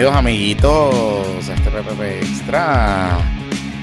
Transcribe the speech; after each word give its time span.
bienvenidos 0.00 0.16
amiguitos 0.16 1.50
a 1.50 1.54
este 1.54 1.70
PPP 1.70 2.00
Extra 2.22 3.18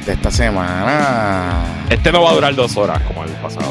de 0.03 0.13
esta 0.13 0.31
semana. 0.31 1.63
Este 1.91 2.11
no 2.11 2.23
va 2.23 2.31
a 2.31 2.33
durar 2.33 2.55
dos 2.55 2.75
horas 2.75 2.99
como 3.03 3.23
el 3.23 3.29
pasado. 3.33 3.69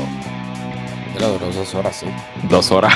Pero 1.13 1.31
duró 1.31 1.51
dos 1.51 1.75
horas, 1.75 1.97
sí. 1.97 2.07
Dos 2.49 2.71
horas. 2.71 2.95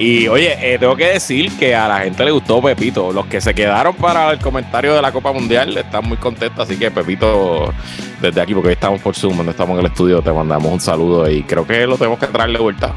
Y 0.00 0.26
oye, 0.26 0.56
eh, 0.60 0.80
tengo 0.80 0.96
que 0.96 1.12
decir 1.12 1.56
que 1.58 1.76
a 1.76 1.86
la 1.86 2.00
gente 2.00 2.24
le 2.24 2.32
gustó 2.32 2.60
Pepito. 2.60 3.12
Los 3.12 3.26
que 3.26 3.40
se 3.40 3.54
quedaron 3.54 3.94
para 3.94 4.32
el 4.32 4.40
comentario 4.40 4.94
de 4.94 5.02
la 5.02 5.12
Copa 5.12 5.32
Mundial 5.32 5.76
están 5.76 6.08
muy 6.08 6.16
contentos. 6.16 6.68
Así 6.68 6.76
que 6.76 6.90
Pepito, 6.90 7.72
desde 8.20 8.40
aquí, 8.40 8.52
porque 8.52 8.70
hoy 8.70 8.74
estamos 8.74 9.00
por 9.00 9.14
Zoom, 9.14 9.44
no 9.44 9.50
estamos 9.52 9.74
en 9.74 9.86
el 9.86 9.92
estudio, 9.92 10.22
te 10.22 10.32
mandamos 10.32 10.72
un 10.72 10.80
saludo 10.80 11.30
y 11.30 11.44
creo 11.44 11.64
que 11.64 11.86
lo 11.86 11.96
tenemos 11.96 12.18
que 12.18 12.26
traer 12.26 12.50
de 12.50 12.58
vuelta. 12.58 12.92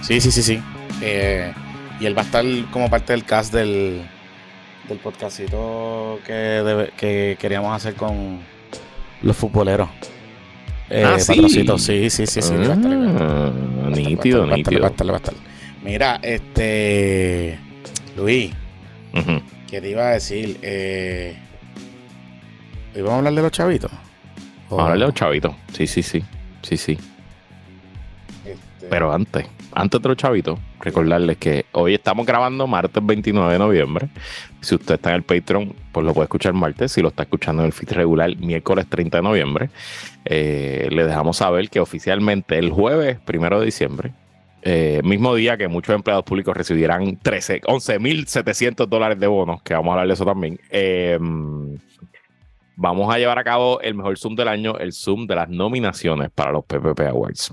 Sí, 0.00 0.18
sí, 0.18 0.32
sí, 0.32 0.42
sí. 0.42 0.62
Eh, 1.02 1.52
y 2.00 2.06
él 2.06 2.16
va 2.16 2.22
a 2.22 2.24
estar 2.24 2.42
como 2.70 2.88
parte 2.88 3.12
del 3.12 3.24
cast 3.24 3.52
del, 3.52 4.02
del 4.88 4.98
podcastito 4.98 6.18
que, 6.26 6.90
que 6.96 7.36
queríamos 7.40 7.74
hacer 7.74 7.94
con 7.94 8.40
los 9.22 9.36
futboleros. 9.36 9.88
Eh, 10.88 11.04
Ah, 11.06 11.18
¿sí? 11.20 11.34
patrocito, 11.34 11.78
sí, 11.78 12.10
sí, 12.10 12.26
sí, 12.26 12.42
sí. 12.42 12.54
va 12.54 12.60
a 12.60 12.62
estar, 12.74 12.90
va 12.90 13.04
a 13.04 13.06
estar. 13.06 13.22
Ah, 13.22 13.52
Va 13.82 13.86
a 13.86 13.90
estar, 13.90 14.04
nítido, 14.10 14.46
va 14.46 14.54
a 14.54 14.56
estar, 14.56 14.72
nítido. 14.72 14.80
va 14.82 14.86
a 14.86 14.90
estar, 14.90 15.06
va 15.08 15.12
a 15.12 15.16
estar. 15.16 15.34
Mira, 15.84 16.18
este. 16.22 17.58
Luis, 18.16 18.52
Ujú. 19.14 19.40
¿qué 19.68 19.80
te 19.80 19.88
iba 19.90 20.08
a 20.08 20.10
decir? 20.12 20.58
Eh, 20.62 21.36
¿Hoy 22.94 23.02
vamos 23.02 23.14
a 23.14 23.18
hablar 23.18 23.34
de 23.34 23.42
los 23.42 23.52
chavitos? 23.52 23.90
Vamos 24.68 24.80
a 24.80 24.82
hablarle 24.82 25.04
a 25.04 25.08
un 25.08 25.14
chavito. 25.14 25.56
Sí, 25.72 25.86
sí, 25.86 26.02
sí. 26.02 26.22
Sí, 26.62 26.76
sí. 26.76 26.98
este, 28.44 28.86
Pero 28.88 29.12
antes, 29.12 29.46
antes 29.72 30.00
de 30.02 30.08
los 30.08 30.16
chavitos, 30.16 30.58
recordarles 30.80 31.36
que 31.38 31.66
hoy 31.72 31.94
estamos 31.94 32.26
grabando 32.26 32.66
martes 32.66 33.04
29 33.04 33.52
de 33.52 33.58
noviembre. 33.58 34.08
Si 34.60 34.74
usted 34.74 34.94
está 34.94 35.10
en 35.10 35.16
el 35.16 35.22
Patreon, 35.22 35.74
pues 35.92 36.06
lo 36.06 36.12
puede 36.12 36.24
escuchar 36.24 36.52
martes. 36.52 36.92
Si 36.92 37.02
lo 37.02 37.08
está 37.08 37.24
escuchando 37.24 37.62
en 37.62 37.66
el 37.66 37.72
feed 37.72 37.92
regular, 37.92 38.36
miércoles 38.36 38.86
30 38.88 39.18
de 39.18 39.22
noviembre. 39.22 39.70
Eh, 40.24 40.88
le 40.90 41.04
dejamos 41.04 41.38
saber 41.38 41.70
que 41.70 41.80
oficialmente 41.80 42.58
el 42.58 42.70
jueves 42.70 43.18
1 43.26 43.60
de 43.60 43.64
diciembre, 43.64 44.12
eh, 44.62 45.00
mismo 45.04 45.34
día 45.34 45.56
que 45.56 45.68
muchos 45.68 45.94
empleados 45.94 46.24
públicos 46.24 46.56
recibirán 46.56 47.16
13, 47.16 47.62
11.700 47.62 48.86
dólares 48.86 49.18
de 49.18 49.26
bonos, 49.26 49.62
que 49.62 49.74
vamos 49.74 49.90
a 49.90 49.92
hablar 49.92 50.06
de 50.08 50.14
eso 50.14 50.24
también. 50.24 50.60
eh, 50.70 51.18
vamos 52.80 53.14
a 53.14 53.18
llevar 53.18 53.38
a 53.38 53.44
cabo 53.44 53.78
el 53.82 53.94
mejor 53.94 54.18
Zoom 54.18 54.34
del 54.34 54.48
año, 54.48 54.78
el 54.78 54.94
Zoom 54.94 55.26
de 55.26 55.34
las 55.34 55.50
nominaciones 55.50 56.30
para 56.30 56.50
los 56.50 56.64
PPP 56.64 57.00
Awards. 57.00 57.52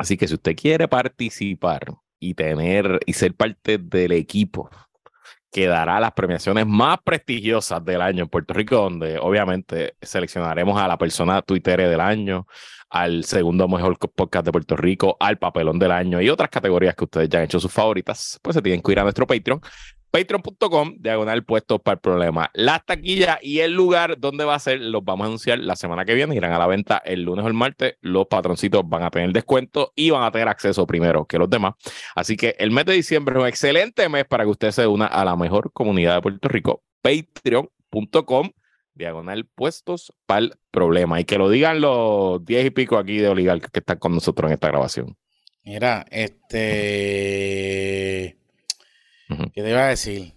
Así 0.00 0.16
que 0.16 0.26
si 0.26 0.32
usted 0.32 0.56
quiere 0.56 0.88
participar 0.88 1.92
y 2.18 2.32
tener 2.32 3.00
y 3.04 3.12
ser 3.12 3.34
parte 3.34 3.76
del 3.76 4.12
equipo 4.12 4.70
que 5.52 5.66
dará 5.66 6.00
las 6.00 6.12
premiaciones 6.12 6.66
más 6.66 7.00
prestigiosas 7.04 7.84
del 7.84 8.00
año 8.00 8.22
en 8.22 8.30
Puerto 8.30 8.54
Rico, 8.54 8.76
donde 8.76 9.18
obviamente 9.18 9.96
seleccionaremos 10.00 10.80
a 10.80 10.88
la 10.88 10.96
persona 10.96 11.42
Twitter 11.42 11.86
del 11.86 12.00
año, 12.00 12.46
al 12.88 13.24
segundo 13.24 13.68
mejor 13.68 13.98
podcast 13.98 14.46
de 14.46 14.52
Puerto 14.52 14.74
Rico, 14.74 15.18
al 15.20 15.36
papelón 15.36 15.78
del 15.78 15.92
año 15.92 16.18
y 16.22 16.30
otras 16.30 16.48
categorías 16.48 16.94
que 16.94 17.04
ustedes 17.04 17.28
ya 17.28 17.40
han 17.40 17.44
hecho 17.44 17.60
sus 17.60 17.70
favoritas, 17.70 18.40
pues 18.40 18.54
se 18.54 18.62
tienen 18.62 18.80
que 18.80 18.92
ir 18.92 19.00
a 19.00 19.02
nuestro 19.02 19.26
Patreon, 19.26 19.60
patreon.com, 20.10 20.96
diagonal 20.98 21.44
puestos 21.44 21.80
para 21.80 21.94
el 21.94 22.00
problema. 22.00 22.50
Las 22.54 22.84
taquillas 22.84 23.38
y 23.42 23.60
el 23.60 23.72
lugar 23.72 24.18
donde 24.18 24.44
va 24.44 24.54
a 24.54 24.58
ser, 24.58 24.80
los 24.80 25.04
vamos 25.04 25.24
a 25.24 25.26
anunciar 25.28 25.58
la 25.60 25.76
semana 25.76 26.04
que 26.04 26.14
viene, 26.14 26.34
irán 26.34 26.52
a 26.52 26.58
la 26.58 26.66
venta 26.66 27.00
el 27.04 27.22
lunes 27.22 27.44
o 27.44 27.48
el 27.48 27.54
martes, 27.54 27.94
los 28.00 28.26
patroncitos 28.26 28.82
van 28.88 29.02
a 29.02 29.10
tener 29.10 29.32
descuento 29.32 29.92
y 29.94 30.10
van 30.10 30.24
a 30.24 30.30
tener 30.30 30.48
acceso 30.48 30.86
primero 30.86 31.24
que 31.26 31.38
los 31.38 31.48
demás. 31.48 31.74
Así 32.14 32.36
que 32.36 32.56
el 32.58 32.70
mes 32.70 32.84
de 32.86 32.94
diciembre 32.94 33.36
es 33.36 33.40
un 33.40 33.48
excelente 33.48 34.08
mes 34.08 34.24
para 34.24 34.44
que 34.44 34.50
usted 34.50 34.70
se 34.70 34.86
una 34.86 35.06
a 35.06 35.24
la 35.24 35.36
mejor 35.36 35.72
comunidad 35.72 36.16
de 36.16 36.22
Puerto 36.22 36.48
Rico, 36.48 36.82
patreon.com, 37.02 38.50
diagonal 38.94 39.46
puestos 39.46 40.12
para 40.26 40.40
el 40.40 40.54
problema. 40.70 41.20
Y 41.20 41.24
que 41.24 41.38
lo 41.38 41.48
digan 41.48 41.80
los 41.80 42.44
diez 42.44 42.66
y 42.66 42.70
pico 42.70 42.98
aquí 42.98 43.18
de 43.18 43.28
oligarcas 43.28 43.70
que 43.70 43.78
están 43.80 43.98
con 43.98 44.12
nosotros 44.14 44.50
en 44.50 44.54
esta 44.54 44.68
grabación. 44.68 45.16
Mira, 45.62 46.04
este. 46.10 46.80
¿Qué 49.52 49.62
te 49.62 49.70
iba 49.70 49.84
a 49.84 49.88
decir? 49.88 50.32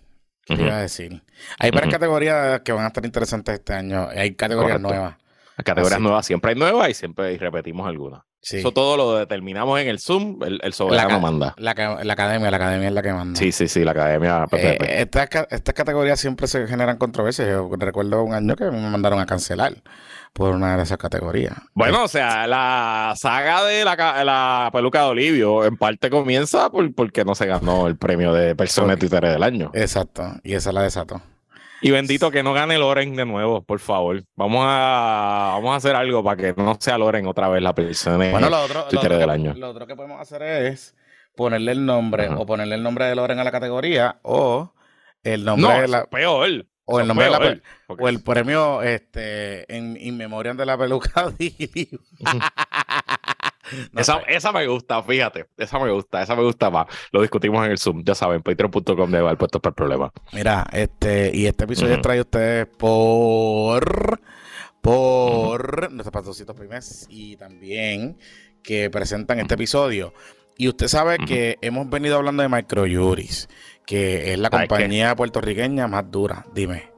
¿Qué 0.46 0.56
te 0.56 0.62
iba 0.64 0.78
a 0.78 0.82
decir? 0.82 1.24
Hay 1.60 1.72
varias 1.72 1.94
categorías 1.94 2.62
que 2.62 2.72
van 2.72 2.84
a 2.86 2.88
estar 2.88 3.06
interesantes 3.06 3.56
este 3.56 3.74
año. 3.74 4.08
Hay 4.10 4.36
categorías 4.36 4.78
Correcto. 4.78 4.90
nuevas. 4.90 5.16
Categorías 5.58 5.94
Así. 5.94 6.04
nuevas 6.04 6.26
siempre 6.26 6.50
hay 6.52 6.58
nuevas 6.58 6.90
y 6.90 6.94
siempre 6.94 7.38
repetimos 7.38 7.88
algunas. 7.88 8.24
Sí. 8.46 8.58
Eso 8.58 8.72
todo 8.74 8.98
lo 8.98 9.16
determinamos 9.16 9.80
en 9.80 9.88
el 9.88 10.00
Zoom, 10.00 10.44
el, 10.44 10.56
el 10.56 10.60
La, 10.64 10.72
soberano 10.74 11.10
ca- 11.10 11.20
manda. 11.20 11.56
la 11.58 11.74
la 12.04 12.14
academia, 12.14 12.52
la 12.52 12.58
academia 12.58 12.88
es 12.90 12.94
la 12.94 13.02
que 13.02 13.14
manda. 13.14 13.40
Sí, 13.40 13.52
sí, 13.54 13.70
sí, 13.70 13.84
la 13.86 13.92
academia 13.92 14.44
Eh, 14.52 14.78
PPP. 14.78 15.00
estas, 15.02 15.30
ca- 15.30 15.48
estas 15.50 15.74
categorías 15.74 16.20
siempre 16.20 16.48
se 16.48 16.68
generan 16.68 16.98
controversias. 16.98 17.48
Yo 17.48 17.70
recuerdo 17.78 18.22
un 18.22 18.34
año 18.34 18.56
que 18.58 18.66
me 18.66 18.82
mandaron 18.90 19.20
a 19.22 19.26
cancelar 19.26 19.76
por 20.34 20.50
una 20.54 20.76
de 20.76 20.84
esas 20.84 20.98
categorías. 20.98 21.54
Bueno, 21.74 22.04
o 22.04 22.08
sea, 22.10 22.46
la 22.48 23.14
saga 23.16 23.64
de 23.64 23.86
la, 23.86 23.96
ca- 23.96 24.24
la 24.26 24.70
peluca 24.74 25.04
de 25.04 25.06
Olivio 25.06 25.64
en 25.64 25.78
parte 25.78 26.10
comienza 26.10 26.70
por, 26.70 26.94
porque 26.94 27.24
no 27.24 27.36
se 27.36 27.46
ganó 27.46 27.88
el 27.88 27.96
premio 27.96 28.34
de 28.34 28.56
persona 28.56 28.94
de 28.96 28.98
Twitter 28.98 29.22
del 29.26 29.42
año. 29.44 29.72
Exacto. 29.74 30.24
Y 30.44 30.54
esa 30.56 30.72
la 30.74 30.82
desató. 30.82 31.22
Y 31.84 31.92
bendito 31.92 32.32
que 32.32 32.42
no 32.44 32.54
gane 32.54 32.78
Loren 32.78 33.16
de 33.16 33.26
nuevo, 33.26 33.62
por 33.64 33.80
favor. 33.80 34.24
Vamos 34.36 34.64
a, 34.68 35.52
vamos 35.56 35.74
a 35.74 35.76
hacer 35.76 35.96
algo 35.96 36.24
para 36.24 36.38
que 36.38 36.54
no 36.56 36.78
sea 36.80 36.98
Loren 36.98 37.28
otra 37.28 37.50
vez 37.50 37.62
la 37.62 37.76
persona 37.76 38.32
Bueno, 38.32 38.50
lo 38.50 38.62
otro, 38.62 38.80
lo 38.82 38.88
Twitter 38.88 39.06
otro- 39.12 39.18
del 39.20 39.30
año. 39.30 39.54
lo 39.56 39.70
otro 39.70 39.86
que 39.86 39.96
podemos 39.96 40.20
hacer 40.22 40.42
es 40.44 40.96
ponerle 41.36 41.74
el 41.74 41.86
nombre 41.86 42.26
Ajá. 42.28 42.38
o 42.40 42.46
ponerle 42.46 42.76
el 42.76 42.84
nombre 42.84 43.06
de 43.06 43.16
Loren 43.16 43.40
a 43.40 43.44
la 43.44 43.52
categoría 43.52 44.20
o 44.24 44.74
el 45.24 45.44
nombre 45.46 45.74
No, 45.74 45.82
de 45.82 45.88
la 45.90 46.06
peor. 46.06 46.66
o 46.86 47.00
el 47.00 47.08
nombre 47.08 47.26
de 47.26 47.32
la 47.32 47.40
peor, 47.40 47.62
porque- 47.88 48.04
o 48.04 48.08
el 48.08 48.24
premio 48.24 48.82
este 48.82 49.66
en 49.76 49.98
in 50.00 50.16
memoriam 50.18 50.56
de 50.58 50.66
la 50.66 50.78
peluca 50.78 51.30
de. 51.38 51.90
No 53.92 54.02
esa, 54.02 54.20
esa 54.28 54.52
me 54.52 54.68
gusta, 54.68 55.02
fíjate. 55.04 55.46
Esa 55.58 55.80
me 55.80 55.92
gusta, 55.92 56.22
esa 56.22 56.36
me 56.36 56.44
gusta 56.44 56.70
más. 56.70 56.88
Lo 57.12 57.22
discutimos 57.22 57.66
en 57.66 57.72
el 57.72 57.78
Zoom, 57.78 58.04
ya 58.04 58.16
saben, 58.16 58.42
patreon.com 58.42 59.12
de 59.12 59.18
al 59.20 59.38
puesto 59.38 59.60
para 59.60 59.72
el 59.72 59.76
problema. 59.76 60.12
Mira, 60.34 60.66
este 60.72 61.32
y 61.34 61.46
este 61.46 61.64
episodio 61.64 61.96
es 61.96 62.02
traído 62.02 62.22
a 62.22 62.26
ustedes 62.26 62.68
por 62.68 64.20
por 64.82 65.92
nuestros 65.92 66.12
patrocitos 66.12 66.56
primes 66.56 67.08
y 67.10 67.38
también 67.38 68.18
que 68.62 68.90
presentan 68.90 69.40
este 69.40 69.54
episodio. 69.54 70.14
Y 70.58 70.68
usted 70.68 70.88
sabe 70.88 71.18
que 71.18 71.58
hemos 71.62 71.90
venido 71.90 72.18
hablando 72.18 72.44
de 72.44 72.50
Microjuris, 72.50 73.50
que 73.86 74.34
es 74.34 74.40
la 74.40 74.50
compañía 74.50 75.16
puertorriqueña 75.16 75.88
más 75.88 76.12
dura. 76.12 76.46
Dime. 76.54 76.93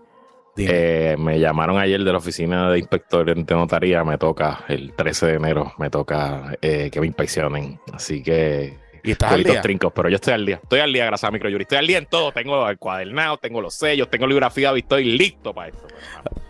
Eh, 0.57 1.15
me 1.19 1.39
llamaron 1.39 1.77
ayer 1.77 2.01
de 2.03 2.11
la 2.11 2.17
oficina 2.17 2.69
de 2.71 2.79
inspector 2.79 3.25
de 3.25 3.55
notaría. 3.55 4.03
Me 4.03 4.17
toca 4.17 4.63
el 4.67 4.93
13 4.93 5.25
de 5.27 5.33
enero, 5.33 5.73
me 5.77 5.89
toca 5.89 6.57
eh, 6.61 6.89
que 6.91 6.99
me 7.01 7.07
inspeccionen. 7.07 7.79
Así 7.93 8.23
que. 8.23 8.77
y 9.03 9.11
estás 9.11 9.33
al 9.33 9.43
día. 9.43 9.61
trincos, 9.61 9.91
pero 9.93 10.07
yo 10.09 10.15
estoy 10.15 10.33
al 10.33 10.45
día. 10.45 10.59
Estoy 10.63 10.79
al 10.79 10.93
día, 10.93 11.05
gracias 11.05 11.27
a 11.27 11.31
Microjury. 11.31 11.63
Estoy 11.63 11.77
al 11.77 11.87
día 11.87 11.97
en 11.97 12.05
todo. 12.05 12.31
Tengo 12.31 12.69
el 12.69 12.77
cuadernado, 12.77 13.37
tengo 13.37 13.61
los 13.61 13.73
sellos, 13.73 14.09
tengo 14.09 14.27
biografía 14.27 14.71
y 14.75 14.79
estoy 14.79 15.03
listo 15.17 15.53
para 15.53 15.69
esto. 15.69 15.87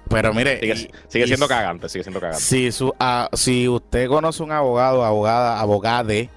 Pero 0.07 0.33
mire, 0.35 0.59
Sigue, 0.59 0.73
y- 0.73 0.91
sigue 1.07 1.25
y 1.25 1.27
siendo 1.27 1.47
cagante, 1.47 1.89
sigue 1.89 2.03
siendo 2.03 2.19
cagante. 2.19 2.41
Si, 2.41 2.71
su, 2.71 2.93
si 3.33 3.67
usted 3.67 4.07
conoce 4.07 4.43
un 4.43 4.51
abogado, 4.51 5.03
abogada, 5.03 5.59
abogade 5.59 6.29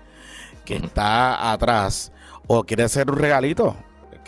que 0.65 0.77
está 0.77 1.53
atrás 1.53 2.13
o 2.47 2.65
quiere 2.65 2.85
hacer 2.85 3.11
un 3.11 3.19
regalito, 3.19 3.77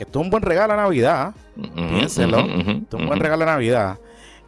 que 0.01 0.05
esto 0.05 0.19
es 0.19 0.25
un 0.25 0.31
buen 0.31 0.43
regalo 0.43 0.73
a 0.73 0.77
Navidad, 0.77 1.35
piénselo. 1.75 2.39
ujú, 2.43 2.71
esto 2.71 2.97
es 2.97 3.03
un 3.03 3.07
buen 3.07 3.21
regalo 3.21 3.43
a 3.43 3.47
Navidad. 3.47 3.99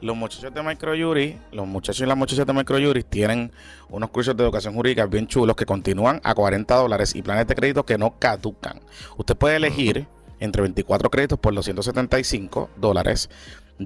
Los 0.00 0.16
muchachos 0.16 0.52
de 0.54 0.62
Microjury, 0.62 1.38
los 1.52 1.66
muchachos 1.66 2.00
y 2.00 2.06
las 2.06 2.16
muchachas 2.16 2.46
de 2.46 2.54
Microjury 2.54 3.02
tienen 3.02 3.52
unos 3.90 4.08
cursos 4.08 4.34
de 4.34 4.44
educación 4.44 4.72
jurídica 4.72 5.04
bien 5.04 5.26
chulos 5.26 5.54
que 5.54 5.66
continúan 5.66 6.22
a 6.24 6.34
40 6.34 6.74
dólares 6.74 7.14
y 7.14 7.20
planes 7.20 7.46
de 7.46 7.54
crédito 7.54 7.84
que 7.84 7.98
no 7.98 8.18
caducan. 8.18 8.80
Usted 9.18 9.36
puede 9.36 9.56
elegir 9.56 10.06
entre 10.40 10.62
24 10.62 11.10
créditos 11.10 11.38
por 11.38 11.54
275 11.54 12.70
dólares, 12.78 13.28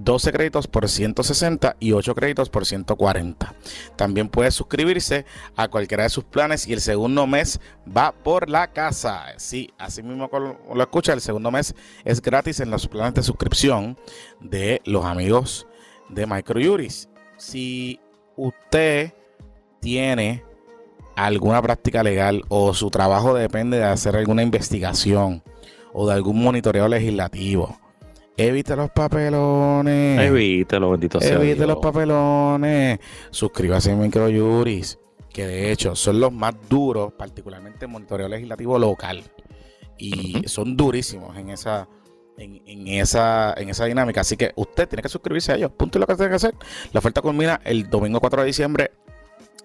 12 0.05 0.33
créditos 0.33 0.67
por 0.67 0.89
160 0.89 1.77
y 1.81 1.93
8 1.93 2.15
créditos 2.15 2.51
por 2.51 2.67
140. 2.67 3.55
También 3.97 4.29
puede 4.29 4.51
suscribirse 4.51 5.25
a 5.57 5.69
cualquiera 5.69 6.05
de 6.05 6.11
sus 6.11 6.25
planes 6.25 6.67
y 6.67 6.73
el 6.73 6.81
segundo 6.81 7.27
mes 7.27 7.61
va 7.97 8.13
por 8.13 8.49
la 8.49 8.73
casa. 8.73 9.27
Sí, 9.37 9.71
así 9.79 10.03
mismo 10.03 10.29
lo 10.33 10.83
escucha, 10.83 11.13
el 11.13 11.21
segundo 11.21 11.51
mes 11.51 11.75
es 12.05 12.21
gratis 12.21 12.61
en 12.61 12.71
los 12.71 12.87
planes 12.87 13.15
de 13.15 13.23
suscripción 13.23 13.97
de 14.41 14.83
los 14.85 15.05
amigos 15.05 15.67
de 16.09 16.27
Microjuris. 16.27 17.09
Si 17.37 18.01
usted 18.37 19.13
tiene 19.81 20.45
alguna 21.17 21.63
práctica 21.63 22.03
legal 22.03 22.43
o 22.49 22.75
su 22.75 22.91
trabajo 22.91 23.35
depende 23.35 23.79
de 23.79 23.85
hacer 23.85 24.17
alguna 24.17 24.43
investigación 24.43 25.43
o 25.93 26.07
de 26.07 26.15
algún 26.15 26.43
monitoreo 26.43 26.89
legislativo, 26.89 27.79
evite 28.37 28.77
los 28.77 28.91
papelones. 28.91 30.21
Evítelo, 30.21 30.91
bendito 30.91 31.21
sea. 31.21 31.37
Evite 31.37 31.57
Dios. 31.57 31.69
los 31.69 31.79
papelones. 31.79 32.99
Suscríbase 33.31 33.93
a 33.93 33.97
Microjuris, 33.97 34.99
que 35.33 35.47
de 35.47 35.73
hecho 35.73 35.95
son 35.95 36.21
los 36.21 36.33
más 36.33 36.55
duros, 36.69 37.13
particularmente 37.13 37.87
en 37.87 37.93
monitoreo 37.93 38.29
legislativo 38.29 38.79
local. 38.79 39.23
Y 39.99 40.47
son 40.47 40.77
durísimos 40.77 41.37
en 41.39 41.51
esa, 41.51 41.89
en, 42.37 42.89
esa, 42.89 43.55
en 43.57 43.71
esa 43.71 43.85
dinámica. 43.87 44.21
Así 44.21 44.37
que 44.37 44.53
usted 44.57 44.89
tiene 44.89 45.03
que 45.03 45.09
suscribirse 45.09 45.53
a 45.53 45.57
ellos. 45.57 45.71
Punto 45.73 45.99
y 45.99 46.01
lo 46.01 46.07
que 46.07 46.17
tiene 46.17 46.31
que 46.31 46.37
hacer. 46.37 46.55
La 46.93 46.99
oferta 46.99 47.23
culmina 47.23 47.61
el 47.65 47.89
domingo 47.89 48.21
4 48.21 48.43
de 48.43 48.47
diciembre 48.47 48.91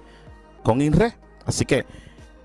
con 0.62 0.80
INRE. 0.80 1.14
Así 1.44 1.64
que 1.64 1.84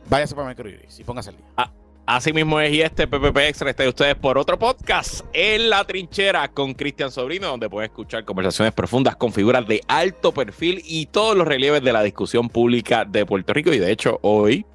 váyase 0.09 0.33
para 0.35 0.47
Microjuris 0.47 0.99
y 0.99 1.03
póngase 1.03 1.29
el 1.31 1.37
día. 1.37 1.45
Ah, 1.55 1.71
Así 2.07 2.31
mismo 2.31 2.57
es, 2.62 2.71
y 2.71 2.81
este 2.81 3.06
PPP 3.06 3.38
Extra 3.50 3.69
está 3.69 3.83
de 3.83 3.89
ustedes 3.89 4.15
por 4.15 4.38
otro 4.38 4.57
podcast, 4.57 5.25
En 5.33 5.69
la 5.69 5.83
Trinchera, 5.83 6.48
con 6.48 6.74
Cristian 6.74 7.12
Sobrino, 7.12 7.48
donde 7.48 7.69
pueden 7.69 7.89
escuchar 7.89 8.24
conversaciones 8.24 8.74
profundas 8.74 9.18
con 9.18 9.33
figuras 9.33 9.68
de 9.68 9.81
alto 9.89 10.33
perfil 10.33 10.81
y 10.86 11.07
todos 11.07 11.36
los 11.36 11.45
relieves 11.45 11.83
de 11.83 11.92
la 11.92 12.01
discusión 12.01 12.48
pública 12.48 13.04
de 13.04 13.25
Puerto 13.25 13.51
Rico. 13.51 13.74
Y 13.74 13.80
de 13.80 13.92
hecho, 13.92 14.19
hoy, 14.21 14.65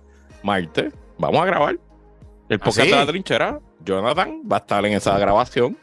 martes, 0.42 0.92
vamos 1.16 1.40
a 1.40 1.46
grabar 1.46 1.78
el 2.50 2.58
¿Ah, 2.60 2.64
podcast 2.64 2.90
de 2.90 2.96
la 2.96 3.06
Trinchera. 3.06 3.60
Jonathan 3.80 4.42
va 4.42 4.56
a 4.56 4.60
estar 4.60 4.84
en 4.84 4.92
esa 4.92 5.18
grabación. 5.18 5.78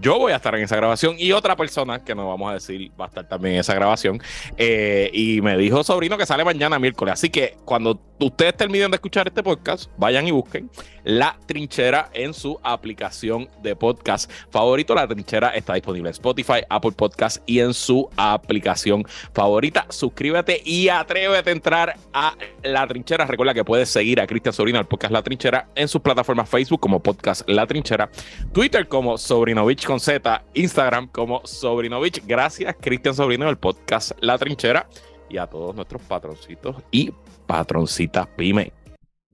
Yo 0.00 0.16
voy 0.16 0.30
a 0.32 0.36
estar 0.36 0.54
en 0.54 0.62
esa 0.62 0.76
grabación 0.76 1.16
y 1.18 1.32
otra 1.32 1.56
persona 1.56 2.04
que 2.04 2.14
nos 2.14 2.26
vamos 2.26 2.48
a 2.50 2.54
decir 2.54 2.92
va 2.98 3.06
a 3.06 3.08
estar 3.08 3.28
también 3.28 3.56
en 3.56 3.60
esa 3.60 3.74
grabación. 3.74 4.22
Eh, 4.56 5.10
y 5.12 5.40
me 5.40 5.56
dijo 5.56 5.82
sobrino 5.82 6.16
que 6.16 6.24
sale 6.24 6.44
mañana 6.44 6.78
miércoles. 6.78 7.14
Así 7.14 7.30
que 7.30 7.56
cuando 7.64 8.00
ustedes 8.20 8.56
terminen 8.56 8.92
de 8.92 8.96
escuchar 8.96 9.26
este 9.26 9.42
podcast, 9.42 9.90
vayan 9.96 10.28
y 10.28 10.30
busquen 10.30 10.70
La 11.02 11.36
Trinchera 11.46 12.10
en 12.12 12.32
su 12.32 12.60
aplicación 12.62 13.48
de 13.60 13.74
podcast 13.74 14.30
favorito. 14.50 14.94
La 14.94 15.08
Trinchera 15.08 15.48
está 15.50 15.74
disponible 15.74 16.10
en 16.10 16.12
Spotify, 16.12 16.60
Apple 16.68 16.92
Podcast 16.92 17.42
y 17.46 17.58
en 17.58 17.74
su 17.74 18.08
aplicación 18.16 19.04
favorita. 19.34 19.86
Suscríbete 19.88 20.62
y 20.64 20.90
atrévete 20.90 21.50
a 21.50 21.52
entrar 21.52 21.96
a 22.12 22.36
La 22.62 22.86
Trinchera. 22.86 23.26
Recuerda 23.26 23.52
que 23.52 23.64
puedes 23.64 23.88
seguir 23.88 24.20
a 24.20 24.28
Cristian 24.28 24.52
Sobrino, 24.52 24.78
al 24.78 24.86
podcast 24.86 25.12
La 25.12 25.22
Trinchera, 25.22 25.70
en 25.74 25.88
sus 25.88 26.00
plataformas 26.02 26.48
Facebook 26.48 26.78
como 26.78 27.02
podcast 27.02 27.48
La 27.48 27.66
Trinchera, 27.66 28.10
Twitter 28.52 28.86
como 28.86 29.18
Sobrinovich 29.18 29.87
con 29.88 30.00
Z, 30.00 30.44
Instagram 30.52 31.08
como 31.08 31.40
Sobrinovich. 31.46 32.22
Gracias, 32.26 32.76
Cristian 32.78 33.14
Sobrino, 33.14 33.46
del 33.46 33.56
podcast 33.56 34.12
La 34.20 34.36
Trinchera 34.36 34.86
y 35.30 35.38
a 35.38 35.46
todos 35.46 35.74
nuestros 35.74 36.02
patroncitos 36.02 36.76
y 36.90 37.10
patroncitas 37.46 38.26
pyme. 38.36 38.74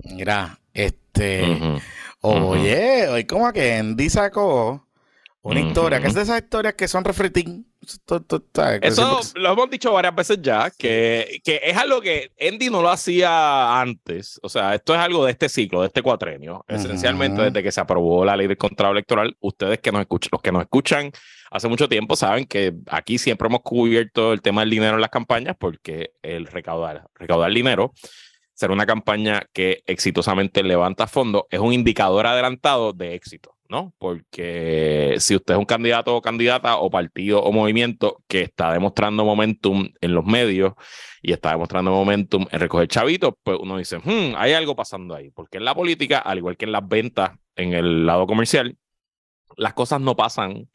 Mira, 0.04 0.60
este. 0.72 1.58
Oye, 2.20 3.08
hoy 3.08 3.24
como 3.24 3.52
que 3.52 3.74
Andy 3.74 4.08
sacó 4.08 4.86
una 5.42 5.58
historia, 5.58 6.00
que 6.00 6.06
es 6.06 6.14
de 6.14 6.22
esas 6.22 6.40
historias 6.40 6.74
que 6.74 6.86
son 6.86 7.02
refritín. 7.02 7.66
Eso 8.82 9.20
lo 9.34 9.52
hemos 9.52 9.70
dicho 9.70 9.92
varias 9.92 10.14
veces 10.14 10.38
ya, 10.40 10.70
que, 10.70 11.40
que, 11.44 11.60
es 11.62 11.76
algo 11.76 12.00
que 12.00 12.32
Andy 12.40 12.70
no 12.70 12.82
lo 12.82 12.90
hacía 12.90 13.80
antes. 13.80 14.38
O 14.42 14.48
sea, 14.48 14.74
esto 14.74 14.94
es 14.94 15.00
algo 15.00 15.24
de 15.24 15.32
este 15.32 15.48
ciclo, 15.48 15.80
de 15.80 15.88
este 15.88 16.02
cuatrenio. 16.02 16.64
Esencialmente, 16.68 17.42
desde 17.42 17.62
que 17.62 17.72
se 17.72 17.80
aprobó 17.80 18.24
la 18.24 18.36
ley 18.36 18.46
del 18.46 18.56
contrato 18.56 18.92
electoral, 18.92 19.36
ustedes 19.40 19.80
que 19.80 19.92
nos 19.92 20.00
escuchan, 20.00 20.30
los 20.32 20.42
que 20.42 20.52
nos 20.52 20.62
escuchan 20.62 21.12
hace 21.50 21.68
mucho 21.68 21.88
tiempo 21.88 22.16
saben 22.16 22.46
que 22.46 22.74
aquí 22.88 23.16
siempre 23.16 23.46
hemos 23.46 23.60
cubierto 23.60 24.32
el 24.32 24.42
tema 24.42 24.62
del 24.62 24.70
dinero 24.70 24.96
en 24.96 25.00
las 25.00 25.10
campañas 25.10 25.54
porque 25.58 26.10
el 26.22 26.46
recaudar, 26.46 27.06
recaudar 27.14 27.52
dinero, 27.52 27.92
ser 28.54 28.70
una 28.70 28.86
campaña 28.86 29.46
que 29.52 29.82
exitosamente 29.86 30.62
levanta 30.62 31.06
fondos, 31.06 31.44
es 31.50 31.60
un 31.60 31.72
indicador 31.72 32.26
adelantado 32.26 32.92
de 32.92 33.14
éxito, 33.14 33.53
¿no? 33.68 33.94
Porque 33.98 35.16
si 35.18 35.36
usted 35.36 35.54
es 35.54 35.58
un 35.58 35.64
candidato 35.64 36.16
o 36.16 36.22
candidata 36.22 36.76
o 36.76 36.90
partido 36.90 37.42
o 37.42 37.52
movimiento 37.52 38.22
que 38.28 38.42
está 38.42 38.72
demostrando 38.72 39.24
momentum 39.24 39.88
en 40.00 40.14
los 40.14 40.24
medios 40.24 40.74
y 41.22 41.32
está 41.32 41.50
demostrando 41.50 41.90
momentum 41.90 42.46
en 42.50 42.60
recoger 42.60 42.88
chavitos, 42.88 43.34
pues 43.42 43.58
uno 43.60 43.78
dice, 43.78 43.98
hmm, 43.98 44.34
hay 44.36 44.52
algo 44.52 44.76
pasando 44.76 45.14
ahí, 45.14 45.30
porque 45.30 45.58
en 45.58 45.64
la 45.64 45.74
política, 45.74 46.18
al 46.18 46.38
igual 46.38 46.56
que 46.56 46.66
en 46.66 46.72
las 46.72 46.86
ventas 46.86 47.32
en 47.56 47.72
el 47.72 48.06
lado 48.06 48.26
comercial, 48.26 48.76
las 49.56 49.74
cosas 49.74 50.00
no 50.00 50.16
pasan 50.16 50.68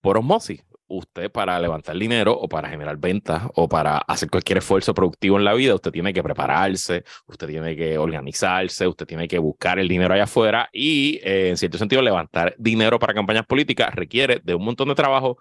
por 0.00 0.18
osmosis. 0.18 0.62
Usted 0.92 1.30
para 1.30 1.56
levantar 1.60 1.96
dinero 1.96 2.32
o 2.32 2.48
para 2.48 2.68
generar 2.68 2.96
ventas 2.96 3.44
o 3.54 3.68
para 3.68 3.98
hacer 3.98 4.28
cualquier 4.28 4.58
esfuerzo 4.58 4.92
productivo 4.92 5.38
en 5.38 5.44
la 5.44 5.54
vida, 5.54 5.76
usted 5.76 5.92
tiene 5.92 6.12
que 6.12 6.20
prepararse, 6.20 7.04
usted 7.26 7.46
tiene 7.46 7.76
que 7.76 7.96
organizarse, 7.96 8.88
usted 8.88 9.06
tiene 9.06 9.28
que 9.28 9.38
buscar 9.38 9.78
el 9.78 9.86
dinero 9.86 10.14
allá 10.14 10.24
afuera 10.24 10.68
y 10.72 11.20
eh, 11.22 11.50
en 11.50 11.56
cierto 11.56 11.78
sentido 11.78 12.02
levantar 12.02 12.56
dinero 12.58 12.98
para 12.98 13.14
campañas 13.14 13.46
políticas 13.46 13.94
requiere 13.94 14.40
de 14.42 14.52
un 14.56 14.64
montón 14.64 14.88
de 14.88 14.96
trabajo, 14.96 15.38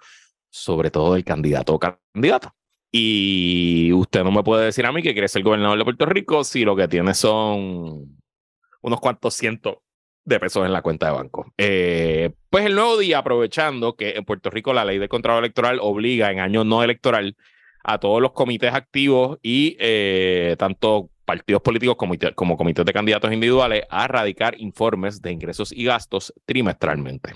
sobre 0.51 0.92
todo 0.92 1.16
del 1.16 1.24
candidato 1.24 1.74
o 1.74 1.80
candidata. 1.80 2.54
Y 2.92 3.92
usted 3.94 4.24
no 4.24 4.31
me 4.31 4.44
puede 4.44 4.66
decir 4.66 4.86
a 4.86 4.92
mí 4.92 5.02
que 5.02 5.13
quiere 5.13 5.28
ser 5.28 5.42
gobernador 5.42 5.80
de 5.80 5.84
Puerto 5.84 6.06
Rico 6.06 6.44
si 6.44 6.63
lo 6.63 6.75
que 6.75 6.88
tiene 6.88 7.16
son 7.16 8.19
unos 8.81 9.00
cuantos 9.00 9.34
cientos 9.34 9.78
de 10.30 10.40
pesos 10.40 10.66
en 10.66 10.72
la 10.72 10.81
cuenta 10.81 11.08
de 11.08 11.14
banco. 11.14 11.52
Eh, 11.58 12.31
pues 12.50 12.66
el 12.66 12.76
nuevo 12.76 12.98
día, 12.98 13.18
aprovechando 13.18 13.96
que 13.96 14.12
en 14.12 14.26
Puerto 14.26 14.50
Rico 14.50 14.74
la 14.74 14.86
ley 14.86 15.00
de 15.00 15.10
contrato 15.10 15.40
electoral 15.40 15.80
obliga 15.81 16.31
en 16.31 16.40
año 16.40 16.64
no 16.64 16.84
electoral 16.84 17.36
a 17.84 18.00
todos 18.00 18.22
los 18.22 18.31
comités 18.31 18.74
activos 18.74 19.40
y 19.42 19.76
eh, 19.80 20.56
tanto 20.58 21.10
partidos 21.26 21.62
políticos 21.62 21.96
como, 21.96 22.16
como 22.36 22.58
comités 22.58 22.86
de 22.86 22.94
candidatos 22.94 23.31
individuales 23.31 23.83
a 23.90 24.07
radicar 24.07 24.59
informes 24.59 25.21
de 25.21 25.31
ingresos 25.31 25.71
y 25.71 25.83
gastos 25.83 26.33
trimestralmente. 26.45 27.36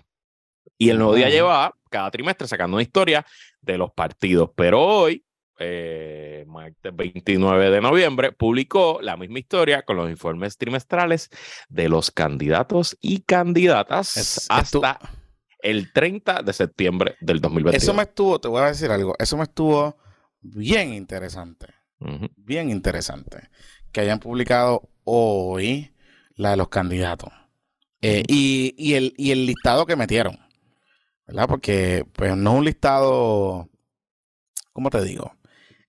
Y 0.78 0.90
el 0.90 0.98
nuevo 0.98 1.16
día 1.16 1.30
lleva 1.30 1.74
cada 1.90 2.10
trimestre 2.12 2.48
sacando 2.48 2.76
una 2.76 2.84
historia 2.84 3.26
de 3.62 3.78
los 3.78 3.92
partidos. 3.92 4.50
Pero 4.56 4.82
hoy 4.82 5.24
eh, 5.60 6.46
martes 6.48 6.96
29 6.96 7.70
de 7.70 7.82
noviembre, 7.82 8.32
publicó 8.32 9.00
la 9.02 9.18
misma 9.18 9.40
historia 9.40 9.84
con 9.84 9.98
los 9.98 10.10
informes 10.10 10.58
trimestrales 10.58 11.30
de 11.70 11.90
los 11.90 12.12
candidatos 12.12 12.98
y 13.02 13.20
candidatas 13.20 14.48
hasta 14.50 15.00
el 15.60 15.94
30 15.94 16.42
de 16.44 16.54
septiembre 16.54 17.16
del 17.22 17.40
2021. 17.40 17.78
Eso 17.78 17.94
me 17.94 18.04
estuvo, 18.04 18.40
te 18.40 18.48
voy 18.48 18.62
a 18.62 18.68
decir 18.68 18.92
algo, 18.92 19.16
eso 19.20 19.38
me 19.38 19.44
estuvo 19.44 19.98
bien 20.42 20.94
interesante, 20.94 21.68
bien 22.36 22.70
interesante, 22.70 23.50
que 23.92 24.02
hayan 24.02 24.20
publicado 24.20 24.90
hoy 25.04 25.94
la 26.36 26.52
de 26.52 26.58
los 26.58 26.70
candidatos. 26.70 27.32
Eh, 28.02 28.24
y, 28.28 28.76
y, 28.78 28.96
el, 28.96 29.14
y 29.16 29.32
el 29.32 29.46
listado 29.46 29.86
que 29.86 29.96
metieron, 29.96 30.38
¿verdad? 31.26 31.48
Porque 31.48 32.06
pues 32.12 32.36
no 32.36 32.52
es 32.52 32.58
un 32.58 32.66
listado, 32.66 33.70
¿cómo 34.74 34.90
te 34.90 35.02
digo? 35.02 35.32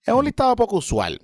Es 0.04 0.12
un 0.12 0.24
listado 0.24 0.54
poco 0.56 0.76
usual. 0.76 1.18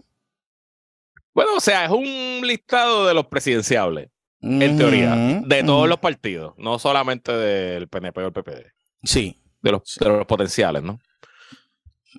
Bueno, 1.35 1.57
o 1.57 1.61
sea, 1.61 1.85
es 1.85 1.91
un 1.91 2.41
listado 2.45 3.07
de 3.07 3.15
los 3.15 3.27
presidenciables, 3.27 4.11
en 4.41 4.77
teoría, 4.79 5.15
de 5.15 5.63
todos 5.63 5.89
los 5.89 5.99
partidos, 5.99 6.55
no 6.57 6.79
solamente 6.79 7.33
del 7.33 7.89
PNP 7.89 8.21
o 8.23 8.27
el 8.27 8.33
PPD. 8.33 8.73
Sí. 9.03 9.37
De 9.63 9.73
los, 9.73 9.97
de 10.01 10.09
los 10.09 10.27
potenciales, 10.27 10.83
¿no? 10.83 10.99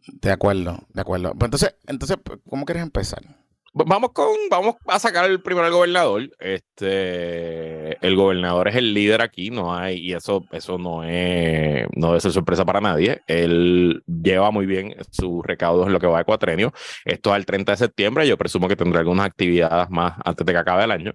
De 0.05 0.31
acuerdo, 0.31 0.79
de 0.89 1.01
acuerdo. 1.01 1.33
Pues 1.33 1.47
entonces, 1.47 1.75
entonces, 1.87 2.17
¿cómo 2.47 2.65
quieres 2.65 2.83
empezar? 2.83 3.23
Vamos 3.73 4.11
con, 4.11 4.27
vamos 4.49 4.75
a 4.85 4.99
sacar 4.99 5.29
el 5.29 5.41
primero 5.41 5.65
al 5.65 5.71
gobernador. 5.71 6.29
Este, 6.39 8.05
el 8.05 8.17
gobernador 8.17 8.67
es 8.67 8.75
el 8.75 8.93
líder 8.93 9.21
aquí, 9.21 9.49
no 9.49 9.73
hay, 9.73 9.97
y 9.97 10.11
eso, 10.11 10.45
eso 10.51 10.77
no 10.77 11.05
es, 11.05 11.87
no 11.95 12.07
debe 12.07 12.19
ser 12.19 12.33
sorpresa 12.33 12.65
para 12.65 12.81
nadie. 12.81 13.21
Él 13.27 14.03
lleva 14.05 14.51
muy 14.51 14.65
bien 14.65 14.93
sus 15.11 15.41
recaudos 15.45 15.87
en 15.87 15.93
lo 15.93 16.01
que 16.01 16.07
va 16.07 16.17
de 16.17 16.25
cuatrenio. 16.25 16.73
Esto 17.05 17.29
es 17.29 17.35
al 17.35 17.45
30 17.45 17.71
de 17.71 17.77
septiembre. 17.77 18.27
Yo 18.27 18.37
presumo 18.37 18.67
que 18.67 18.75
tendrá 18.75 18.99
algunas 18.99 19.25
actividades 19.25 19.89
más 19.89 20.15
antes 20.25 20.45
de 20.45 20.51
que 20.51 20.59
acabe 20.59 20.83
el 20.83 20.91
año. 20.91 21.13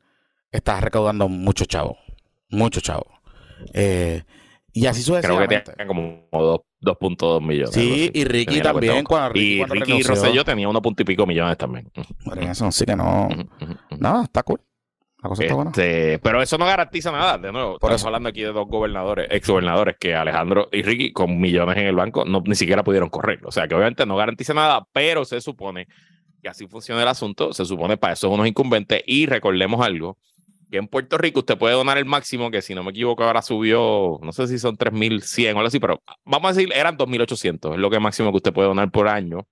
está 0.50 0.80
recaudando 0.80 1.28
mucho 1.28 1.64
chavo. 1.64 1.96
Mucho 2.50 2.80
chavo. 2.80 3.06
Eh, 3.72 4.22
y 4.72 4.86
así 4.86 5.02
Creo 5.04 5.16
que 5.16 5.22
sucesivamente. 5.26 5.72
tenía 5.72 5.86
como 5.86 6.28
dos- 6.32 6.60
2.2 6.80 7.40
millones. 7.40 7.70
Sí, 7.74 8.10
y 8.12 8.24
Ricky 8.24 8.60
también. 8.60 9.04
Cuando 9.04 9.28
Ricky, 9.34 9.54
Y 9.54 9.58
cuando 9.58 9.74
Ricky 9.74 9.86
renunció. 9.86 10.14
Rosselló 10.14 10.44
tenía 10.44 10.68
unos 10.68 10.82
punto 10.82 11.02
y 11.02 11.04
pico 11.04 11.26
millones 11.26 11.56
también. 11.56 11.90
Por 12.24 12.38
eso, 12.40 12.72
sí 12.72 12.84
que 12.84 12.96
no. 12.96 13.28
ujú. 13.28 13.76
Nada, 13.98 14.24
está 14.24 14.42
cool. 14.42 14.60
La 15.22 15.28
cosa 15.28 15.42
está 15.42 15.54
buena. 15.54 15.70
Este, 15.70 16.18
pero 16.18 16.42
eso 16.42 16.58
no 16.58 16.66
garantiza 16.66 17.12
nada. 17.12 17.38
De 17.38 17.52
nuevo, 17.52 17.78
Por 17.78 17.90
estamos 17.90 18.00
eso. 18.00 18.06
hablando 18.08 18.28
aquí 18.28 18.42
de 18.42 18.52
dos 18.52 18.66
gobernadores, 18.66 19.28
ex 19.30 19.48
gobernadores, 19.48 19.96
que 19.98 20.14
Alejandro 20.14 20.68
y 20.72 20.82
Ricky, 20.82 21.12
con 21.12 21.40
millones 21.40 21.76
en 21.76 21.86
el 21.86 21.94
banco, 21.94 22.24
no, 22.24 22.42
ni 22.44 22.56
siquiera 22.56 22.82
pudieron 22.82 23.08
correr. 23.08 23.40
O 23.44 23.52
sea, 23.52 23.68
que 23.68 23.74
obviamente 23.74 24.04
no 24.04 24.16
garantiza 24.16 24.52
nada, 24.52 24.86
pero 24.92 25.24
se 25.24 25.40
supone 25.40 25.86
que 26.42 26.48
así 26.48 26.66
funciona 26.66 27.02
el 27.02 27.08
asunto. 27.08 27.52
Se 27.52 27.64
supone 27.64 27.96
para 27.96 28.14
eso 28.14 28.28
unos 28.30 28.48
incumbentes. 28.48 29.02
Y 29.06 29.26
recordemos 29.26 29.80
algo: 29.86 30.18
que 30.72 30.78
en 30.78 30.88
Puerto 30.88 31.18
Rico 31.18 31.40
usted 31.40 31.56
puede 31.56 31.74
donar 31.74 31.98
el 31.98 32.04
máximo, 32.04 32.50
que 32.50 32.60
si 32.60 32.74
no 32.74 32.82
me 32.82 32.90
equivoco, 32.90 33.22
ahora 33.22 33.42
subió, 33.42 34.18
no 34.22 34.32
sé 34.32 34.48
si 34.48 34.58
son 34.58 34.76
3.100 34.76 35.48
o 35.54 35.58
algo 35.58 35.68
así, 35.68 35.78
pero 35.78 36.02
vamos 36.24 36.50
a 36.50 36.54
decir, 36.54 36.72
eran 36.74 36.96
2.800, 36.96 37.74
es 37.74 37.78
lo 37.78 37.90
que 37.90 38.00
máximo 38.00 38.30
que 38.32 38.38
usted 38.38 38.52
puede 38.52 38.68
donar 38.68 38.90
por 38.90 39.06
año. 39.06 39.46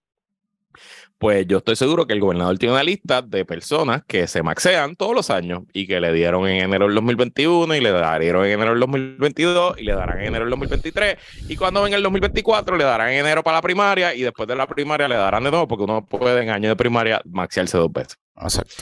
Pues 1.20 1.46
yo 1.46 1.58
estoy 1.58 1.76
seguro 1.76 2.06
que 2.06 2.14
el 2.14 2.20
gobernador 2.20 2.56
tiene 2.56 2.72
una 2.72 2.82
lista 2.82 3.20
de 3.20 3.44
personas 3.44 4.02
que 4.08 4.26
se 4.26 4.42
maxean 4.42 4.96
todos 4.96 5.14
los 5.14 5.28
años 5.28 5.64
y 5.74 5.86
que 5.86 6.00
le 6.00 6.14
dieron 6.14 6.48
en 6.48 6.62
enero 6.62 6.86
del 6.86 6.94
2021 6.94 7.74
y 7.74 7.80
le 7.82 7.92
dieron 7.92 8.46
en 8.46 8.52
enero 8.52 8.70
del 8.70 8.80
2022 8.80 9.78
y 9.78 9.82
le 9.82 9.92
darán 9.92 10.18
en 10.20 10.28
enero 10.28 10.46
del 10.46 10.50
2023 10.52 11.18
y 11.46 11.56
cuando 11.56 11.82
venga 11.82 11.98
el 11.98 12.02
2024 12.04 12.74
le 12.74 12.84
darán 12.84 13.10
en 13.10 13.18
enero 13.18 13.42
para 13.42 13.58
la 13.58 13.60
primaria 13.60 14.14
y 14.14 14.22
después 14.22 14.48
de 14.48 14.56
la 14.56 14.66
primaria 14.66 15.08
le 15.08 15.16
darán 15.16 15.44
de 15.44 15.50
nuevo 15.50 15.68
porque 15.68 15.84
uno 15.84 16.06
puede 16.06 16.42
en 16.42 16.48
año 16.48 16.70
de 16.70 16.76
primaria 16.76 17.20
maxiarse 17.26 17.76
dos 17.76 17.92
veces. 17.92 18.16
Exacto. 18.40 18.76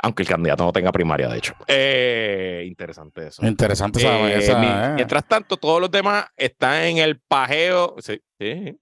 Aunque 0.00 0.22
el 0.22 0.28
candidato 0.28 0.64
no 0.64 0.72
tenga 0.72 0.92
primaria, 0.92 1.26
de 1.26 1.38
hecho. 1.38 1.54
Eh, 1.66 2.66
interesante 2.68 3.26
eso. 3.26 3.44
Interesante 3.44 3.98
esa, 3.98 4.30
Eh, 4.30 4.38
esa, 4.38 4.90
eh. 4.90 4.92
Mientras 4.94 5.26
tanto, 5.26 5.56
todos 5.56 5.80
los 5.80 5.90
demás 5.90 6.26
están 6.36 6.84
en 6.84 6.98
el 6.98 7.18
pajeo. 7.18 7.96
Sí, 7.98 8.20
sí. 8.38 8.78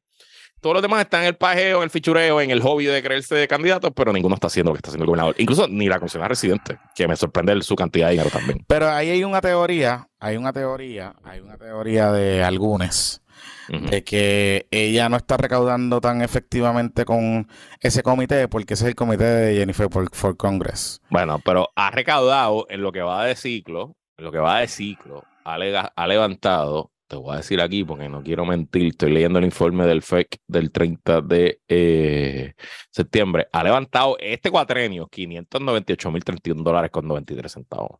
Todos 0.60 0.74
los 0.74 0.82
demás 0.82 1.02
están 1.02 1.22
en 1.22 1.28
el 1.28 1.36
pajeo, 1.36 1.78
en 1.78 1.84
el 1.84 1.90
fichureo, 1.90 2.40
en 2.40 2.50
el 2.50 2.60
hobby 2.60 2.86
de 2.86 3.02
creerse 3.02 3.34
de 3.34 3.46
candidatos, 3.46 3.92
pero 3.94 4.12
ninguno 4.12 4.34
está 4.34 4.48
haciendo 4.48 4.70
lo 4.70 4.74
que 4.74 4.78
está 4.78 4.90
haciendo 4.90 5.04
el 5.04 5.08
gobernador. 5.08 5.34
Incluso 5.38 5.68
ni 5.68 5.88
la 5.88 5.98
comisionada 5.98 6.28
residente, 6.28 6.78
que 6.94 7.06
me 7.06 7.16
sorprende 7.16 7.60
su 7.62 7.76
cantidad 7.76 8.06
de 8.06 8.12
dinero 8.12 8.30
también. 8.30 8.64
Pero 8.66 8.88
ahí 8.88 9.10
hay 9.10 9.24
una 9.24 9.40
teoría, 9.40 10.08
hay 10.18 10.36
una 10.36 10.52
teoría, 10.52 11.14
hay 11.22 11.40
una 11.40 11.56
teoría 11.56 12.10
de 12.12 12.42
algunos 12.42 13.22
de 13.68 14.02
que 14.02 14.66
ella 14.70 15.08
no 15.08 15.16
está 15.16 15.36
recaudando 15.36 16.00
tan 16.00 16.22
efectivamente 16.22 17.04
con 17.04 17.48
ese 17.80 18.02
comité 18.02 18.48
porque 18.48 18.74
ese 18.74 18.84
es 18.84 18.88
el 18.88 18.94
comité 18.94 19.24
de 19.24 19.56
Jennifer 19.56 19.88
for, 19.90 20.08
for 20.12 20.36
Congress. 20.36 21.00
Bueno, 21.10 21.40
pero 21.44 21.68
ha 21.76 21.90
recaudado 21.90 22.66
en 22.70 22.82
lo 22.82 22.92
que 22.92 23.02
va 23.02 23.24
de 23.24 23.36
ciclo, 23.36 23.96
en 24.16 24.24
lo 24.24 24.32
que 24.32 24.38
va 24.38 24.60
de 24.60 24.68
ciclo, 24.68 25.24
ha, 25.44 25.54
ha 25.54 26.06
levantado, 26.06 26.90
te 27.08 27.16
voy 27.16 27.34
a 27.34 27.38
decir 27.38 27.60
aquí 27.60 27.82
porque 27.84 28.08
no 28.08 28.22
quiero 28.22 28.44
mentir, 28.44 28.88
estoy 28.88 29.10
leyendo 29.10 29.38
el 29.38 29.46
informe 29.46 29.86
del 29.86 30.02
FEC 30.02 30.38
del 30.46 30.70
30 30.70 31.22
de 31.22 31.60
eh, 31.66 32.52
septiembre, 32.90 33.48
ha 33.52 33.64
levantado 33.64 34.16
este 34.20 34.50
cuatrenio 34.50 35.08
598.031 35.08 36.62
dólares 36.62 36.90
con 36.90 37.08
93 37.08 37.50
centavos. 37.50 37.98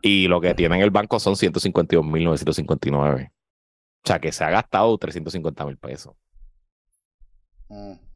Y 0.00 0.28
lo 0.28 0.40
que 0.40 0.54
tiene 0.54 0.76
en 0.76 0.82
el 0.82 0.90
banco 0.90 1.18
son 1.18 1.34
152.959. 1.34 3.28
O 3.28 3.30
sea, 4.04 4.20
que 4.20 4.30
se 4.32 4.44
ha 4.44 4.50
gastado 4.50 4.96
350 4.96 5.66
mil 5.66 5.76
pesos. 5.76 6.14
En- 7.68 8.07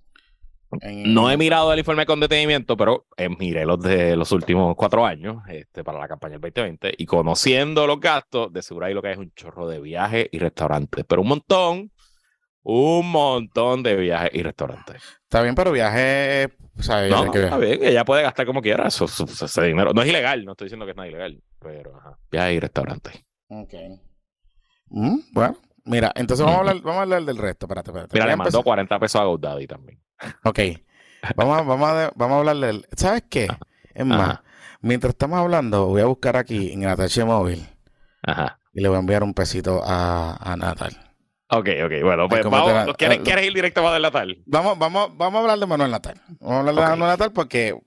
No 0.81 1.31
he 1.31 1.37
mirado 1.37 1.73
el 1.73 1.79
informe 1.79 2.07
con 2.07 2.19
detenimiento, 2.21 2.77
pero 2.77 3.07
eh, 3.17 3.29
miré 3.29 3.65
los 3.67 3.81
de 3.81 4.17
los 4.17 4.33
últimos 4.33 4.75
cuatro 4.77 5.05
años 5.05 5.43
este, 5.49 5.85
para 5.85 5.99
la 5.99 6.09
campaña 6.09 6.33
del 6.39 6.41
2020 6.41 6.95
y 6.97 7.05
conociendo 7.07 7.87
los 7.87 8.01
gastos, 8.01 8.53
de 8.53 8.63
seguro 8.63 8.87
ahí 8.87 8.95
lo 8.95 9.03
que 9.03 9.09
hay 9.09 9.13
es 9.15 9.19
un 9.19 9.33
chorro 9.35 9.69
de 9.69 9.81
viajes 9.81 10.29
y 10.33 10.39
restaurantes, 10.39 11.05
pero 11.07 11.21
un 11.23 11.29
montón, 11.29 11.93
un 12.63 13.11
montón 13.11 13.83
de 13.83 13.97
viajes 13.97 14.31
y 14.35 14.43
restaurantes. 14.43 15.03
Está 15.25 15.43
bien, 15.43 15.55
pero 15.55 15.73
viaje, 15.73 16.49
o 16.79 16.83
sea, 16.83 17.07
No, 17.09 17.25
está 17.33 17.59
bien, 17.59 17.79
ella 17.83 18.05
puede 18.05 18.23
gastar 18.23 18.47
como 18.47 18.63
quiera 18.63 18.87
eso, 18.89 19.05
eso- 19.07 19.25
eso- 19.25 19.45
ese 19.47 19.63
dinero. 19.65 19.93
No 19.93 20.03
es 20.03 20.09
ilegal, 20.09 20.45
no 20.45 20.53
estoy 20.53 20.67
diciendo 20.67 20.87
que 20.87 20.93
es 20.93 20.97
nada 20.97 21.09
ilegal, 21.09 21.43
pero 21.59 21.97
ajá, 21.97 22.19
viajes 22.31 22.57
y 22.57 22.61
restaurantes. 22.61 23.25
Ok. 23.49 23.75
Mm, 24.89 25.19
bueno, 25.33 25.57
mira, 25.85 26.13
entonces 26.15 26.45
vamos 26.45 26.59
a 26.59 26.61
hablar, 26.61 26.77
vamos 26.83 26.99
a 26.99 27.03
hablar 27.03 27.23
del 27.25 27.37
resto. 27.39 27.67
Espérate, 27.67 27.91
espérate. 27.91 28.15
Mira, 28.15 28.27
le 28.27 28.37
mandó 28.37 28.49
empezar- 28.49 28.65
40 28.65 28.99
pesos 28.99 29.21
a 29.21 29.25
GoDaddy 29.25 29.67
también. 29.67 29.99
Ok. 30.45 30.59
Vamos 31.37 31.59
a, 31.59 31.63
vamos, 31.63 31.89
a, 31.89 32.13
vamos 32.17 32.35
a 32.35 32.39
hablar 32.39 32.57
del. 32.57 32.87
¿Sabes 32.97 33.23
qué? 33.31 33.49
Es 33.95 34.05
más, 34.07 34.21
Ajá. 34.21 34.43
mientras 34.81 35.11
estamos 35.13 35.39
hablando, 35.39 35.87
voy 35.87 36.01
a 36.03 36.07
buscar 36.07 36.37
aquí 36.37 36.73
en 36.73 36.83
el 36.83 36.89
atache 36.89 37.25
móvil 37.25 37.67
Ajá. 38.23 38.59
y 38.73 38.81
le 38.81 38.89
voy 38.89 38.97
a 38.97 39.01
enviar 39.01 39.23
un 39.23 39.35
pesito 39.35 39.83
a, 39.85 40.37
a 40.41 40.57
Natal. 40.57 40.97
Ok, 41.49 41.69
ok, 41.85 41.93
bueno, 42.03 42.29
pues 42.29 42.43
¿cómo 42.43 42.57
vamos, 42.57 42.87
la- 42.87 42.95
¿quieres, 42.95 43.19
ah, 43.19 43.23
¿quieres 43.23 43.45
ir 43.47 43.53
directo 43.55 43.83
para 43.83 43.95
delatar? 43.95 44.27
Vamos, 44.47 44.79
vamos, 44.79 45.17
vamos 45.17 45.39
a 45.39 45.41
hablar 45.43 45.59
de 45.59 45.67
Manuel 45.67 45.91
Natal. 45.91 46.21
Vamos 46.41 46.55
a 46.55 46.59
hablar 46.61 46.75
de. 46.75 46.81
Manuel 46.81 47.11
Natal 47.11 47.33
porque 47.33 47.79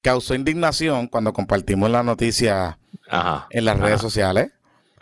causó 0.00 0.34
indignación 0.34 1.08
cuando 1.08 1.32
compartimos 1.32 1.90
la 1.90 2.02
noticia 2.04 2.78
Ajá. 3.10 3.48
en 3.50 3.64
las 3.64 3.78
redes 3.78 4.00
sociales. 4.00 4.52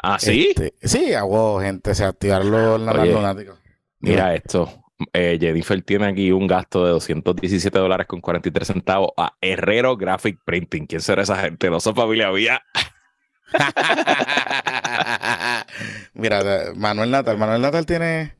¿Ah, 0.02 0.18
sí? 0.18 0.54
Este, 0.56 0.72
sí, 0.82 1.12
hubo 1.22 1.60
gente, 1.60 1.94
se 1.94 2.04
activaron 2.04 2.50
los 2.50 2.80
lunáticos. 2.80 3.58
Mira 4.00 4.34
esto. 4.34 4.79
Eh, 5.12 5.38
Jennifer 5.40 5.80
tiene 5.82 6.06
aquí 6.06 6.32
un 6.32 6.46
gasto 6.46 6.84
de 6.84 6.90
217 6.92 7.78
dólares 7.78 8.06
con 8.06 8.20
43 8.20 8.66
centavos 8.66 9.10
a 9.16 9.34
Herrero 9.40 9.96
Graphic 9.96 10.38
Printing. 10.44 10.86
¿Quién 10.86 11.00
será 11.00 11.22
esa 11.22 11.36
gente? 11.36 11.70
No 11.70 11.80
son 11.80 11.94
familia 11.94 12.30
mía. 12.30 12.62
Mira, 16.14 16.42
Manuel 16.76 17.10
Natal, 17.10 17.38
Manuel 17.38 17.62
Natal 17.62 17.86
tiene. 17.86 18.34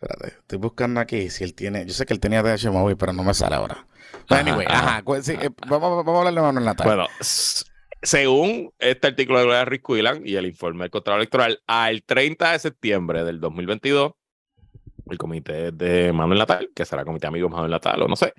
Espérate, 0.00 0.28
estoy 0.40 0.58
buscando 0.58 1.00
aquí 1.00 1.30
si 1.30 1.44
él 1.44 1.54
tiene. 1.54 1.86
Yo 1.86 1.92
sé 1.92 2.06
que 2.06 2.12
él 2.12 2.20
tenía 2.20 2.42
TH 2.42 2.70
móvil, 2.70 2.96
pero 2.96 3.12
no 3.12 3.22
me 3.22 3.34
sale 3.34 3.54
ahora. 3.54 3.86
But 4.28 4.32
Ajá, 4.32 4.40
anyway, 4.40 4.66
ajá. 4.68 4.88
ajá, 4.88 5.02
cu- 5.02 5.22
sí, 5.22 5.32
eh, 5.40 5.50
vamos, 5.68 6.04
vamos 6.04 6.14
a 6.14 6.18
hablar 6.18 6.34
de 6.34 6.40
Manuel 6.40 6.64
Natal. 6.64 6.86
Bueno, 6.86 7.06
según 8.02 8.72
este 8.78 9.06
artículo 9.08 9.38
de 9.38 9.44
Gloria 9.44 9.64
Ruiz 9.64 9.80
y 10.24 10.36
el 10.36 10.46
informe 10.46 10.84
del 10.84 10.90
Contralor 10.90 11.20
Electoral, 11.20 11.60
al 11.66 12.02
30 12.02 12.52
de 12.52 12.58
septiembre 12.58 13.24
del 13.24 13.40
2022, 13.40 14.12
el 15.10 15.18
comité 15.18 15.72
de 15.72 16.12
Manuel 16.12 16.38
Natal, 16.38 16.70
que 16.74 16.84
será 16.84 17.04
comité 17.04 17.22
de 17.24 17.28
amigos 17.28 17.50
Manuel 17.50 17.70
Natal 17.70 18.02
o 18.02 18.08
no 18.08 18.16
sé, 18.16 18.32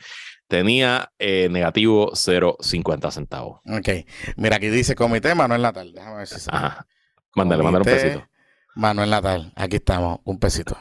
tenía 0.48 1.12
eh, 1.20 1.50
negativo 1.50 2.12
0.50 2.12 3.12
centavos. 3.12 3.60
Ok, 3.65 4.05
mira, 4.38 4.58
aquí 4.58 4.70
dice 4.70 4.96
Comité 4.96 5.36
Manuel 5.36 5.62
Natal. 5.62 5.91
Déjame 5.93 6.17
ver 6.17 6.27
si. 6.27 6.50
Ajá. 6.51 6.86
Mándale, 7.36 7.63
mándale 7.63 7.84
un 7.84 7.98
pesito. 7.98 8.27
Manuel 8.75 9.10
Natal, 9.10 9.53
aquí 9.55 9.77
estamos, 9.77 10.20
un 10.24 10.39
pesito. 10.39 10.77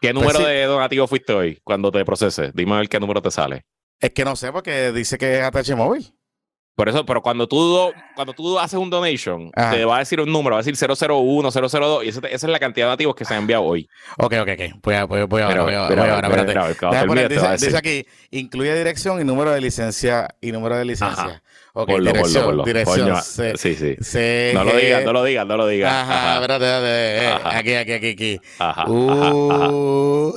¿Qué 0.00 0.12
número 0.12 0.38
sí. 0.38 0.44
de 0.44 0.64
donativo 0.64 1.06
fuiste 1.06 1.32
hoy 1.32 1.60
cuando 1.64 1.90
te 1.90 2.04
proceses? 2.04 2.52
Dime 2.54 2.74
a 2.74 2.78
ver 2.78 2.88
qué 2.88 3.00
número 3.00 3.22
te 3.22 3.30
sale. 3.30 3.64
Es 4.00 4.10
que 4.10 4.24
no 4.24 4.36
sé 4.36 4.52
porque 4.52 4.92
dice 4.92 5.16
que 5.16 5.38
es 5.38 5.44
ATH 5.44 5.74
móvil. 5.76 6.14
Por 6.76 6.88
eso, 6.88 7.06
pero 7.06 7.22
cuando 7.22 7.46
tú, 7.46 7.56
do- 7.56 7.92
cuando 8.16 8.32
tú 8.32 8.58
haces 8.58 8.78
un 8.78 8.90
donation, 8.90 9.50
Ajá. 9.54 9.70
te 9.70 9.84
va 9.84 9.96
a 9.96 9.98
decir 10.00 10.20
un 10.20 10.32
número, 10.32 10.56
va 10.56 10.60
a 10.60 10.64
decir 10.64 10.76
001, 10.76 11.50
002, 11.52 12.04
y 12.04 12.10
te- 12.20 12.34
esa 12.34 12.46
es 12.46 12.50
la 12.52 12.58
cantidad 12.58 12.86
de 12.86 12.88
donativos 12.88 13.14
que 13.14 13.24
se 13.24 13.32
han 13.34 13.40
enviado 13.42 13.62
hoy. 13.62 13.88
Ok, 14.18 14.34
ok, 14.40 14.48
ok. 14.54 14.80
Voy, 14.82 14.94
a- 14.96 15.04
voy, 15.04 15.22
voy 15.22 15.42
Mira, 15.44 15.62
voy, 15.62 15.74
a- 15.74 15.88
mira, 15.88 15.88
voy 15.88 15.96
mira, 15.96 16.14
espérate. 16.16 16.26
poner, 17.06 17.26
a 17.26 17.52
dice, 17.56 17.76
aquí, 17.76 18.04
incluye 18.32 18.74
dirección 18.76 19.20
y 19.20 19.24
número 19.24 19.52
de 19.52 19.60
licencia 19.60 20.28
y 20.40 20.50
número 20.50 20.76
de 20.76 20.84
licencia. 20.84 21.22
Ajá. 21.24 21.42
Ok, 21.76 21.88
Ponlo, 21.88 21.96
ponlo, 21.96 22.12
dirección, 22.12 22.44
ponlo. 22.44 22.64
dirección. 22.64 23.00
Coño, 23.08 23.20
C- 23.22 23.56
sí, 23.56 23.74
sí. 23.76 23.96
C- 24.00 24.50
No 24.54 24.64
lo 24.64 24.76
digas, 24.76 25.04
no 25.04 25.12
lo 25.12 25.24
digas, 25.24 25.46
no 25.46 25.56
lo 25.56 25.66
digas. 25.68 25.92
Ajá, 25.92 26.34
espérate, 26.34 26.64
espérate, 26.64 27.24
eh, 27.24 27.28
Ajá. 27.28 27.58
aquí, 27.58 27.74
aquí, 27.74 27.92
aquí, 27.92 28.10
aquí. 28.10 28.40
ajá, 28.58 28.82
ajá, 28.82 28.90
Uh, 28.90 30.34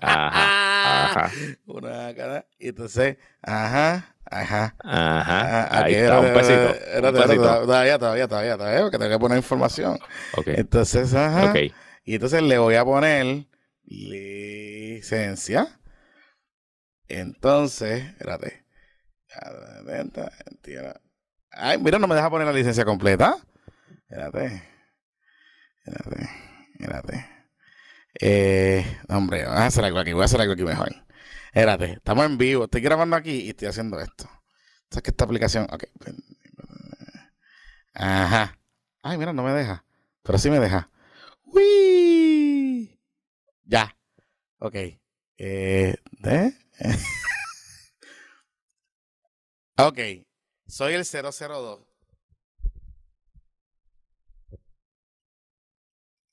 ajá, 0.00 1.04
ajá, 1.06 1.30
Una 1.66 2.14
cara. 2.14 2.46
Y 2.58 2.68
entonces, 2.68 3.16
ajá, 3.42 4.13
ajá. 4.40 4.76
ajá. 4.80 5.62
Ah, 5.64 5.68
Ahí 5.84 5.94
aquí, 5.94 6.02
está, 6.02 6.20
un 6.20 6.32
pesito. 6.32 6.68
espérate, 6.74 7.18
Un 7.18 7.24
pesito. 7.24 7.42
Todavía, 7.42 7.98
todavía, 7.98 8.28
todavía, 8.28 8.56
todavía, 8.56 8.80
porque 8.82 8.98
tengo 8.98 9.10
que 9.10 9.18
poner 9.18 9.38
información. 9.38 9.98
Ok, 10.36 10.48
Entonces, 10.48 11.14
ajá. 11.14 11.50
ok. 11.50 11.56
Y 12.04 12.14
entonces 12.14 12.42
le 12.42 12.58
voy 12.58 12.74
a 12.74 12.84
poner 12.84 13.46
licencia. 13.84 15.68
Entonces, 17.08 18.04
espérate. 18.04 18.64
Ay, 21.50 21.78
mira, 21.78 21.98
no 21.98 22.06
me 22.06 22.14
deja 22.14 22.30
poner 22.30 22.46
la 22.46 22.52
licencia 22.52 22.84
completa. 22.84 23.36
Espérate. 24.08 24.62
Espérate. 25.84 26.28
Espérate. 26.78 27.26
Eh, 28.20 28.84
hombre, 29.08 29.44
voy 29.44 29.56
a 29.56 29.66
hacer 29.66 29.84
algo 29.84 29.98
aquí, 29.98 30.12
voy 30.12 30.22
a 30.22 30.24
hacer 30.26 30.40
algo 30.40 30.52
aquí 30.52 30.62
mejor. 30.62 31.03
Espérate, 31.54 31.92
estamos 31.92 32.26
en 32.26 32.36
vivo, 32.36 32.64
estoy 32.64 32.80
grabando 32.80 33.14
aquí 33.14 33.42
y 33.42 33.50
estoy 33.50 33.68
haciendo 33.68 34.00
esto. 34.00 34.28
¿Sabes 34.90 35.04
que 35.04 35.10
esta 35.10 35.24
aplicación? 35.24 35.68
Ok. 35.72 35.84
Ajá. 37.94 38.58
Ay, 39.02 39.18
mira, 39.18 39.32
no 39.32 39.44
me 39.44 39.52
deja. 39.52 39.84
Pero 40.24 40.38
sí 40.38 40.50
me 40.50 40.58
deja. 40.58 40.90
¡Uy! 41.44 43.00
Ya. 43.62 43.96
Ok. 44.58 44.74
Eh, 45.38 45.94
¿de? 46.18 46.54
ok. 49.78 49.98
Soy 50.66 50.94
el 50.94 51.04
002. 51.04 51.86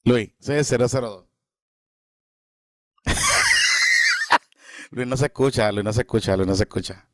Luis, 0.04 0.34
soy 0.40 0.56
el 0.56 0.66
002. 0.66 1.31
Luis 4.92 5.08
no 5.08 5.16
se 5.16 5.28
escucha, 5.28 5.72
Luis 5.72 5.86
no 5.86 5.94
se 5.94 6.02
escucha, 6.02 6.36
Luis 6.36 6.48
no 6.48 6.54
se 6.54 6.64
escucha. 6.64 7.08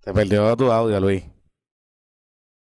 Te 0.00 0.12
perdió 0.12 0.56
tu 0.56 0.72
audio, 0.72 0.98
Luis. 0.98 1.24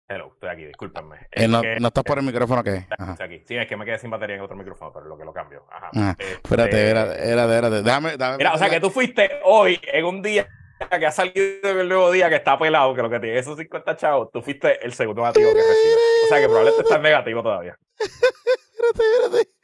Hello, 0.07 0.31
estoy 0.33 0.49
aquí, 0.49 0.65
discúlpenme. 0.65 1.27
Eh, 1.31 1.47
no, 1.47 1.61
no, 1.61 1.87
estás 1.89 2.03
por 2.03 2.17
el 2.17 2.25
micrófono 2.25 2.63
qué? 2.63 2.87
Estoy 2.89 3.25
aquí. 3.27 3.43
Sí, 3.45 3.55
es 3.55 3.67
que 3.67 3.77
me 3.77 3.85
quedé 3.85 3.99
sin 3.99 4.09
batería 4.09 4.37
en 4.37 4.41
otro 4.41 4.55
micrófono, 4.55 4.91
pero 4.91 5.05
lo 5.05 5.15
que 5.15 5.25
lo 5.25 5.31
cambio. 5.31 5.67
Ajá. 5.71 5.91
Ah, 5.93 6.15
este, 6.17 6.33
espérate, 6.33 6.89
era, 6.89 7.15
era, 7.15 7.57
era, 7.57 7.69
déjame, 7.69 8.17
déjame. 8.17 8.37
Mira, 8.37 8.55
o 8.55 8.57
sea 8.57 8.71
que 8.71 8.79
tú 8.79 8.89
fuiste 8.89 9.39
hoy 9.43 9.79
en 9.83 10.05
un 10.05 10.23
día 10.23 10.49
que 10.87 11.05
ha 11.05 11.11
salido 11.11 11.81
el 11.81 11.89
nuevo 11.89 12.11
día 12.11 12.29
que 12.29 12.35
está 12.35 12.57
pelado, 12.57 12.95
que 12.95 13.01
lo 13.01 13.09
que 13.09 13.19
tiene 13.19 13.37
esos 13.37 13.57
50 13.57 13.97
chavos, 13.97 14.29
tú 14.31 14.41
fuiste 14.41 14.85
el 14.85 14.93
segundo 14.93 15.21
negativo 15.21 15.49
que 15.49 15.55
recibe. 15.55 15.95
O 16.23 16.27
sea 16.27 16.39
que 16.39 16.45
probablemente 16.45 16.83
estás 16.83 17.01
negativo 17.01 17.43
todavía. 17.43 17.77
espérate, 17.99 19.03
espérate. 19.25 19.59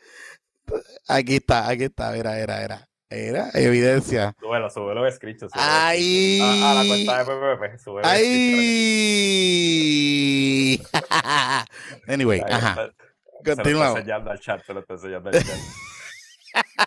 Aquí 1.08 1.36
está, 1.36 1.70
aquí 1.70 1.84
está, 1.86 2.12
mira, 2.12 2.40
era, 2.40 2.64
era. 2.64 2.90
Era 3.08 3.50
evidencia. 3.54 4.36
Súbelo, 4.40 4.70
súbelo 4.70 5.10
screenshot. 5.12 5.52
¡Ay! 5.54 6.42
A, 6.42 6.72
a, 6.72 6.74
la 6.74 6.84
cuenta 6.88 7.20
de 7.20 7.26
PPP, 7.26 7.78
súbelo. 7.78 8.08
¡Ay! 8.08 8.26
anyway, 12.08 12.42
Ahí 12.46 12.52
ajá. 12.52 12.90
Continuamos. 13.46 13.64
Se 13.64 13.74
lo 13.74 13.84
está 13.84 14.00
enseñando 14.00 14.32
al 14.32 14.40
chat, 14.40 14.66
se 14.66 14.74
lo 14.74 14.80
está 14.80 14.96
enseñando 14.96 15.30
al 15.30 15.36
chat. 15.36 15.46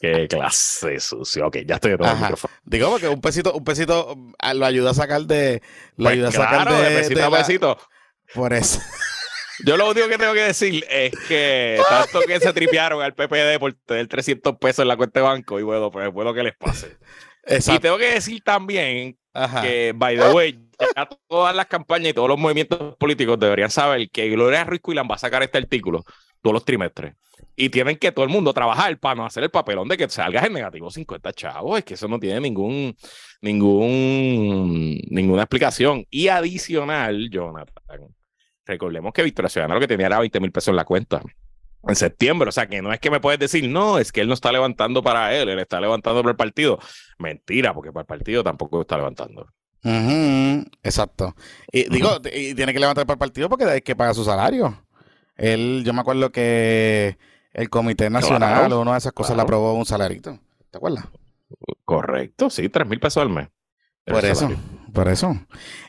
Qué 0.00 0.26
clase 0.28 0.98
sucio. 1.00 1.46
Ok, 1.48 1.58
ya 1.66 1.74
estoy 1.76 1.92
de 1.92 1.98
nuevo 1.98 2.12
el 2.14 2.20
micrófono. 2.20 2.54
Digo, 2.64 2.90
porque 2.90 3.08
un 3.08 3.20
pesito, 3.20 3.52
un 3.52 3.64
pesito 3.64 4.16
ah, 4.38 4.54
lo 4.54 4.64
ayuda 4.66 4.90
a 4.90 4.94
sacar 4.94 5.22
de. 5.22 5.62
Lo 5.96 6.04
Pues 6.04 6.12
ayuda 6.14 6.28
a 6.28 6.32
sacar 6.32 6.62
claro, 6.66 6.76
de. 6.82 6.88
de 6.88 6.94
besito 6.96 7.18
de 7.20 7.24
a 7.26 7.30
la- 7.30 7.38
besito. 7.38 7.78
Por 8.34 8.52
eso. 8.52 8.80
Yo 9.66 9.76
lo 9.76 9.90
único 9.90 10.08
que 10.08 10.16
tengo 10.16 10.32
que 10.32 10.42
decir 10.44 10.86
es 10.88 11.12
que 11.28 11.78
tanto 11.88 12.20
que 12.26 12.40
se 12.40 12.52
tripearon 12.54 13.02
al 13.02 13.12
PPD 13.14 13.58
por 13.58 13.74
tener 13.84 14.06
300 14.08 14.56
pesos 14.56 14.78
en 14.80 14.88
la 14.88 14.96
cuenta 14.96 15.20
de 15.20 15.26
banco 15.26 15.60
y 15.60 15.62
bueno, 15.62 15.90
pues 15.90 16.10
bueno 16.10 16.32
que 16.32 16.42
les 16.44 16.56
pase. 16.56 16.96
Y 17.46 17.78
tengo 17.78 17.98
que 17.98 18.14
decir 18.14 18.40
también 18.42 19.18
Ajá. 19.34 19.60
que, 19.60 19.92
by 19.94 20.16
the 20.16 20.28
way, 20.30 20.58
ya 20.96 21.06
todas 21.28 21.54
las 21.54 21.66
campañas 21.66 22.08
y 22.10 22.14
todos 22.14 22.28
los 22.28 22.38
movimientos 22.38 22.96
políticos 22.96 23.38
deberían 23.38 23.70
saber 23.70 24.08
que 24.10 24.30
Gloria 24.30 24.64
Ruiz 24.64 24.80
Cuilan 24.80 25.06
va 25.10 25.16
a 25.16 25.18
sacar 25.18 25.42
este 25.42 25.58
artículo 25.58 26.04
todos 26.42 26.54
los 26.54 26.64
trimestres. 26.64 27.14
Y 27.56 27.68
tienen 27.68 27.96
que 27.96 28.12
todo 28.12 28.24
el 28.24 28.30
mundo 28.30 28.52
trabajar 28.52 28.98
para 28.98 29.14
no 29.14 29.26
hacer 29.26 29.42
el 29.42 29.50
papelón 29.50 29.88
de 29.88 29.96
que 29.96 30.08
salgas 30.08 30.44
en 30.44 30.52
negativo 30.52 30.90
50 30.90 31.32
chavos. 31.32 31.78
Es 31.78 31.84
que 31.84 31.94
eso 31.94 32.08
no 32.08 32.18
tiene 32.18 32.40
ningún, 32.40 32.96
ningún, 33.42 34.98
ninguna 35.10 35.42
explicación. 35.42 36.06
Y 36.10 36.28
adicional, 36.28 37.28
Jonathan, 37.30 38.14
recordemos 38.64 39.12
que 39.12 39.22
Victoria 39.22 39.48
Ciudadana 39.48 39.74
lo 39.74 39.80
que 39.80 39.88
tenía 39.88 40.06
era 40.06 40.18
20 40.20 40.40
mil 40.40 40.52
pesos 40.52 40.68
en 40.68 40.76
la 40.76 40.84
cuenta 40.84 41.22
en 41.86 41.96
septiembre. 41.96 42.48
O 42.48 42.52
sea, 42.52 42.66
que 42.66 42.82
no 42.82 42.92
es 42.92 43.00
que 43.00 43.10
me 43.10 43.20
puedes 43.20 43.38
decir, 43.38 43.68
no, 43.68 43.98
es 43.98 44.12
que 44.12 44.20
él 44.20 44.28
no 44.28 44.34
está 44.34 44.52
levantando 44.52 45.02
para 45.02 45.34
él, 45.34 45.48
él 45.48 45.58
está 45.58 45.80
levantando 45.80 46.22
para 46.22 46.32
el 46.32 46.36
partido. 46.36 46.78
Mentira, 47.18 47.74
porque 47.74 47.92
para 47.92 48.02
el 48.02 48.06
partido 48.06 48.44
tampoco 48.44 48.82
está 48.82 48.96
levantando. 48.96 49.46
Exacto. 50.82 51.34
Y 51.72 51.88
digo, 51.88 52.20
y 52.32 52.54
tiene 52.54 52.72
que 52.72 52.80
levantar 52.80 53.06
para 53.06 53.14
el 53.14 53.18
partido 53.18 53.48
porque 53.48 53.64
hay 53.64 53.80
que 53.80 53.96
pagar 53.96 54.14
su 54.14 54.24
salario. 54.24 54.86
Él, 55.40 55.82
yo 55.86 55.94
me 55.94 56.02
acuerdo 56.02 56.30
que 56.30 57.16
el 57.54 57.70
Comité 57.70 58.10
Nacional 58.10 58.58
Claro, 58.58 58.78
o 58.78 58.82
una 58.82 58.92
de 58.92 58.98
esas 58.98 59.12
cosas 59.12 59.36
le 59.36 59.42
aprobó 59.42 59.72
un 59.72 59.86
salarito. 59.86 60.38
¿Te 60.70 60.76
acuerdas? 60.76 61.06
Correcto, 61.84 62.50
sí, 62.50 62.68
3 62.68 62.86
mil 62.86 63.00
pesos 63.00 63.22
al 63.22 63.30
mes. 63.30 63.48
Por 64.04 64.24
eso, 64.24 64.40
salario. 64.40 64.58
por 64.92 65.08
eso. 65.08 65.34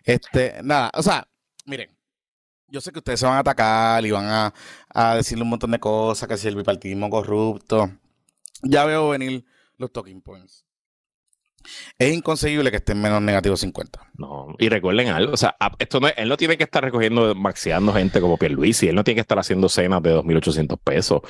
Este, 0.05 0.61
nada, 0.63 0.89
o 0.95 1.03
sea, 1.03 1.27
miren, 1.65 1.89
yo 2.69 2.79
sé 2.79 2.93
que 2.93 2.99
ustedes 2.99 3.19
se 3.19 3.25
van 3.25 3.35
a 3.35 3.39
atacar 3.39 4.05
y 4.05 4.11
van 4.11 4.25
a, 4.25 4.53
a 4.87 5.15
decirle 5.15 5.43
un 5.43 5.49
montón 5.49 5.71
de 5.71 5.79
cosas, 5.79 6.29
que 6.29 6.37
si 6.37 6.47
el 6.47 6.55
bipartidismo 6.55 7.09
corrupto. 7.09 7.91
Ya 8.63 8.85
veo 8.85 9.09
venir 9.09 9.43
los 9.77 9.91
talking 9.91 10.21
points. 10.21 10.65
Es 11.97 12.13
inconcebible 12.13 12.71
que 12.71 12.77
estén 12.77 13.01
menos 13.01 13.21
negativo 13.21 13.55
50. 13.55 13.99
No, 14.17 14.55
y 14.59 14.69
recuerden 14.69 15.09
algo, 15.09 15.33
o 15.33 15.37
sea, 15.37 15.55
esto 15.79 15.99
no 15.99 16.07
él 16.07 16.29
no 16.29 16.37
tiene 16.37 16.57
que 16.57 16.63
estar 16.63 16.83
recogiendo, 16.83 17.33
maxeando 17.35 17.93
gente 17.93 18.21
como 18.21 18.37
Pierluisi, 18.37 18.87
él 18.87 18.95
no 18.95 19.03
tiene 19.03 19.15
que 19.15 19.21
estar 19.21 19.39
haciendo 19.39 19.69
cenas 19.69 20.03
de 20.03 20.15
2.800 20.15 20.79
pesos, 20.83 21.21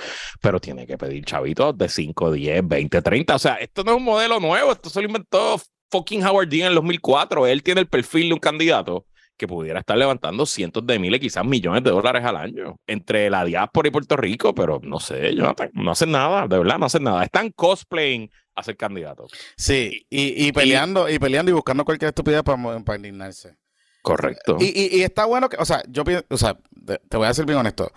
pero 0.41 0.59
tiene 0.59 0.85
que 0.85 0.97
pedir 0.97 1.23
chavitos 1.23 1.77
de 1.77 1.87
5, 1.87 2.31
10, 2.31 2.67
20, 2.67 3.01
30, 3.01 3.35
o 3.35 3.39
sea, 3.39 3.55
esto 3.55 3.83
no 3.83 3.91
es 3.91 3.97
un 3.97 4.03
modelo 4.03 4.39
nuevo, 4.39 4.71
esto 4.71 4.89
se 4.89 5.01
lo 5.01 5.07
inventó 5.07 5.61
fucking 5.89 6.25
Howard 6.25 6.49
Dean 6.49 6.61
en 6.63 6.67
el 6.69 6.75
2004, 6.75 7.47
él 7.47 7.63
tiene 7.63 7.81
el 7.81 7.87
perfil 7.87 8.29
de 8.29 8.33
un 8.33 8.39
candidato 8.39 9.05
que 9.37 9.47
pudiera 9.47 9.79
estar 9.79 9.97
levantando 9.97 10.45
cientos 10.45 10.85
de 10.85 10.99
miles, 10.99 11.19
quizás 11.19 11.43
millones 11.43 11.83
de 11.83 11.89
dólares 11.89 12.23
al 12.23 12.35
año 12.35 12.75
entre 12.85 13.27
la 13.29 13.43
diáspora 13.43 13.87
y 13.87 13.91
Puerto 13.91 14.15
Rico, 14.15 14.53
pero 14.53 14.79
no 14.83 14.99
sé, 14.99 15.35
Jonathan, 15.35 15.71
no 15.73 15.91
hacen 15.91 16.11
nada, 16.11 16.47
de 16.47 16.59
verdad, 16.59 16.77
no 16.77 16.85
hacen 16.85 17.03
nada, 17.03 17.23
están 17.23 17.49
cosplaying 17.49 18.29
a 18.55 18.63
ser 18.63 18.77
candidatos. 18.77 19.31
Sí, 19.55 20.05
y, 20.09 20.47
y 20.47 20.51
peleando, 20.51 21.09
y, 21.09 21.19
peleando 21.19 21.51
y 21.51 21.53
buscando 21.53 21.85
cualquier 21.85 22.09
estupidez 22.09 22.43
para, 22.43 22.95
indignarse. 22.95 23.57
Correcto. 24.01 24.57
Y, 24.59 24.65
y- 24.65 24.97
y 24.99 25.03
está 25.03 25.25
bueno 25.25 25.47
que, 25.49 25.57
o 25.57 25.65
sea, 25.65 25.83
yo 25.87 26.03
o 26.29 26.37
sea, 26.37 26.57
te, 26.85 26.97
te 26.97 27.17
voy 27.17 27.27
a 27.27 27.33
ser 27.33 27.45
bien 27.45 27.59
honesto. 27.59 27.91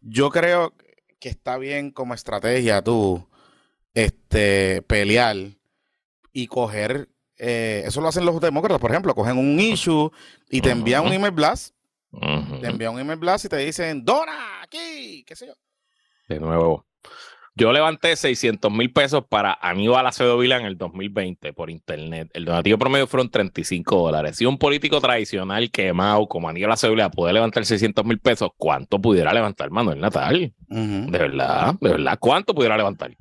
Yo 0.00 0.30
creo 0.30 0.74
que 1.18 1.28
está 1.28 1.58
bien 1.58 1.90
como 1.90 2.14
estrategia 2.14 2.82
tú, 2.82 3.28
este, 3.94 4.82
pelear 4.82 5.36
y 6.32 6.46
coger, 6.46 7.08
eh, 7.36 7.82
eso 7.86 8.00
lo 8.00 8.08
hacen 8.08 8.24
los 8.24 8.40
demócratas, 8.40 8.80
por 8.80 8.90
ejemplo, 8.90 9.14
cogen 9.14 9.36
un 9.38 9.58
issue 9.60 10.10
y 10.48 10.60
te 10.60 10.70
envían 10.70 11.04
un 11.06 11.12
email 11.12 11.32
blast, 11.32 11.74
te 12.60 12.66
envían 12.68 12.94
un 12.94 13.00
email 13.00 13.18
blast 13.18 13.44
y 13.44 13.48
te 13.48 13.56
dicen, 13.58 14.04
dona, 14.04 14.62
aquí, 14.62 15.24
qué 15.26 15.36
sé 15.36 15.46
yo. 15.46 15.54
De 16.28 16.38
nuevo. 16.40 16.86
Yo 17.56 17.72
levanté 17.72 18.14
600 18.14 18.70
mil 18.72 18.92
pesos 18.92 19.24
para 19.28 19.58
Aníbal 19.60 20.06
Acevedo 20.06 20.38
Vila 20.38 20.56
en 20.56 20.66
el 20.66 20.78
2020 20.78 21.52
por 21.52 21.68
internet. 21.68 22.30
El 22.32 22.44
donativo 22.44 22.78
promedio 22.78 23.06
fueron 23.06 23.28
35 23.28 23.96
dólares. 23.96 24.36
Si 24.36 24.46
un 24.46 24.56
político 24.56 25.00
tradicional 25.00 25.70
quemado 25.70 26.26
como 26.26 26.48
Aníbal 26.48 26.72
Acevedo 26.72 26.94
Vila 26.94 27.10
puede 27.10 27.32
levantar 27.32 27.66
600 27.66 28.04
mil 28.04 28.18
pesos, 28.18 28.50
¿cuánto 28.56 29.00
pudiera 29.00 29.34
levantar 29.34 29.70
Manuel 29.70 30.00
Natal? 30.00 30.52
Ujú. 30.68 31.10
De 31.10 31.18
verdad, 31.18 31.74
de 31.80 31.90
verdad, 31.90 32.18
¿cuánto 32.20 32.54
pudiera 32.54 32.76
levantar? 32.76 33.16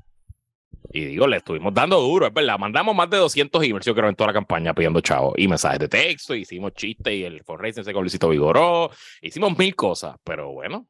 Y 0.91 1.05
digo, 1.05 1.27
le 1.27 1.37
estuvimos 1.37 1.73
dando 1.73 1.99
duro, 1.99 2.27
es 2.27 2.33
verdad. 2.33 2.57
Mandamos 2.57 2.95
más 2.95 3.09
de 3.09 3.17
200 3.17 3.63
emails, 3.63 3.85
yo 3.85 3.93
creo, 3.93 4.09
en 4.09 4.15
toda 4.15 4.27
la 4.27 4.33
campaña 4.33 4.73
pidiendo 4.73 5.01
chavos 5.01 5.33
y 5.37 5.47
mensajes 5.47 5.79
de 5.79 5.87
texto, 5.87 6.33
hicimos 6.33 6.73
chistes 6.73 7.13
y 7.13 7.23
el 7.23 7.43
fundraising 7.43 7.83
se 7.83 7.93
con 7.93 8.03
Luisito 8.03 8.29
Vigoró, 8.29 8.89
hicimos 9.21 9.57
mil 9.57 9.75
cosas, 9.75 10.15
pero 10.23 10.51
bueno, 10.51 10.87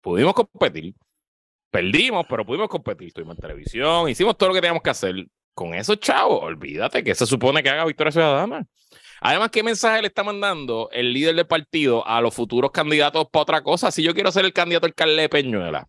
pudimos 0.00 0.34
competir. 0.34 0.94
Perdimos, 1.70 2.26
pero 2.28 2.44
pudimos 2.44 2.68
competir. 2.68 3.08
Estuvimos 3.08 3.36
en 3.36 3.42
televisión, 3.42 4.08
hicimos 4.08 4.36
todo 4.36 4.50
lo 4.50 4.54
que 4.54 4.60
teníamos 4.60 4.82
que 4.82 4.90
hacer. 4.90 5.26
Con 5.54 5.74
esos 5.74 5.98
chavos, 5.98 6.40
olvídate 6.40 7.02
que 7.02 7.14
se 7.16 7.26
supone 7.26 7.64
que 7.64 7.68
haga 7.68 7.84
Victoria 7.84 8.12
Ciudadana. 8.12 8.64
Además, 9.20 9.50
¿qué 9.50 9.64
mensaje 9.64 10.00
le 10.00 10.06
está 10.06 10.22
mandando 10.22 10.88
el 10.92 11.12
líder 11.12 11.34
del 11.34 11.48
partido 11.48 12.06
a 12.06 12.20
los 12.20 12.32
futuros 12.32 12.70
candidatos 12.70 13.26
para 13.32 13.42
otra 13.42 13.62
cosa? 13.62 13.90
Si 13.90 14.02
yo 14.02 14.14
quiero 14.14 14.30
ser 14.30 14.44
el 14.44 14.52
candidato 14.52 14.86
alcalde 14.86 15.22
de 15.22 15.28
Peñuela, 15.28 15.88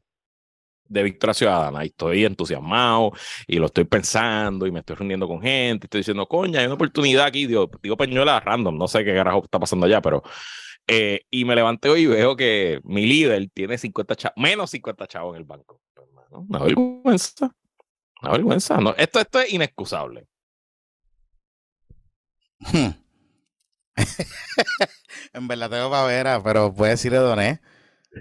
de 0.86 1.04
Victoria 1.04 1.36
Ciudadana, 1.36 1.84
y 1.84 1.90
estoy 1.90 2.26
entusiasmado, 2.26 3.12
y 3.46 3.58
lo 3.58 3.68
estoy 3.68 3.84
pensando, 3.84 4.66
y 4.66 4.72
me 4.72 4.80
estoy 4.80 4.96
reuniendo 4.96 5.28
con 5.28 5.40
gente, 5.40 5.86
y 5.86 5.88
estoy 5.88 6.00
diciendo, 6.00 6.28
coña, 6.28 6.62
hay 6.62 6.66
una 6.66 6.74
oportunidad 6.74 7.28
aquí, 7.28 7.46
digo, 7.46 7.70
digo 7.84 7.96
Peñuela 7.96 8.40
random, 8.40 8.76
no 8.76 8.88
sé 8.88 9.06
qué 9.06 9.14
carajo 9.14 9.44
está 9.44 9.60
pasando 9.60 9.86
allá, 9.86 10.02
pero... 10.02 10.24
eh, 10.92 11.22
y 11.30 11.46
me 11.46 11.56
levanté 11.56 11.88
hoy 11.90 12.02
y 12.02 12.08
veo 12.08 12.36
que 12.36 12.82
mi 12.84 13.06
líder 13.06 13.50
tiene 13.54 13.78
50 13.78 14.16
chavos, 14.16 14.38
menos 14.38 14.72
50 14.72 15.08
chavos 15.08 15.36
en 15.36 15.42
el 15.42 15.46
banco. 15.46 15.82
Hermano, 15.96 16.46
una 16.50 16.60
vergüenza. 16.60 17.56
Una 18.22 18.32
vergüenza. 18.32 18.78
No, 18.78 18.96
esto, 18.98 19.20
esto 19.20 19.40
es 19.40 19.54
inexcusable. 19.54 20.28
Hmm. 22.60 22.90
en 25.34 25.48
verdad 25.48 25.70
tengo 25.70 25.92
pavera, 25.92 26.42
pero 26.44 26.74
puede 26.74 26.92
decirle 26.92 27.20
doné. 27.20 27.62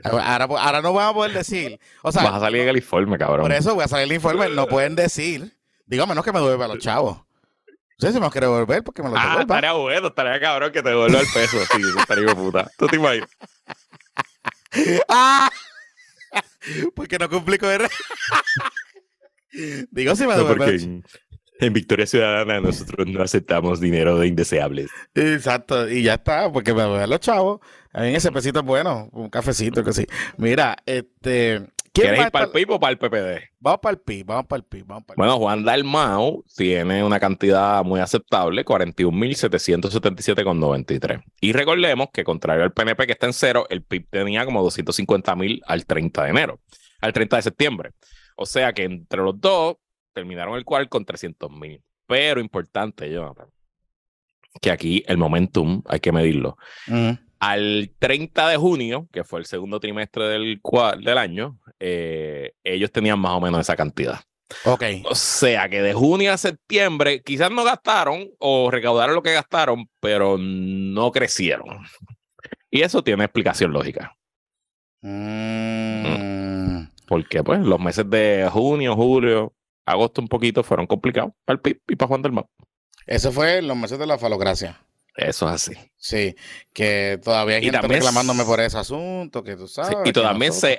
Ahora, 0.04 0.44
ahora 0.44 0.82
no 0.82 0.92
van 0.92 1.08
a 1.08 1.14
poder 1.14 1.32
decir. 1.32 1.80
O 2.02 2.12
sea, 2.12 2.22
Vas 2.24 2.34
a 2.34 2.40
salir 2.40 2.60
en 2.60 2.68
el 2.68 2.76
informe, 2.76 3.16
cabrón. 3.16 3.40
por 3.40 3.52
eso 3.52 3.74
voy 3.74 3.84
a 3.84 3.88
salir 3.88 4.04
el 4.04 4.12
informe. 4.12 4.48
No 4.54 4.66
pueden 4.66 4.94
decir. 4.94 5.56
Digo, 5.86 6.02
a 6.02 6.06
menos 6.06 6.22
que 6.24 6.32
me 6.32 6.38
devuelva 6.40 6.66
a 6.66 6.68
los 6.68 6.78
chavos. 6.78 7.22
No 8.00 8.06
sé 8.08 8.12
si 8.12 8.14
me 8.14 8.20
los 8.26 8.32
quiere 8.32 8.46
devolver 8.46 8.82
porque 8.84 9.02
me 9.02 9.08
los 9.10 9.18
Ah, 9.18 9.22
devuelva. 9.30 9.42
estaría 9.56 9.72
bueno, 9.72 10.08
estaría 10.08 10.40
cabrón 10.40 10.70
que 10.72 10.82
te 10.82 10.88
devuelva 10.90 11.20
el 11.20 11.26
peso. 11.34 11.58
Sí, 11.72 11.80
eso 11.80 11.98
estaría 11.98 12.34
puta. 12.34 12.70
¿Tú 12.78 12.86
te 12.86 12.96
imaginas? 12.96 13.28
¡Ah! 15.08 15.50
Porque 16.94 17.18
no 17.18 17.28
cumplí 17.28 17.58
con 17.58 17.70
el... 17.70 17.82
Digo, 19.90 20.14
si 20.14 20.26
me 20.26 20.34
No, 20.36 20.44
devuelve. 20.44 20.64
porque 20.78 21.02
en, 21.60 21.72
Victoria 21.72 22.06
Ciudadana 22.06 22.60
nosotros 22.60 23.06
no 23.08 23.22
aceptamos 23.22 23.80
dinero 23.80 24.18
de 24.18 24.28
indeseables. 24.28 24.90
Exacto, 25.14 25.88
y 25.88 26.02
ya 26.04 26.14
está, 26.14 26.52
porque 26.52 26.72
me 26.74 26.82
devuelven 26.82 27.10
los 27.10 27.20
chavos. 27.20 27.60
A 27.92 28.02
mí 28.02 28.14
ese 28.14 28.30
pesito 28.30 28.60
es 28.60 28.64
bueno, 28.66 29.08
un 29.12 29.28
cafecito, 29.30 29.82
que 29.82 29.92
sí. 29.92 30.06
Mira, 30.36 30.76
este. 30.86 31.66
¿Quién 31.92 32.08
¿Quieres 32.08 32.24
ir 32.26 32.30
para 32.30 32.44
el 32.46 32.50
PIB 32.50 32.70
o 32.70 32.80
para 32.80 32.92
el 32.92 32.98
PPD? 32.98 33.42
Vamos 33.60 33.80
para 33.80 33.94
el 33.94 34.00
PIB, 34.00 34.26
vamos 34.26 34.46
para 34.46 34.58
el 34.58 34.64
PIB, 34.64 34.86
vamos 34.86 35.04
para 35.04 35.14
el 35.14 35.18
Bueno, 35.18 35.38
Juan 35.38 35.64
Dalmau 35.64 36.44
tiene 36.56 37.04
una 37.04 37.20
cantidad 37.20 37.84
muy 37.84 38.00
aceptable, 38.00 38.64
41.777,93. 38.64 41.22
Y 41.40 41.52
recordemos 41.52 42.08
que, 42.12 42.24
contrario 42.24 42.64
al 42.64 42.72
PNP 42.72 43.06
que 43.06 43.12
está 43.12 43.26
en 43.26 43.32
cero, 43.32 43.66
el 43.70 43.82
PIB 43.82 44.08
tenía 44.10 44.44
como 44.44 44.68
250.000 44.68 45.60
al 45.66 45.86
30 45.86 46.24
de 46.24 46.30
enero, 46.30 46.58
al 47.00 47.12
30 47.12 47.36
de 47.36 47.42
septiembre. 47.42 47.92
O 48.36 48.46
sea 48.46 48.72
que 48.72 48.82
entre 48.84 49.22
los 49.22 49.40
dos 49.40 49.76
terminaron 50.12 50.56
el 50.56 50.64
cual 50.64 50.88
con 50.88 51.04
300.000. 51.04 51.82
Pero 52.06 52.40
importante, 52.40 53.10
Jonathan, 53.10 53.48
que 54.60 54.70
aquí 54.70 55.02
el 55.06 55.18
momentum 55.18 55.82
hay 55.86 56.00
que 56.00 56.12
medirlo. 56.12 56.56
Al 57.40 57.92
30 57.98 58.48
de 58.48 58.56
junio, 58.56 59.08
que 59.12 59.24
fue 59.24 59.40
el 59.40 59.46
segundo 59.46 59.78
trimestre 59.80 60.24
del, 60.24 60.60
del 61.02 61.18
año, 61.18 61.58
eh, 61.78 62.54
ellos 62.64 62.90
tenían 62.90 63.18
más 63.18 63.32
o 63.32 63.40
menos 63.40 63.60
esa 63.60 63.76
cantidad. 63.76 64.20
Ok. 64.64 64.82
O 65.04 65.14
sea 65.14 65.68
que 65.68 65.82
de 65.82 65.92
junio 65.92 66.32
a 66.32 66.38
septiembre 66.38 67.22
quizás 67.22 67.50
no 67.50 67.64
gastaron 67.64 68.30
o 68.38 68.70
recaudaron 68.70 69.14
lo 69.14 69.22
que 69.22 69.32
gastaron, 69.32 69.88
pero 70.00 70.36
no 70.38 71.12
crecieron. 71.12 71.84
Y 72.70 72.82
eso 72.82 73.02
tiene 73.02 73.24
explicación 73.24 73.72
lógica. 73.72 74.16
Mm. 75.02 76.88
Porque 77.06 77.42
pues 77.42 77.60
los 77.60 77.80
meses 77.80 78.08
de 78.10 78.48
junio, 78.52 78.94
julio, 78.94 79.54
agosto 79.86 80.20
un 80.20 80.28
poquito 80.28 80.62
fueron 80.62 80.86
complicados 80.86 81.32
para 81.44 81.54
el 81.54 81.60
PIB 81.60 81.80
y 81.88 81.96
para 81.96 82.08
Juan 82.08 82.22
del 82.22 82.32
Mar. 82.32 82.46
Eso 83.06 83.32
fue 83.32 83.62
los 83.62 83.76
meses 83.76 83.98
de 83.98 84.06
la 84.06 84.18
falocracia. 84.18 84.78
Eso 85.18 85.46
es 85.48 85.54
así. 85.54 85.72
Sí, 85.96 86.34
que 86.72 87.18
todavía 87.22 87.56
hay 87.56 87.62
Y 87.62 87.64
gente 87.66 87.80
también 87.80 88.00
reclamándome 88.00 88.44
por 88.44 88.60
ese 88.60 88.78
asunto, 88.78 89.42
que 89.42 89.56
tú 89.56 89.66
Sí, 89.66 89.74
sabes. 89.74 89.96
y 90.04 90.12
que 90.12 90.12
también 90.12 90.50
nosotros- 90.50 90.78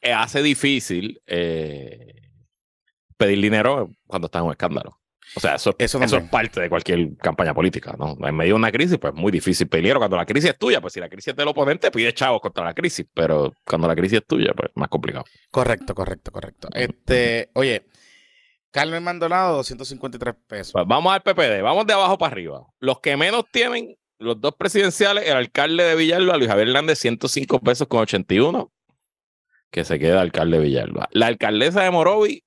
se 0.00 0.08
eh, 0.08 0.12
hace 0.12 0.42
difícil 0.42 1.20
eh, 1.26 2.14
pedir 3.16 3.40
dinero 3.40 3.90
cuando 4.06 4.26
está 4.26 4.38
en 4.38 4.44
un 4.46 4.50
escándalo. 4.52 4.96
O 5.36 5.40
sea, 5.40 5.54
eso, 5.56 5.74
Eso 5.78 6.02
eso, 6.02 6.16
es 6.16 6.28
parte 6.28 6.60
de 6.60 6.68
cualquier 6.68 7.16
campaña 7.16 7.54
política, 7.54 7.94
¿no? 7.96 8.16
En 8.26 8.34
medio 8.34 8.54
de 8.54 8.58
una 8.58 8.72
crisis, 8.72 8.98
pues 8.98 9.12
es 9.14 9.20
muy 9.20 9.30
difícil 9.30 9.68
pedir 9.68 9.84
dinero. 9.84 10.00
Cuando 10.00 10.16
la 10.16 10.26
crisis 10.26 10.50
es 10.50 10.58
tuya, 10.58 10.80
pues 10.80 10.92
si 10.92 10.98
la 11.00 11.08
crisis 11.08 11.28
es 11.28 11.36
del 11.36 11.46
oponente, 11.46 11.90
pide 11.92 12.12
chavos 12.12 12.40
contra 12.40 12.64
la 12.64 12.74
crisis. 12.74 13.06
Pero 13.14 13.52
cuando 13.64 13.86
la 13.86 13.94
crisis 13.94 14.18
es 14.18 14.26
tuya, 14.26 14.52
pues 14.56 14.70
más 14.74 14.88
complicado. 14.88 15.24
Correcto, 15.50 15.94
correcto, 15.94 16.32
correcto. 16.32 16.68
Este, 16.74 17.50
oye, 17.54 17.84
Carmen 18.70 19.02
Maldonado, 19.02 19.56
253 19.56 20.34
pesos. 20.46 20.72
Pues 20.72 20.86
vamos 20.86 21.12
al 21.12 21.22
PPD, 21.22 21.62
vamos 21.62 21.86
de 21.86 21.92
abajo 21.92 22.18
para 22.18 22.32
arriba. 22.32 22.66
Los 22.78 23.00
que 23.00 23.16
menos 23.16 23.44
tienen, 23.50 23.96
los 24.18 24.40
dos 24.40 24.54
presidenciales, 24.56 25.26
el 25.26 25.36
alcalde 25.36 25.84
de 25.84 25.96
Villalba, 25.96 26.36
Luis 26.36 26.48
Javier 26.48 26.68
Hernández, 26.68 26.98
105 26.98 27.60
pesos 27.60 27.88
con 27.88 28.00
81, 28.00 28.72
que 29.70 29.84
se 29.84 29.98
queda 29.98 30.20
alcalde 30.20 30.58
de 30.58 30.64
Villalba. 30.64 31.08
La 31.12 31.26
alcaldesa 31.26 31.82
de 31.82 31.90
Morovi, 31.90 32.44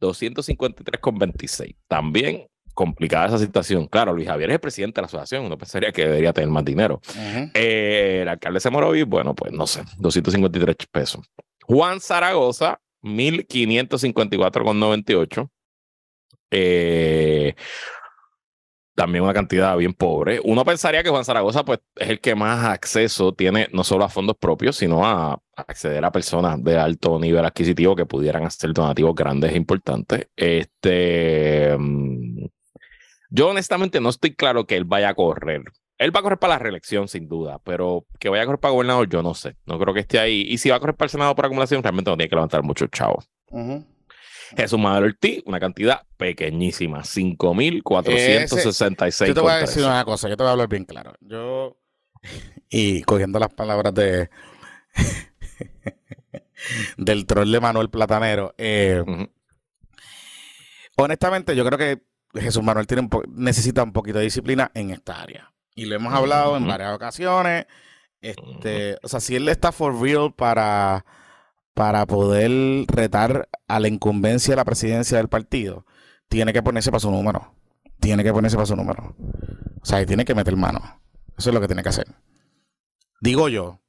253 0.00 1.00
con 1.00 1.18
26. 1.18 1.74
También 1.88 2.46
complicada 2.74 3.28
esa 3.28 3.38
situación. 3.38 3.86
Claro, 3.86 4.12
Luis 4.12 4.28
Javier 4.28 4.50
es 4.50 4.54
el 4.54 4.60
presidente 4.60 4.96
de 4.96 5.02
la 5.02 5.06
asociación, 5.06 5.46
uno 5.46 5.56
pensaría 5.56 5.92
que 5.92 6.04
debería 6.04 6.32
tener 6.32 6.50
más 6.50 6.64
dinero. 6.64 7.00
Ujú. 7.08 7.50
Eh, 7.54 8.20
el 8.22 8.28
alcalde 8.28 8.58
de 8.62 8.70
Morovi, 8.70 9.04
bueno, 9.04 9.34
pues 9.34 9.52
no 9.52 9.66
sé, 9.66 9.82
253 9.98 10.76
pesos. 10.90 11.24
Juan 11.62 12.00
Zaragoza, 12.00 12.80
1554,98. 13.02 15.48
Eh, 16.56 17.54
también 18.94 19.24
una 19.24 19.34
cantidad 19.34 19.76
bien 19.76 19.92
pobre. 19.92 20.40
Uno 20.44 20.64
pensaría 20.64 21.02
que 21.02 21.10
Juan 21.10 21.24
Zaragoza, 21.24 21.64
pues, 21.64 21.80
es 21.96 22.10
el 22.10 22.20
que 22.20 22.36
más 22.36 22.64
acceso 22.64 23.32
tiene, 23.34 23.68
no 23.72 23.82
solo 23.82 24.04
a 24.04 24.08
fondos 24.08 24.36
propios, 24.36 24.76
sino 24.76 25.04
a, 25.04 25.40
acceder 25.56 26.04
a 26.04 26.12
personas 26.12 26.62
de 26.62 26.78
alto 26.78 27.18
nivel 27.18 27.44
adquisitivo 27.44 27.96
que 27.96 28.06
pudieran 28.06 28.44
hacer 28.44 28.72
donativos 28.72 29.14
grandes 29.14 29.52
e 29.52 29.56
importantes. 29.56 30.28
Este. 30.36 31.76
mm, 31.76 32.46
yo 33.30 33.48
honestamente 33.48 34.00
no 34.00 34.10
estoy 34.10 34.34
claro 34.34 34.66
que 34.66 34.76
él 34.76 34.84
vaya 34.84 35.08
a 35.08 35.14
correr. 35.14 35.62
Él 35.98 36.14
va 36.14 36.20
a 36.20 36.22
correr 36.22 36.38
para 36.38 36.54
la 36.54 36.58
reelección, 36.58 37.08
sin 37.08 37.28
duda, 37.28 37.60
pero 37.64 38.06
que 38.20 38.28
vaya 38.28 38.42
a 38.44 38.46
correr 38.46 38.60
para 38.60 38.72
gobernador, 38.72 39.08
yo 39.08 39.22
no 39.22 39.34
sé. 39.34 39.56
No 39.66 39.78
creo 39.78 39.94
que 39.94 40.00
esté 40.00 40.18
ahí. 40.20 40.42
Y 40.48 40.58
si 40.58 40.70
va 40.70 40.76
a 40.76 40.80
correr 40.80 40.94
para 40.96 41.06
el 41.06 41.10
Senado 41.10 41.34
por 41.34 41.46
acumulación, 41.46 41.82
realmente 41.82 42.10
no 42.10 42.16
tiene 42.16 42.28
que 42.28 42.36
levantar 42.36 42.62
muchos 42.62 42.90
chavos. 42.90 43.28
Ujú. 43.50 43.84
Jesús 44.56 44.78
Madero 44.78 45.06
Ortiz, 45.06 45.42
una 45.46 45.60
cantidad 45.60 46.02
pequeñísima, 46.16 47.00
5.466. 47.00 49.26
Yo 49.28 49.34
te 49.34 49.40
voy 49.40 49.52
a 49.52 49.56
decir 49.58 49.84
una 49.84 50.04
cosa, 50.04 50.28
yo 50.28 50.36
te 50.36 50.42
voy 50.42 50.48
a 50.48 50.52
hablar 50.52 50.68
bien 50.68 50.84
claro. 50.84 51.14
Yo, 51.20 51.78
y 52.68 53.02
cogiendo 53.02 53.38
las 53.38 53.52
palabras 53.54 53.94
de 53.94 54.28
del 56.96 57.26
troll 57.26 57.50
de 57.50 57.60
Manuel 57.60 57.90
Platanero, 57.90 58.54
eh, 58.58 59.02
honestamente 60.96 61.54
yo 61.56 61.64
creo 61.64 61.78
que 61.78 62.02
Jesús 62.40 62.62
Manuel 62.62 62.86
tiene 62.86 63.02
un 63.02 63.08
po- 63.08 63.22
necesita 63.28 63.82
un 63.82 63.92
poquito 63.92 64.18
de 64.18 64.24
disciplina 64.24 64.70
en 64.74 64.90
esta 64.90 65.20
área. 65.22 65.52
Y 65.74 65.86
lo 65.86 65.96
hemos 65.96 66.12
hablado 66.14 66.56
en 66.56 66.66
varias 66.66 66.94
ocasiones. 66.94 67.66
Este, 68.20 68.96
o 69.02 69.08
sea, 69.08 69.20
si 69.20 69.36
él 69.36 69.48
está 69.48 69.72
for 69.72 70.00
real 70.00 70.32
para, 70.34 71.04
para 71.74 72.06
poder 72.06 72.86
retar 72.86 73.48
a 73.66 73.80
la 73.80 73.88
incumbencia 73.88 74.52
de 74.52 74.56
la 74.56 74.64
presidencia 74.64 75.18
del 75.18 75.28
partido, 75.28 75.84
tiene 76.28 76.52
que 76.52 76.62
ponerse 76.62 76.90
para 76.90 77.00
su 77.00 77.10
número. 77.10 77.54
Tiene 78.00 78.22
que 78.22 78.32
ponerse 78.32 78.56
para 78.56 78.66
su 78.66 78.76
número. 78.76 79.16
O 79.80 79.84
sea, 79.84 80.04
tiene 80.06 80.24
que 80.24 80.34
meter 80.34 80.56
mano. 80.56 80.80
Eso 81.36 81.50
es 81.50 81.54
lo 81.54 81.60
que 81.60 81.66
tiene 81.66 81.82
que 81.82 81.88
hacer. 81.88 82.06
Digo 83.20 83.48
yo. 83.48 83.80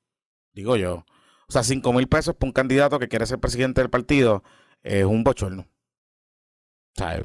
Digo 0.54 0.76
yo. 0.78 1.06
O 1.48 1.52
sea, 1.52 1.64
cinco 1.64 1.94
mil 1.94 2.08
pesos 2.08 2.36
para 2.36 2.48
un 2.48 2.54
candidato 2.54 2.98
que 2.98 3.08
quiere 3.08 3.26
ser 3.26 3.40
presidente 3.40 3.82
del 3.82 3.90
partido 3.90 4.44
es 4.82 5.06
un 5.06 5.24
bochorno. 5.24 5.64
O 5.64 6.96
sea, 6.96 7.22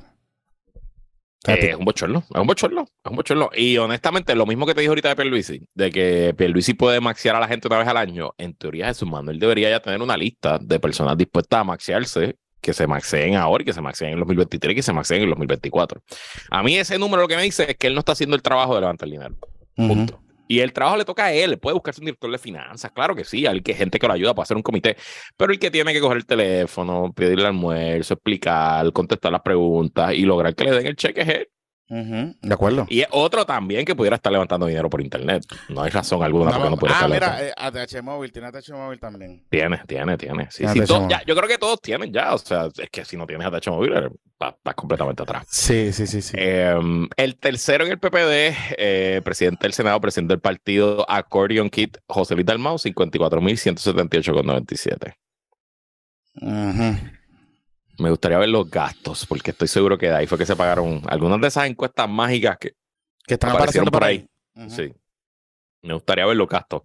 Eh, 1.46 1.70
es 1.70 1.76
un 1.76 1.86
bochorno, 1.86 2.24
es 2.28 2.40
un 2.40 2.46
bochorno, 2.46 2.82
es 2.82 3.10
un 3.10 3.16
bochorno. 3.16 3.50
Y 3.54 3.78
honestamente, 3.78 4.34
lo 4.34 4.44
mismo 4.44 4.66
que 4.66 4.74
te 4.74 4.80
dije 4.80 4.90
ahorita 4.90 5.08
de 5.08 5.16
Pierluisi, 5.16 5.62
de 5.74 5.90
que 5.90 6.34
Pierluisi 6.36 6.74
puede 6.74 7.00
maxear 7.00 7.36
a 7.36 7.40
la 7.40 7.48
gente 7.48 7.66
una 7.66 7.78
vez 7.78 7.88
al 7.88 7.96
año, 7.96 8.34
en 8.36 8.54
teoría 8.54 8.88
Jesús 8.88 9.08
Manuel 9.08 9.38
debería 9.38 9.70
ya 9.70 9.80
tener 9.80 10.02
una 10.02 10.16
lista 10.16 10.58
de 10.60 10.78
personas 10.78 11.16
dispuestas 11.16 11.60
a 11.60 11.64
maxiarse, 11.64 12.36
que 12.60 12.74
se 12.74 12.86
maxeen 12.86 13.36
ahora 13.36 13.62
y 13.62 13.64
que 13.64 13.72
se 13.72 13.80
maxeen 13.80 14.10
en 14.10 14.14
el 14.14 14.20
2023 14.20 14.72
y 14.72 14.76
que 14.76 14.82
se 14.82 14.92
maxeen 14.92 15.22
en 15.22 15.24
el 15.24 15.30
2024. 15.30 16.02
A 16.50 16.62
mí 16.62 16.76
ese 16.76 16.98
número 16.98 17.22
lo 17.22 17.28
que 17.28 17.36
me 17.36 17.42
dice 17.42 17.70
es 17.70 17.76
que 17.76 17.86
él 17.86 17.94
no 17.94 18.00
está 18.00 18.12
haciendo 18.12 18.36
el 18.36 18.42
trabajo 18.42 18.74
de 18.74 18.80
levantar 18.82 19.06
el 19.06 19.12
dinero. 19.12 19.36
Punto. 19.74 20.20
Y 20.50 20.58
el 20.58 20.72
trabajo 20.72 20.96
le 20.96 21.04
toca 21.04 21.26
a 21.26 21.32
él, 21.32 21.60
puede 21.60 21.74
buscarse 21.74 22.00
un 22.00 22.06
director 22.06 22.28
de 22.28 22.36
finanzas, 22.36 22.90
claro 22.90 23.14
que 23.14 23.22
sí, 23.22 23.46
hay 23.46 23.60
que 23.62 23.72
gente 23.72 24.00
que 24.00 24.06
lo 24.08 24.14
ayuda 24.14 24.34
para 24.34 24.42
hacer 24.42 24.56
un 24.56 24.64
comité, 24.64 24.96
pero 25.36 25.52
el 25.52 25.60
que 25.60 25.70
tiene 25.70 25.92
que 25.92 26.00
coger 26.00 26.16
el 26.16 26.26
teléfono, 26.26 27.12
pedirle 27.14 27.46
almuerzo, 27.46 28.14
explicar, 28.14 28.92
contestar 28.92 29.30
las 29.30 29.42
preguntas 29.42 30.12
y 30.12 30.22
lograr 30.22 30.52
que 30.56 30.64
le 30.64 30.72
den 30.72 30.86
el 30.88 30.96
cheque 30.96 31.20
es 31.20 31.28
él. 31.28 31.48
De 31.90 32.54
acuerdo. 32.54 32.86
Y 32.88 33.00
es 33.00 33.08
otro 33.10 33.44
también 33.44 33.84
que 33.84 33.96
pudiera 33.96 34.14
estar 34.14 34.30
levantando 34.30 34.66
dinero 34.66 34.88
por 34.88 35.00
internet. 35.00 35.44
No 35.68 35.82
hay 35.82 35.90
razón 35.90 36.22
alguna 36.22 36.52
por 36.52 36.62
qué 36.62 36.70
no 36.70 36.76
pudiera 36.76 37.00
ah, 37.00 37.06
estar 37.06 37.10
mira, 37.10 37.26
levantando. 37.40 37.80
eh, 37.80 37.82
ATH 37.98 38.02
Móvil, 38.04 38.30
tiene 38.32 38.46
ATH 38.48 38.70
Móvil 38.70 39.00
también. 39.00 39.44
Tiene, 39.50 39.80
tiene, 39.88 40.16
tiene. 40.16 40.46
Sí, 40.52 40.62
ya, 41.08 41.22
yo 41.26 41.34
creo 41.34 41.48
que 41.48 41.58
todos 41.58 41.80
tienen 41.82 42.12
ya. 42.12 42.32
O 42.32 42.38
sea, 42.38 42.66
es 42.66 42.90
que 42.90 43.04
si 43.04 43.16
no 43.16 43.26
tienes 43.26 43.44
ATH 43.44 43.66
móvil, 43.70 43.92
eh, 43.92 44.08
va- 44.40 44.56
vas 44.62 44.74
completamente 44.76 45.24
atrás. 45.24 45.44
Sí, 45.50 45.92
sí, 45.92 46.06
sí, 46.06 46.22
sí. 46.22 46.36
Eh, 46.38 46.78
el 47.16 47.36
tercero 47.36 47.84
en 47.84 47.90
el 47.90 47.98
PPD, 47.98 48.54
eh, 48.78 49.20
presidente 49.24 49.64
del 49.64 49.72
Senado, 49.72 50.00
presidente 50.00 50.34
del 50.34 50.40
partido 50.40 51.04
Accordion 51.10 51.70
Kit, 51.70 51.96
José 52.06 52.36
Luis 52.36 52.46
Dalmau, 52.46 52.78
54.178,97. 52.78 55.14
Ujú. 56.40 56.96
Me 58.00 58.10
gustaría 58.10 58.38
ver 58.38 58.48
los 58.48 58.70
gastos, 58.70 59.26
porque 59.26 59.50
estoy 59.50 59.68
seguro 59.68 59.98
que 59.98 60.08
de 60.08 60.16
ahí 60.16 60.26
fue 60.26 60.38
que 60.38 60.46
se 60.46 60.56
pagaron 60.56 61.02
algunas 61.06 61.40
de 61.40 61.48
esas 61.48 61.66
encuestas 61.66 62.08
mágicas 62.08 62.56
que, 62.58 62.72
Que 63.26 63.34
están 63.34 63.50
Aparecieron 63.50 63.88
apareciendo 63.88 63.90
por 63.90 64.04
ahí. 64.04 64.70
Sí, 64.70 64.94
me 65.82 65.94
gustaría 65.94 66.26
ver 66.26 66.36
los 66.36 66.48
gastos. 66.48 66.82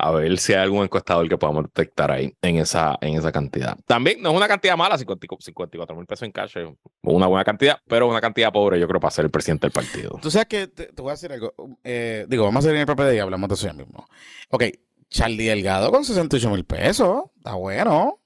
A 0.00 0.12
ver 0.12 0.38
si 0.38 0.52
hay 0.52 0.60
algún 0.60 0.84
encuestador 0.84 1.28
que 1.28 1.36
podamos 1.36 1.64
detectar 1.64 2.12
ahí 2.12 2.32
en 2.40 2.56
esa, 2.56 2.96
en 3.00 3.16
esa 3.16 3.32
cantidad. 3.32 3.76
También 3.84 4.22
no 4.22 4.30
es 4.30 4.36
una 4.36 4.46
cantidad 4.46 4.76
mala, 4.76 4.96
54 4.96 5.96
mil 5.96 6.06
pesos 6.06 6.22
en 6.22 6.30
cash, 6.30 6.56
es 6.56 6.68
una 7.02 7.26
buena 7.26 7.44
cantidad, 7.44 7.80
pero 7.88 8.08
una 8.08 8.20
cantidad 8.20 8.52
pobre, 8.52 8.78
yo 8.78 8.86
creo, 8.86 9.00
para 9.00 9.10
ser 9.10 9.24
el 9.24 9.30
presidente 9.30 9.66
del 9.66 9.72
partido. 9.72 10.18
Tú 10.22 10.30
sabes 10.30 10.46
que 10.46 10.68
te, 10.68 10.86
te 10.86 11.02
voy 11.02 11.10
a 11.10 11.14
decir 11.14 11.32
algo. 11.32 11.52
Eh, 11.82 12.26
digo, 12.28 12.44
vamos 12.44 12.64
a 12.64 12.68
ir 12.68 12.76
en 12.76 12.82
el 12.82 12.86
PPD 12.86 13.14
y 13.14 13.18
hablamos 13.18 13.48
de 13.48 13.54
eso 13.56 13.66
ya 13.66 13.72
mismo. 13.72 14.06
Ok, 14.50 14.64
Charlie 15.10 15.48
Delgado 15.48 15.90
con 15.90 16.04
68 16.04 16.50
mil 16.50 16.64
pesos. 16.64 17.24
Está 17.36 17.54
bueno. 17.54 18.20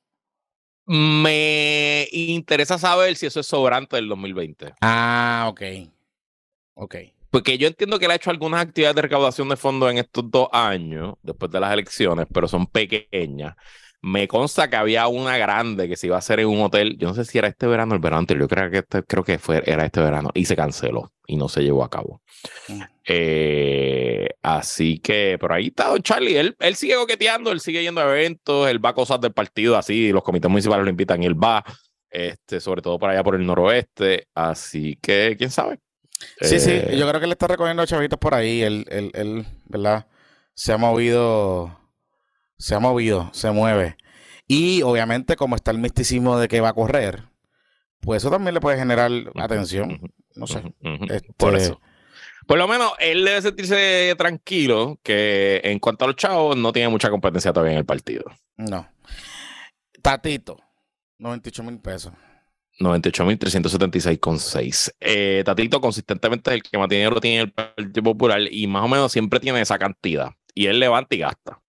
Me 0.95 2.07
interesa 2.13 2.77
saber 2.77 3.17
si 3.17 3.25
eso 3.25 3.41
es 3.41 3.47
sobrante 3.47 3.97
del 3.97 4.09
2020. 4.09 4.75
Ah, 4.83 5.47
ok. 5.49 5.63
Ok. 6.75 6.97
Porque 7.31 7.57
yo 7.57 7.67
entiendo 7.67 7.99
que 7.99 8.05
él 8.05 8.11
ha 8.11 8.17
hecho 8.17 8.29
algunas 8.29 8.61
actividades 8.61 8.97
de 8.97 9.01
recaudación 9.01 9.49
de 9.49 9.57
fondos 9.57 9.91
en 9.91 9.97
estos 9.97 10.31
dos 10.31 10.49
años, 10.53 11.15
después 11.23 11.51
de 11.51 11.61
las 11.61 11.73
elecciones, 11.73 12.27
pero 12.31 12.47
son 12.47 12.67
pequeñas. 12.67 13.57
Me 14.05 14.27
consta 14.27 14.69
que 14.69 14.75
había 14.75 15.07
una 15.07 15.39
grande 15.39 15.89
que 15.89 15.97
se 15.97 16.09
iba 16.09 16.17
a 16.17 16.19
hacer 16.19 16.41
en 16.41 16.49
un 16.49 16.61
hotel. 16.61 16.97
Yo 16.99 17.09
no 17.09 17.15
sé 17.15 17.25
si 17.25 17.39
era 17.39 17.47
este 17.47 17.69
verano 17.69 17.93
o 17.93 17.95
el 17.95 18.01
verano 18.01 18.19
anterior. 18.19 18.43
Yo 18.43 18.49
creo 18.49 18.71
que, 18.71 18.79
este, 18.79 19.05
creo 19.05 19.23
que 19.23 19.39
fue, 19.39 19.63
era 19.65 19.85
este 19.85 20.01
verano 20.01 20.31
y 20.35 20.45
se 20.45 20.57
canceló 20.57 21.13
y 21.27 21.37
no 21.37 21.49
se 21.49 21.63
llevó 21.63 21.85
a 21.85 21.91
cabo. 21.91 22.21
Mm. 22.67 22.83
Eh, 23.07 24.29
así 24.43 24.99
que 24.99 25.37
por 25.39 25.53
ahí 25.53 25.69
está 25.69 25.89
Don 25.89 26.03
Charlie. 26.03 26.37
Él, 26.37 26.57
él 26.59 26.75
sigue 26.75 26.97
coqueteando, 26.97 27.53
él 27.53 27.61
sigue 27.61 27.83
yendo 27.83 28.01
a 28.01 28.05
eventos, 28.05 28.69
él 28.69 28.85
va 28.85 28.91
a 28.91 28.95
cosas 28.95 29.21
del 29.21 29.33
partido 29.33 29.77
así. 29.77 30.11
Los 30.11 30.25
comités 30.25 30.51
municipales 30.51 30.85
lo 30.85 30.91
invitan 30.91 31.23
y 31.23 31.27
él 31.27 31.41
va, 31.41 31.65
este, 32.11 32.59
sobre 32.59 32.83
todo 32.83 32.99
por 32.99 33.09
allá 33.09 33.23
por 33.23 33.37
el 33.37 33.47
noroeste. 33.47 34.27
Así 34.35 34.99
que 35.01 35.37
quién 35.39 35.51
sabe. 35.53 35.79
Sí, 36.41 36.59
sí. 36.59 36.71
Eh, 36.73 36.97
Yo 36.99 37.09
creo 37.09 37.21
que 37.21 37.27
él 37.27 37.33
está 37.33 37.47
recogiendo 37.47 37.87
chavitos 37.87 38.19
por 38.19 38.35
ahí. 38.35 38.63
Él, 38.63 38.85
él, 38.89 39.13
él, 39.15 39.47
¿verdad? 39.67 40.07
Se 40.55 40.73
ha 40.73 40.77
movido. 40.77 41.79
Se 42.63 42.75
ha 42.77 42.79
movido, 42.79 43.29
se 43.33 43.51
mueve. 43.51 43.97
Y 44.47 44.83
obviamente, 44.83 45.35
como 45.35 45.57
está 45.57 45.73
el 45.73 45.79
misticismo 45.79 46.39
de 46.39 46.47
que 46.47 46.61
va 46.61 46.69
a 46.69 46.75
correr, 46.75 47.25
pues 47.99 48.23
eso 48.23 48.31
también 48.31 48.55
le 48.55 48.61
puede 48.61 48.79
generar 48.79 49.11
atención. 49.35 50.01
No 50.37 50.47
sé. 50.47 50.59
ujú. 50.59 51.07
Este, 51.11 51.33
Por 51.37 51.57
eso. 51.57 51.81
Por 52.47 52.59
lo 52.59 52.69
menos 52.69 52.93
él 53.01 53.25
debe 53.25 53.43
sentirse 53.43 54.15
tranquilo 54.17 55.01
que 55.03 55.61
en 55.65 55.81
cuanto 55.81 56.05
a 56.05 56.09
los 56.09 56.17
chavos 56.17 56.57
no 56.57 56.73
tiene 56.73 56.89
mucha 56.89 57.11
competencia 57.11 57.53
todavía 57.53 57.73
en 57.73 57.79
el 57.79 57.85
partido. 57.85 58.27
No. 58.57 58.89
Tatito, 60.01 60.61
98 61.19 61.65
mil 61.65 61.81
pesos. 61.81 62.13
98.376,6. 62.79 64.93
Eh, 65.01 65.43
Tatito 65.45 65.81
consistentemente 65.81 66.51
es 66.51 66.55
el 66.55 66.63
que 66.63 66.79
más 66.79 66.89
dinero 66.89 67.21
tiene 67.21 67.41
el 67.41 67.51
Partido 67.53 68.05
Popular 68.05 68.41
y 68.49 68.69
más 68.69 68.85
o 68.85 68.89
menos 68.89 69.11
siempre 69.11 69.41
tiene 69.41 69.61
esa 69.61 69.81
cantidad. 69.81 70.31
Y 70.55 70.67
él 70.67 70.79
levanta 70.79 71.17
y 71.17 71.19
gasta. 71.19 71.62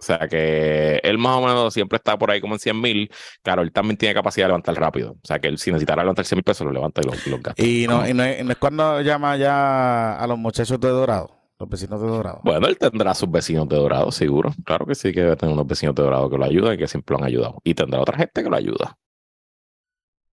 O 0.00 0.02
sea 0.02 0.26
que 0.28 0.96
él 1.04 1.18
más 1.18 1.36
o 1.36 1.40
menos 1.46 1.74
siempre 1.74 1.96
está 1.96 2.16
por 2.18 2.30
ahí 2.30 2.40
como 2.40 2.54
en 2.54 2.60
100 2.60 2.80
mil. 2.80 3.10
Claro, 3.42 3.60
él 3.62 3.70
también 3.70 3.98
tiene 3.98 4.14
capacidad 4.14 4.46
de 4.46 4.48
levantar 4.48 4.74
rápido. 4.76 5.12
O 5.12 5.26
sea 5.26 5.38
que 5.38 5.48
él 5.48 5.58
si 5.58 5.70
necesitara 5.70 6.02
levantar 6.02 6.24
100 6.24 6.38
mil 6.38 6.44
pesos, 6.44 6.66
lo 6.66 6.72
levanta 6.72 7.02
y 7.02 7.04
los 7.06 7.26
lo 7.26 7.38
gasta. 7.38 7.62
Y 7.62 7.86
no, 7.86 8.08
y 8.08 8.14
no, 8.14 8.24
es- 8.24 8.44
no 8.44 8.52
es 8.52 8.58
cuando 8.58 9.00
llama 9.02 9.36
ya 9.36 10.16
a 10.16 10.26
los 10.26 10.38
muchachos 10.38 10.80
de 10.80 10.88
Dorado, 10.88 11.36
los 11.58 11.68
vecinos 11.68 12.00
de 12.00 12.06
Dorado. 12.08 12.40
Bueno, 12.44 12.66
él 12.66 12.78
tendrá 12.78 13.12
sus 13.14 13.30
vecinos 13.30 13.68
de 13.68 13.76
Dorado, 13.76 14.10
seguro. 14.10 14.52
Claro 14.64 14.86
que 14.86 14.94
sí, 14.94 15.12
que 15.12 15.20
debe 15.20 15.36
tener 15.36 15.52
unos 15.52 15.66
vecinos 15.66 15.94
de 15.94 16.02
Dorado 16.02 16.30
que 16.30 16.38
lo 16.38 16.44
ayudan 16.46 16.74
y 16.74 16.78
que 16.78 16.88
siempre 16.88 17.14
lo 17.14 17.18
han 17.22 17.28
ayudado. 17.28 17.60
Y 17.62 17.74
tendrá 17.74 18.00
otra 18.00 18.16
gente 18.16 18.42
que 18.42 18.48
lo 18.48 18.56
ayuda. 18.56 18.96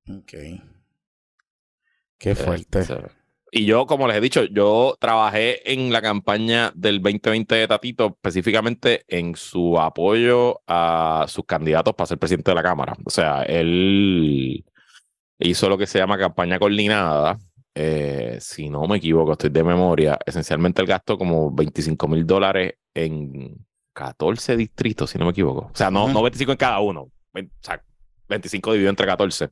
Ok. 0.10 0.34
Qué 2.18 2.36
fuerte. 2.36 2.80
Este, 2.80 2.98
Y 3.58 3.66
yo, 3.66 3.88
como 3.88 4.08
les 4.08 4.18
he 4.18 4.22
dicho, 4.22 4.44
yo 4.46 4.96
trabajé 5.00 5.74
en 5.74 5.92
la 5.92 6.00
campaña 6.00 6.72
del 6.76 7.02
2020 7.02 7.56
de 7.56 7.68
Tatito, 7.68 8.06
específicamente 8.08 9.04
en 9.08 9.36
su 9.36 9.80
apoyo 9.80 10.62
a 10.68 11.26
sus 11.28 11.44
candidatos 11.44 11.96
para 11.96 12.06
ser 12.06 12.20
presidente 12.20 12.52
de 12.52 12.56
la 12.56 12.62
Cámara. 12.62 12.96
O 13.04 13.10
sea, 13.10 13.42
él 13.42 14.64
hizo 15.40 15.70
lo 15.70 15.78
que 15.80 15.88
se 15.88 15.98
llama 15.98 16.20
campaña 16.20 16.60
coordinada. 16.60 17.40
Eh, 17.74 18.38
si 18.40 18.70
no 18.70 18.86
me 18.88 18.98
equivoco, 18.98 19.32
estoy 19.32 19.50
de 19.50 19.64
memoria. 19.64 20.20
Esencialmente 20.24 20.84
él 20.84 20.88
gastó 20.88 21.18
como 21.18 21.52
25 21.52 22.08
mil 22.08 22.28
dólares 22.28 22.76
en 22.94 23.66
14 23.94 24.56
distritos, 24.56 25.10
si 25.10 25.18
no 25.18 25.26
me 25.26 25.32
equivoco. 25.32 25.72
O 25.74 25.76
sea, 25.76 25.90
no, 25.90 26.04
Ujú. 26.06 26.14
no 26.14 26.22
25 26.22 26.52
en 26.52 26.58
cada 26.60 26.80
uno. 26.80 27.02
O 27.02 27.40
sea, 27.62 27.84
25 28.30 28.72
dividido 28.74 28.90
entre 28.90 29.06
14 29.06 29.50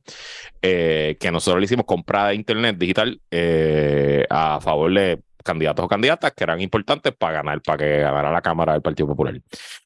eh, 0.62 1.16
que 1.20 1.30
nosotros 1.30 1.60
le 1.60 1.64
hicimos 1.66 1.86
comprada 1.86 2.28
de 2.28 2.34
internet 2.36 2.76
digital 2.78 3.20
eh, 3.30 4.26
a 4.30 4.60
favor 4.60 4.92
de 4.92 5.20
candidatos 5.44 5.84
o 5.84 5.88
candidatas 5.88 6.32
que 6.32 6.42
eran 6.42 6.60
importantes 6.60 7.14
para 7.16 7.34
ganar, 7.34 7.62
para 7.62 7.78
que 7.78 7.98
ganara 8.00 8.32
la 8.32 8.42
Cámara 8.42 8.72
del 8.72 8.82
Partido 8.82 9.06
Popular. 9.06 9.40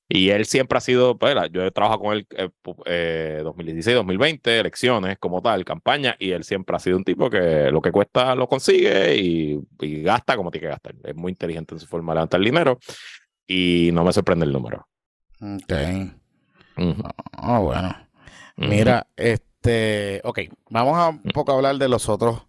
Y 0.09 0.31
él 0.31 0.47
siempre 0.47 0.79
ha 0.79 0.81
sido, 0.81 1.19
pues, 1.19 1.37
yo 1.53 1.63
he 1.67 1.71
trabajado 1.71 2.01
con 2.01 2.17
él 2.17 2.27
eh, 2.35 2.49
pu- 2.65 2.83
eh, 2.87 3.43
2016, 3.45 3.95
2020, 3.95 4.59
elecciones 4.59 5.19
como 5.19 5.43
tal, 5.43 5.63
campaña, 5.67 6.17
y 6.19 6.31
él 6.31 6.45
siempre 6.45 6.75
ha 6.75 6.79
sido 6.79 6.97
un 6.97 7.05
tipo 7.05 7.29
que 7.29 7.71
lo 7.71 7.83
que 7.83 7.93
cuesta 7.93 8.35
lo 8.35 8.49
consigue 8.49 9.15
y, 9.17 9.61
y 9.83 10.03
gasta 10.03 10.35
como 10.35 10.51
tiene 10.51 10.63
que 10.67 10.71
gastar. 10.71 10.95
Es 11.05 11.15
muy 11.15 11.31
inteligente 11.33 11.75
en 11.75 11.79
su 11.81 11.87
forma 11.87 12.13
de 12.13 12.17
levantar 12.17 12.41
dinero 12.41 12.79
y 13.47 13.91
no 13.93 14.03
me 14.03 14.15
sorprende 14.15 14.47
el 14.47 14.53
número. 14.53 14.89
Ok. 15.43 15.73
Ujú, 16.79 17.03
Ah, 17.35 17.59
bueno. 17.59 17.97
Mira, 18.69 19.07
este, 19.17 20.21
ok, 20.25 20.41
vamos 20.69 20.97
a 20.99 21.09
un 21.09 21.23
poco 21.35 21.53
a 21.53 21.57
hablar 21.57 21.77
de 21.77 21.89
los 21.89 22.09
otros 22.09 22.43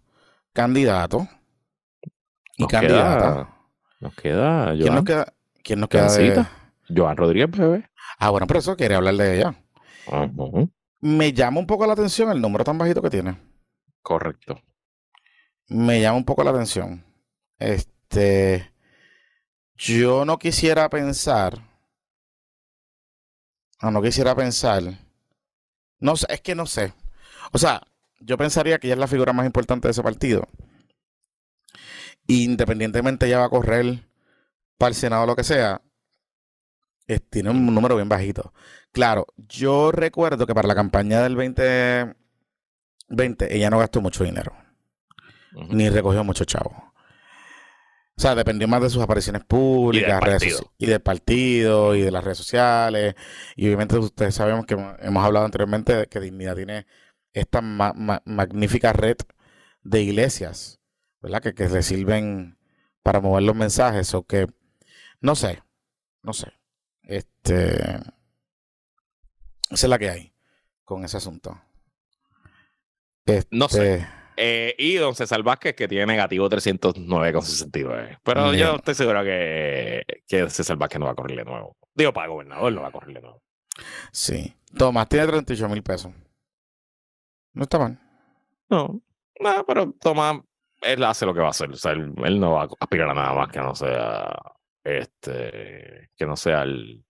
candidatos 0.52 1.22
y 2.56 2.62
Nos 2.62 2.70
candidatas. 2.70 3.34
queda- 3.34 3.56
Nos 4.00 4.14
queda 4.14 4.64
¿Quién 4.74 4.78
nos 4.86 4.90
Joan, 4.92 5.04
queda? 5.04 5.34
¿Quién 5.62 5.80
nos 5.80 5.88
queda 5.88 6.08
de-. 6.12 6.46
Joan 6.94 7.16
Rodríguez, 7.16 7.50
bebé. 7.50 7.88
Ah, 8.18 8.30
bueno, 8.30 8.46
pero 8.46 8.58
eso 8.60 8.76
quería 8.76 8.98
hablar 8.98 9.14
de 9.14 9.36
ella. 9.38 9.54
Ujú, 10.06 10.70
Me 11.00 11.32
llama 11.32 11.60
un 11.60 11.66
poco 11.66 11.86
la 11.86 11.92
atención 11.94 12.30
el 12.30 12.40
número 12.40 12.64
tan 12.64 12.76
bajito 12.78 13.00
que 13.00 13.10
tiene. 13.10 13.36
Correcto. 14.02 14.60
Me 15.68 16.00
llama 16.00 16.18
un 16.18 16.24
poco 16.24 16.44
la 16.44 16.50
atención. 16.50 17.04
Este, 17.58 18.72
yo 19.76 20.24
no 20.24 20.38
quisiera 20.38 20.88
pensar, 20.90 21.58
ah, 23.80 23.90
no 23.90 24.02
quisiera 24.02 24.34
pensar, 24.34 24.82
no 26.02 26.16
sé, 26.16 26.26
es 26.28 26.40
que 26.40 26.54
no 26.54 26.66
sé. 26.66 26.92
O 27.52 27.58
sea, 27.58 27.82
yo 28.20 28.36
pensaría 28.36 28.78
que 28.78 28.88
ella 28.88 28.94
es 28.94 29.00
la 29.00 29.08
figura 29.08 29.32
más 29.32 29.46
importante 29.46 29.88
de 29.88 29.92
ese 29.92 30.02
partido. 30.02 30.48
Independientemente 32.26 33.26
ella 33.26 33.40
va 33.40 33.46
a 33.46 33.50
correr 33.50 34.06
para 34.78 34.90
el 34.90 34.94
Senado 34.94 35.24
o 35.24 35.26
lo 35.26 35.36
que 35.36 35.44
sea, 35.44 35.82
eh, 37.08 37.20
tiene 37.20 37.50
un 37.50 37.74
número 37.74 37.96
bien 37.96 38.08
bajito. 38.08 38.52
Claro, 38.92 39.26
yo 39.36 39.92
recuerdo 39.92 40.46
que 40.46 40.54
para 40.54 40.68
la 40.68 40.74
campaña 40.74 41.22
del 41.22 41.34
2020 41.34 43.56
ella 43.56 43.70
no 43.70 43.78
gastó 43.78 44.00
mucho 44.00 44.24
dinero 44.24 44.52
ni 45.52 45.88
recogió 45.88 46.24
mucho 46.24 46.44
chavo. 46.44 46.91
O 48.16 48.20
sea, 48.20 48.34
dependió 48.34 48.68
más 48.68 48.82
de 48.82 48.90
sus 48.90 49.02
apariciones 49.02 49.42
públicas 49.44 50.20
y 50.78 50.86
del 50.86 51.00
partido 51.00 51.94
y 51.94 52.02
de 52.02 52.10
las 52.10 52.22
redes 52.22 52.38
sociales. 52.38 53.14
Y 53.56 53.66
obviamente 53.66 53.96
ustedes 53.98 54.34
sabemos 54.34 54.66
que 54.66 54.74
hemos- 54.74 55.24
hablado 55.24 55.44
anteriormente 55.46 55.94
de 55.96 56.06
que 56.06 56.20
Dignidad 56.20 56.54
tiene 56.56 56.86
esta 57.32 57.60
ma- 57.62 57.94
ma- 57.94 58.22
magnífica 58.26 58.92
red 58.92 59.16
de 59.82 60.02
iglesias, 60.02 60.78
¿verdad? 61.20 61.40
Que, 61.42 61.54
que 61.54 61.68
le 61.68 61.82
sirven 61.82 62.58
para 63.02 63.20
mover 63.20 63.42
los 63.44 63.56
mensajes. 63.56 64.12
O 64.14 64.24
que, 64.26 64.46
no 65.20 65.34
sé, 65.34 65.62
no 66.22 66.32
sé. 66.34 66.52
Este, 67.02 67.74
esa 69.70 69.86
es 69.86 69.88
la 69.88 69.98
que 69.98 70.10
hay 70.10 70.34
con 70.84 71.04
ese 71.04 71.16
asunto. 71.16 71.60
No 73.50 73.68
sé. 73.68 74.06
Eh, 74.36 74.74
y 74.78 74.94
don 74.94 75.14
César 75.14 75.42
Vázquez, 75.42 75.74
que 75.74 75.88
tiene 75.88 76.06
negativo 76.06 76.48
309,69. 76.48 78.18
Pero 78.22 78.54
yo 78.54 78.76
estoy 78.76 78.94
seguro 78.94 79.22
que, 79.24 80.02
que 80.26 80.48
César 80.50 80.76
Vázquez 80.76 80.98
no 81.00 81.06
va 81.06 81.12
a 81.12 81.16
correr 81.16 81.38
de 81.38 81.44
nuevo. 81.44 81.76
Digo, 81.94 82.12
para 82.12 82.28
gobernador 82.28 82.72
no 82.72 82.82
va 82.82 82.88
a 82.88 82.92
correr 82.92 83.14
de 83.14 83.20
nuevo. 83.20 83.42
Sí. 84.10 84.54
Tomás 84.76 85.08
tiene 85.08 85.26
38 85.26 85.68
mil 85.68 85.82
pesos. 85.82 86.12
No 87.52 87.64
está 87.64 87.78
mal. 87.78 87.98
No, 88.70 89.02
no, 89.40 89.66
pero 89.66 89.92
Tomás, 90.00 90.40
él 90.80 91.04
hace 91.04 91.26
lo 91.26 91.34
que 91.34 91.40
va 91.40 91.48
a 91.48 91.50
hacer. 91.50 91.70
O 91.70 91.76
sea, 91.76 91.92
él, 91.92 92.12
él 92.24 92.40
no 92.40 92.52
va 92.52 92.62
a 92.62 92.68
aspirar 92.80 93.10
a 93.10 93.14
nada 93.14 93.34
más 93.34 93.48
que 93.50 93.60
no 93.60 93.74
sea 93.74 94.32
este, 94.84 96.10
que 96.16 96.26
no 96.26 96.36
sea 96.36 96.62
al, 96.62 97.04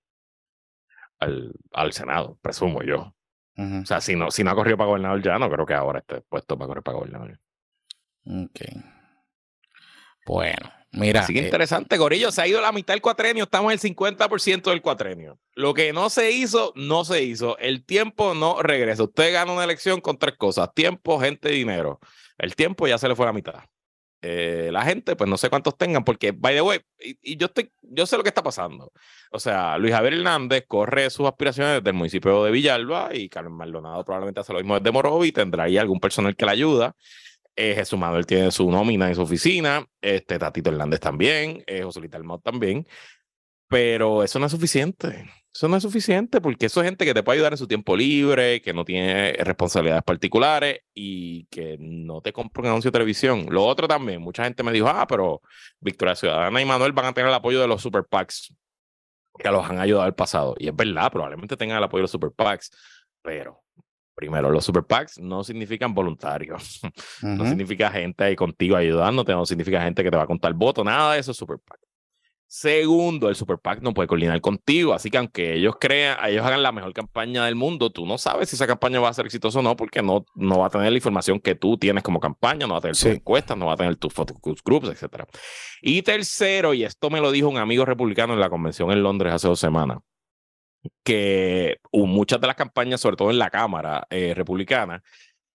al, 1.21 1.53
al 1.73 1.93
Senado, 1.93 2.39
presumo 2.43 2.83
yo. 2.83 3.15
O 3.57 3.85
sea, 3.85 4.01
si 4.01 4.17
no, 4.17 4.31
si 4.31 4.43
no 4.43 4.51
ha 4.51 4.55
corrido 4.55 4.77
para 4.77 4.89
gobernador 4.89 5.23
ya, 5.23 5.39
no 5.39 5.51
creo 5.51 5.67
que 5.67 5.75
ahora 5.75 5.99
esté 5.99 6.23
puesto 6.23 6.57
para 6.57 6.69
correr 6.69 6.83
para 6.83 6.99
gobernador. 6.99 7.39
Ok. 8.27 8.61
Bueno, 10.25 10.73
mira. 10.93 11.21
Así 11.21 11.35
que 11.35 11.41
eh, 11.41 11.45
interesante, 11.45 11.99
Gorillo. 11.99 12.31
Se 12.31 12.43
ha 12.43 12.47
ido 12.47 12.61
la 12.61 12.73
mitad 12.73 12.95
del 12.95 13.03
cuatrenio, 13.03 13.45
estamos 13.45 13.73
en 13.73 13.79
el 13.83 13.97
50% 13.97 14.71
del 14.71 14.81
cuatrenio. 14.81 15.39
Lo 15.55 15.75
que 15.75 15.93
no 15.93 16.09
se 16.09 16.31
hizo, 16.31 16.73
no 16.77 17.05
se 17.05 17.23
hizo. 17.23 17.59
El 17.59 17.85
tiempo 17.85 18.35
no 18.35 18.63
regresa. 18.63 19.03
Usted 19.03 19.33
gana 19.33 19.53
una 19.53 19.65
elección 19.65 20.01
con 20.01 20.19
tres 20.19 20.37
cosas: 20.37 20.73
tiempo, 20.75 21.21
gente 21.21 21.53
y 21.53 21.59
dinero. 21.59 22.01
El 22.39 22.57
tiempo 22.57 22.87
ya 22.87 22.99
se 22.99 23.09
le 23.09 23.17
fue 23.17 23.27
a 23.27 23.29
la 23.29 23.33
mitad. 23.33 23.65
Eh, 24.23 24.71
la 24.73 24.83
gente, 24.83 25.17
pues 25.17 25.29
no 25.29 25.37
sé 25.37 25.51
cuántos 25.51 25.77
tengan, 25.77 26.05
porque, 26.05 26.31
by 26.31 26.55
the 26.55 26.63
way, 26.63 26.81
y, 27.01 27.33
y 27.33 27.37
yo 27.37 27.47
estoy, 27.47 27.73
yo 27.83 28.07
sé 28.07 28.17
lo 28.17 28.23
que 28.23 28.29
está 28.29 28.43
pasando. 28.43 28.93
O 29.33 29.41
sea, 29.41 29.77
Luis 29.79 29.93
Javier 29.93 30.15
Hernández 30.15 30.65
corre 30.69 31.11
sus 31.11 31.27
aspiraciones 31.27 31.79
desde 31.79 31.91
el 31.91 31.97
municipio 31.97 32.45
de 32.45 32.53
Villalba 32.53 33.11
y 33.13 33.29
Carmen 33.29 33.55
Maldonado 33.55 34.05
probablemente 34.05 34.41
hace 34.41 34.53
lo 34.53 34.61
mismo 34.61 34.79
desde 34.79 34.93
Morovi 34.93 35.29
y 35.29 35.33
tendrá 35.33 35.65
ahí 35.65 35.77
algún 35.77 35.99
personal 35.99 36.37
que 36.37 36.45
le 36.47 36.53
ayuda. 36.53 36.95
Eh, 37.55 37.75
Jesús 37.75 37.99
Manuel 37.99 38.27
tiene 38.27 38.51
su 38.51 38.71
nómina 38.71 39.09
en 39.09 39.15
su 39.15 39.23
oficina. 39.23 39.85
Este 40.01 40.39
Tatito 40.39 40.71
Hernández 40.71 41.01
también. 41.01 41.63
Eh, 41.67 41.83
José 41.83 42.01
Luis 42.01 42.13
también. 42.43 42.87
Pero 43.69 44.23
eso 44.23 44.39
no 44.39 44.47
es 44.47 44.53
suficiente. 44.53 45.29
Eso 45.55 45.69
no 45.69 45.77
es 45.77 45.83
suficiente 45.83 46.41
porque 46.41 46.67
eso 46.67 46.81
es 46.81 46.87
gente 46.87 47.05
que 47.05 47.13
te 47.13 47.23
puede 47.23 47.37
ayudar 47.37 47.53
en 47.53 47.59
su 47.59 47.67
tiempo 47.67 47.95
libre, 47.95 48.63
que 48.63 48.73
no 48.73 48.87
tiene 48.87 49.33
responsabilidades 49.35 50.03
particulares 50.03 50.81
y 50.95 51.45
que 51.47 51.77
no 51.79 52.23
te 52.23 52.33
compra 52.33 52.63
un 52.63 52.69
anuncio 52.69 52.91
de 52.91 52.93
televisión. 52.93 53.47
Lo 53.51 53.65
otro 53.65 53.87
también, 53.87 54.23
mucha 54.23 54.45
gente 54.45 54.63
me 54.63 54.73
dijo, 54.73 54.89
ah, 54.89 55.07
pero 55.07 55.43
Victoria 55.79 56.17
Ciudadana 56.17 56.63
y 56.63 56.65
Manuel 56.65 56.93
van 56.93 57.07
a 57.07 57.13
tener 57.13 57.29
el 57.29 57.35
apoyo 57.35 57.61
de 57.61 57.69
los 57.69 57.83
super 57.83 58.05
PACs 58.05 58.55
que 59.39 59.51
los 59.51 59.69
han 59.69 59.79
ayudado 59.79 60.07
al 60.07 60.15
pasado. 60.15 60.55
Y 60.59 60.69
es 60.69 60.77
verdad, 60.77 61.13
probablemente 61.13 61.57
tengan 61.57 61.77
el 61.77 61.85
apoyo 61.85 62.01
de 62.01 62.05
los 62.05 62.11
super 62.11 62.31
PACs, 62.31 62.71
pero 63.21 63.63
primero, 64.15 64.51
los 64.51 64.65
super 64.65 64.85
PACs 64.85 65.19
no 65.19 65.45
significan 65.45 65.93
voluntarios. 65.93 66.81
No 67.23 67.47
significa 67.47 67.91
gente 67.91 68.25
ahí 68.25 68.37
contigo 68.37 68.77
ayudándote, 68.77 69.33
no 69.33 69.45
significa 69.47 69.83
gente 69.83 70.03
que 70.03 70.11
te 70.11 70.17
va 70.17 70.25
a 70.25 70.27
contar 70.27 70.53
voto, 70.55 70.83
nada 70.83 71.15
de 71.15 71.21
eso 71.21 71.33
es 71.33 71.37
super 71.37 71.59
PAC. 71.59 71.79
Segundo, 72.55 73.31
el 73.31 73.35
Super 73.35 73.57
PAC 73.57 73.81
no 73.81 73.95
puede 73.95 74.07
coordinar 74.07 74.39
contigo, 74.43 74.93
así 74.93 75.09
que 75.09 75.17
aunque 75.17 75.55
ellos 75.55 75.77
crean, 75.81 76.19
ellos 76.29 76.45
hagan 76.45 76.63
la 76.63 76.71
mejor 76.71 76.93
campaña 76.93 77.47
del 77.47 77.55
mundo, 77.55 77.89
tú 77.89 78.05
no 78.05 78.19
sabes 78.19 78.51
si 78.51 78.57
esa 78.57 78.67
campaña 78.67 79.01
va 79.01 79.09
a 79.09 79.15
ser 79.15 79.25
exitosa 79.25 79.61
o 79.61 79.63
no, 79.63 79.75
porque 79.75 80.03
no, 80.03 80.27
no 80.35 80.59
va 80.59 80.67
a 80.67 80.69
tener 80.69 80.93
la 80.93 80.99
información 80.99 81.41
que 81.41 81.55
tú 81.55 81.79
tienes 81.79 82.03
como 82.03 82.21
campaña, 82.21 82.67
no 82.67 82.75
va 82.75 82.79
a 82.81 82.83
tener 82.83 82.95
tus 82.95 83.07
encuestas, 83.07 83.57
no 83.57 83.65
va 83.69 83.73
a 83.73 83.77
tener 83.79 83.97
tus 83.97 84.13
focus 84.13 84.63
groups, 84.63 84.91
etc. 84.91 85.25
Y 85.81 86.03
tercero, 86.03 86.75
y 86.75 86.85
esto 86.85 87.09
me 87.09 87.23
lo 87.23 87.31
dijo 87.31 87.49
un 87.49 87.57
amigo 87.57 87.87
republicano 87.87 88.35
en 88.35 88.41
la 88.41 88.51
convención 88.51 88.93
en 88.93 89.03
Londres 89.03 89.33
hace 89.33 89.49
dos 89.49 89.59
semanas, 89.59 90.01
que 91.03 91.79
muchas 91.91 92.39
de 92.39 92.49
las 92.49 92.57
campañas, 92.57 93.01
sobre 93.01 93.17
todo 93.17 93.31
en 93.31 93.39
la 93.39 93.49
Cámara 93.49 94.07
eh, 94.11 94.35
republicana, 94.35 95.03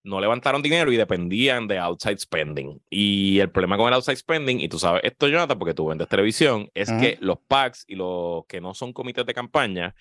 no 0.07 0.21
levantaron 0.21 0.61
dinero 0.61 0.91
y 0.91 0.97
dependían 0.97 1.67
de 1.67 1.77
outside 1.77 2.17
spending. 2.17 2.81
Y 2.89 3.39
el 3.39 3.49
problema 3.49 3.77
con 3.77 3.87
el 3.87 3.93
outside 3.93 4.15
spending, 4.15 4.59
y 4.61 4.69
tú 4.69 4.79
sabes 4.79 5.01
esto, 5.03 5.27
Jonathan, 5.27 5.59
porque 5.59 5.73
tú 5.73 5.87
vendes 5.87 6.07
televisión, 6.07 6.69
es 6.73 6.91
que 6.91 7.17
los 7.19 7.37
PACs 7.47 7.85
y 7.87 7.95
los 7.95 8.45
que 8.47 8.61
no 8.61 8.73
son 8.73 8.93
comités 8.93 9.25
de 9.25 9.33
campaña 9.33 9.93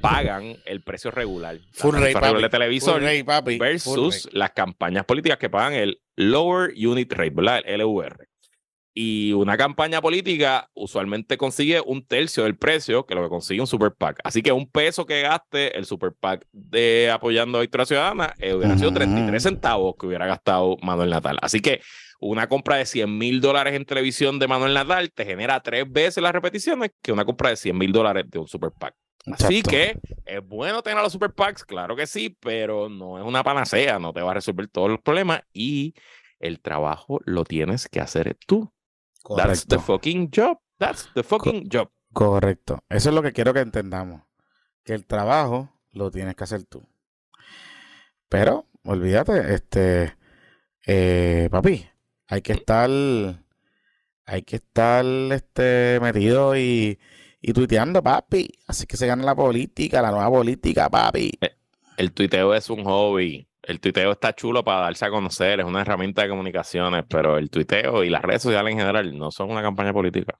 pagan 0.00 0.56
el 0.64 0.82
precio 0.82 1.10
regular. 1.10 1.58
Full 1.72 1.94
rate, 1.94 2.40
de 2.40 2.48
televisor 2.48 3.00
versus 3.58 4.28
las 4.32 4.50
campañas 4.50 5.04
políticas 5.04 5.38
que 5.38 5.48
pagan 5.48 5.74
el 5.74 6.00
Lower 6.16 6.72
Unit 6.76 7.12
Rate, 7.12 7.30
¿verdad? 7.30 7.62
El 7.64 7.80
LUR. 7.80 8.25
Y 8.98 9.34
una 9.34 9.58
campaña 9.58 10.00
política 10.00 10.70
usualmente 10.72 11.36
consigue 11.36 11.82
un 11.84 12.06
tercio 12.06 12.44
del 12.44 12.56
precio 12.56 13.04
que 13.04 13.14
lo 13.14 13.22
que 13.22 13.28
consigue 13.28 13.60
un 13.60 13.66
super 13.66 13.92
PAC. 13.92 14.20
Así 14.24 14.40
que 14.40 14.52
un 14.52 14.70
peso 14.70 15.04
que 15.04 15.20
gaste 15.20 15.76
el 15.76 15.84
super 15.84 16.14
PAC 16.18 16.46
de 16.50 17.10
apoyando 17.12 17.58
a 17.58 17.60
Victoria 17.60 17.84
Ciudadana 17.84 18.32
eh, 18.38 18.54
hubiera 18.54 18.78
sido 18.78 18.94
33 18.94 19.42
centavos 19.42 19.96
que 20.00 20.06
hubiera 20.06 20.24
gastado 20.24 20.78
Manuel 20.80 21.10
Natal. 21.10 21.36
Así 21.42 21.60
que 21.60 21.82
una 22.20 22.48
compra 22.48 22.76
de 22.76 22.86
100 22.86 23.18
mil 23.18 23.42
dólares 23.42 23.74
en 23.74 23.84
televisión 23.84 24.38
de 24.38 24.48
Manuel 24.48 24.72
Natal 24.72 25.12
te 25.12 25.26
genera 25.26 25.60
tres 25.60 25.84
veces 25.92 26.22
las 26.22 26.32
repeticiones 26.32 26.92
que 27.02 27.12
una 27.12 27.26
compra 27.26 27.50
de 27.50 27.56
100 27.56 27.76
mil 27.76 27.92
dólares 27.92 28.24
de 28.30 28.38
un 28.38 28.48
super 28.48 28.70
PAC. 28.70 28.94
Así 29.26 29.62
que 29.62 29.98
es 30.24 30.42
bueno 30.42 30.82
tener 30.82 30.98
a 30.98 31.02
los 31.02 31.12
super 31.12 31.34
PACs, 31.34 31.64
claro 31.66 31.96
que 31.96 32.06
sí, 32.06 32.34
pero 32.40 32.88
no 32.88 33.18
es 33.18 33.24
una 33.26 33.44
panacea, 33.44 33.98
no 33.98 34.14
te 34.14 34.22
va 34.22 34.30
a 34.30 34.34
resolver 34.34 34.68
todos 34.68 34.88
los 34.88 35.00
problemas 35.02 35.42
y 35.52 35.92
el 36.38 36.60
trabajo 36.60 37.20
lo 37.26 37.44
tienes 37.44 37.88
que 37.90 38.00
hacer 38.00 38.38
tú. 38.46 38.72
That's 39.34 39.66
the 39.66 39.78
fucking 39.78 40.30
job. 40.30 40.58
That's 40.78 41.08
the 41.14 41.22
fucking 41.22 41.68
job. 41.72 41.90
Correcto. 42.12 42.78
Eso 42.88 43.08
es 43.10 43.14
lo 43.14 43.22
que 43.22 43.32
quiero 43.32 43.52
que 43.52 43.60
entendamos. 43.60 44.22
Que 44.84 44.94
el 44.94 45.06
trabajo 45.06 45.70
lo 45.92 46.10
tienes 46.10 46.36
que 46.36 46.44
hacer 46.44 46.64
tú. 46.64 46.86
Pero, 48.28 48.66
olvídate, 48.84 49.54
este, 49.54 50.16
eh, 50.86 51.48
papi, 51.50 51.86
hay 52.28 52.42
que 52.42 52.52
estar, 52.52 52.90
hay 54.26 54.42
que 54.42 54.56
estar, 54.56 55.04
este, 55.04 55.98
metido 56.00 56.56
y, 56.56 56.98
y 57.40 57.52
tuiteando, 57.52 58.02
papi. 58.02 58.50
Así 58.66 58.86
que 58.86 58.96
se 58.96 59.06
gana 59.06 59.24
la 59.24 59.34
política, 59.34 60.02
la 60.02 60.10
nueva 60.10 60.30
política, 60.30 60.88
papi. 60.88 61.32
Eh, 61.40 61.56
el 61.96 62.12
tuiteo 62.12 62.54
es 62.54 62.70
un 62.70 62.84
hobby 62.84 63.48
el 63.66 63.80
tuiteo 63.80 64.12
está 64.12 64.32
chulo 64.32 64.62
para 64.64 64.82
darse 64.82 65.04
a 65.04 65.10
conocer, 65.10 65.58
es 65.58 65.66
una 65.66 65.80
herramienta 65.80 66.22
de 66.22 66.28
comunicaciones, 66.28 67.04
pero 67.08 67.36
el 67.36 67.50
tuiteo 67.50 68.04
y 68.04 68.10
las 68.10 68.22
redes 68.22 68.42
sociales 68.42 68.72
en 68.72 68.78
general 68.78 69.18
no 69.18 69.32
son 69.32 69.50
una 69.50 69.60
campaña 69.60 69.92
política. 69.92 70.38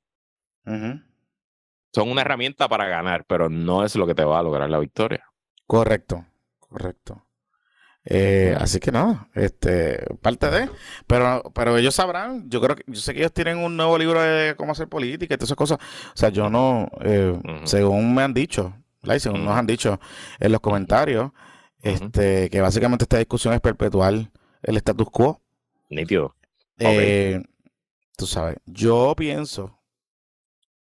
Son 0.65 2.11
una 2.11 2.21
herramienta 2.21 2.69
para 2.69 2.87
ganar, 2.87 3.25
pero 3.27 3.49
no 3.49 3.85
es 3.85 3.97
lo 3.97 4.07
que 4.07 4.15
te 4.15 4.25
va 4.25 4.39
a 4.39 4.43
lograr 4.43 4.71
la 4.71 4.79
victoria. 4.79 5.25
Correcto, 5.67 6.25
correcto. 6.61 7.25
Eh, 8.05 8.57
así 8.61 8.79
que 8.79 8.93
nada, 8.93 9.29
este, 9.35 10.07
parte 10.23 10.49
de, 10.49 10.71
pero, 11.09 11.43
pero 11.53 11.77
ellos 11.77 11.97
sabrán, 11.97 12.49
yo 12.49 12.61
creo 12.61 12.77
que, 12.77 12.85
yo 12.87 13.01
sé 13.01 13.13
que 13.13 13.19
ellos 13.19 13.33
tienen 13.33 13.59
un 13.59 13.77
nuevo 13.77 13.99
libro 13.99 14.23
de 14.23 14.55
cómo 14.55 14.71
hacer 14.71 14.89
política 14.89 15.35
y 15.35 15.37
todas 15.37 15.49
esas 15.49 15.57
cosas. 15.57 15.79
O 16.15 16.17
sea, 16.17 16.29
yo 16.29 16.49
no, 16.49 16.89
eh, 17.01 17.37
según 17.65 18.15
me 18.15 18.23
han 18.23 18.33
dicho, 18.33 18.73
según 19.19 19.45
nos 19.45 19.57
han 19.57 19.67
dicho 19.67 19.99
en 20.39 20.53
los 20.53 20.61
comentarios, 20.61 21.33
este, 21.83 22.51
que 22.51 22.61
básicamente 22.61 23.05
esta 23.05 23.19
discusión 23.19 23.55
es 23.55 23.61
perpetuar 23.61 24.31
el 24.63 24.77
status 24.77 25.11
quo. 25.11 25.43
Nítido. 25.89 26.35
Eh, 26.79 27.43
tú 28.17 28.27
sabes, 28.27 28.59
yo 28.67 29.15
pienso 29.17 29.81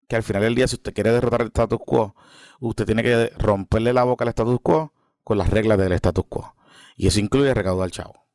que 0.08 0.16
al 0.16 0.22
final 0.22 0.42
del 0.42 0.54
día, 0.54 0.68
si 0.68 0.76
usted 0.76 0.94
quiere 0.94 1.10
derrotar 1.10 1.42
el 1.42 1.48
status 1.48 1.80
quo, 1.84 2.14
usted 2.60 2.86
tiene 2.86 3.02
que 3.02 3.30
romperle 3.38 3.92
la 3.92 4.04
boca 4.04 4.24
al 4.24 4.28
status 4.28 4.60
quo 4.62 4.92
con 5.24 5.38
las 5.38 5.50
reglas 5.50 5.78
del 5.78 5.92
status 5.92 6.24
quo. 6.28 6.54
Y 6.96 7.06
eso 7.06 7.20
incluye 7.20 7.54
recaudar 7.54 7.90
chavo. 7.90 8.26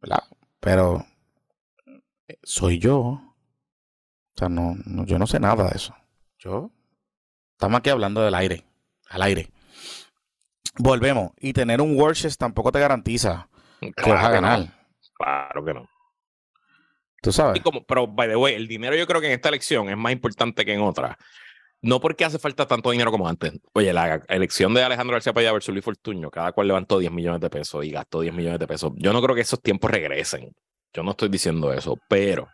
¿Verdad? 0.00 0.24
Pero 0.60 1.04
eh, 2.28 2.38
soy 2.42 2.78
yo. 2.78 2.98
O 2.98 4.36
sea, 4.36 4.48
no, 4.48 4.76
yo 5.04 5.18
no 5.18 5.26
sé 5.26 5.40
nada 5.40 5.68
de 5.68 5.76
eso. 5.76 5.94
Yo. 6.38 6.70
Estamos 7.52 7.78
aquí 7.78 7.90
hablando 7.90 8.22
del 8.22 8.34
aire. 8.34 8.64
Al 9.08 9.22
aire 9.22 9.50
volvemos. 10.82 11.30
Y 11.38 11.52
tener 11.52 11.80
un 11.80 11.96
Worship 11.96 12.36
tampoco 12.38 12.72
te 12.72 12.80
garantiza 12.80 13.48
que 13.80 14.10
vas 14.10 14.24
a 14.24 14.30
ganar. 14.30 14.66
Claro 15.14 15.64
que 15.64 15.74
no. 15.74 15.88
Tú 17.22 17.32
sabes. 17.32 17.60
como, 17.62 17.84
pero, 17.84 18.06
by 18.06 18.28
the 18.28 18.36
way, 18.36 18.54
el 18.54 18.66
dinero 18.66 18.96
yo 18.96 19.06
creo 19.06 19.20
que 19.20 19.26
en 19.26 19.34
esta 19.34 19.50
elección 19.50 19.90
es 19.90 19.96
más 19.96 20.12
importante 20.12 20.64
que 20.64 20.72
en 20.72 20.80
otra. 20.80 21.18
No 21.82 22.00
porque 22.00 22.24
hace 22.24 22.38
falta 22.38 22.66
tanto 22.66 22.90
dinero 22.90 23.10
como 23.10 23.28
antes. 23.28 23.52
Oye, 23.72 23.92
la 23.92 24.22
elección 24.28 24.74
de 24.74 24.82
Alejandro 24.82 25.14
García 25.14 25.32
Padilla 25.32 25.52
versus 25.52 25.72
Luis 25.72 25.84
Fortuño, 25.84 26.30
cada 26.30 26.52
cual 26.52 26.68
levantó 26.68 26.98
10 26.98 27.10
millones 27.12 27.40
de 27.40 27.48
pesos 27.48 27.84
y 27.84 27.90
gastó 27.90 28.20
10 28.20 28.34
millones 28.34 28.58
de 28.58 28.66
pesos. 28.66 28.92
Yo 28.96 29.12
no 29.12 29.22
creo 29.22 29.34
que 29.34 29.40
esos 29.42 29.62
tiempos 29.62 29.90
regresen. 29.90 30.52
Yo 30.92 31.02
no 31.02 31.12
estoy 31.12 31.28
diciendo 31.28 31.72
eso, 31.72 31.96
pero 32.08 32.48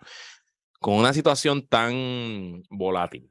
con 0.79 0.95
una 0.95 1.13
situación 1.13 1.67
tan 1.67 2.63
volátil, 2.71 3.29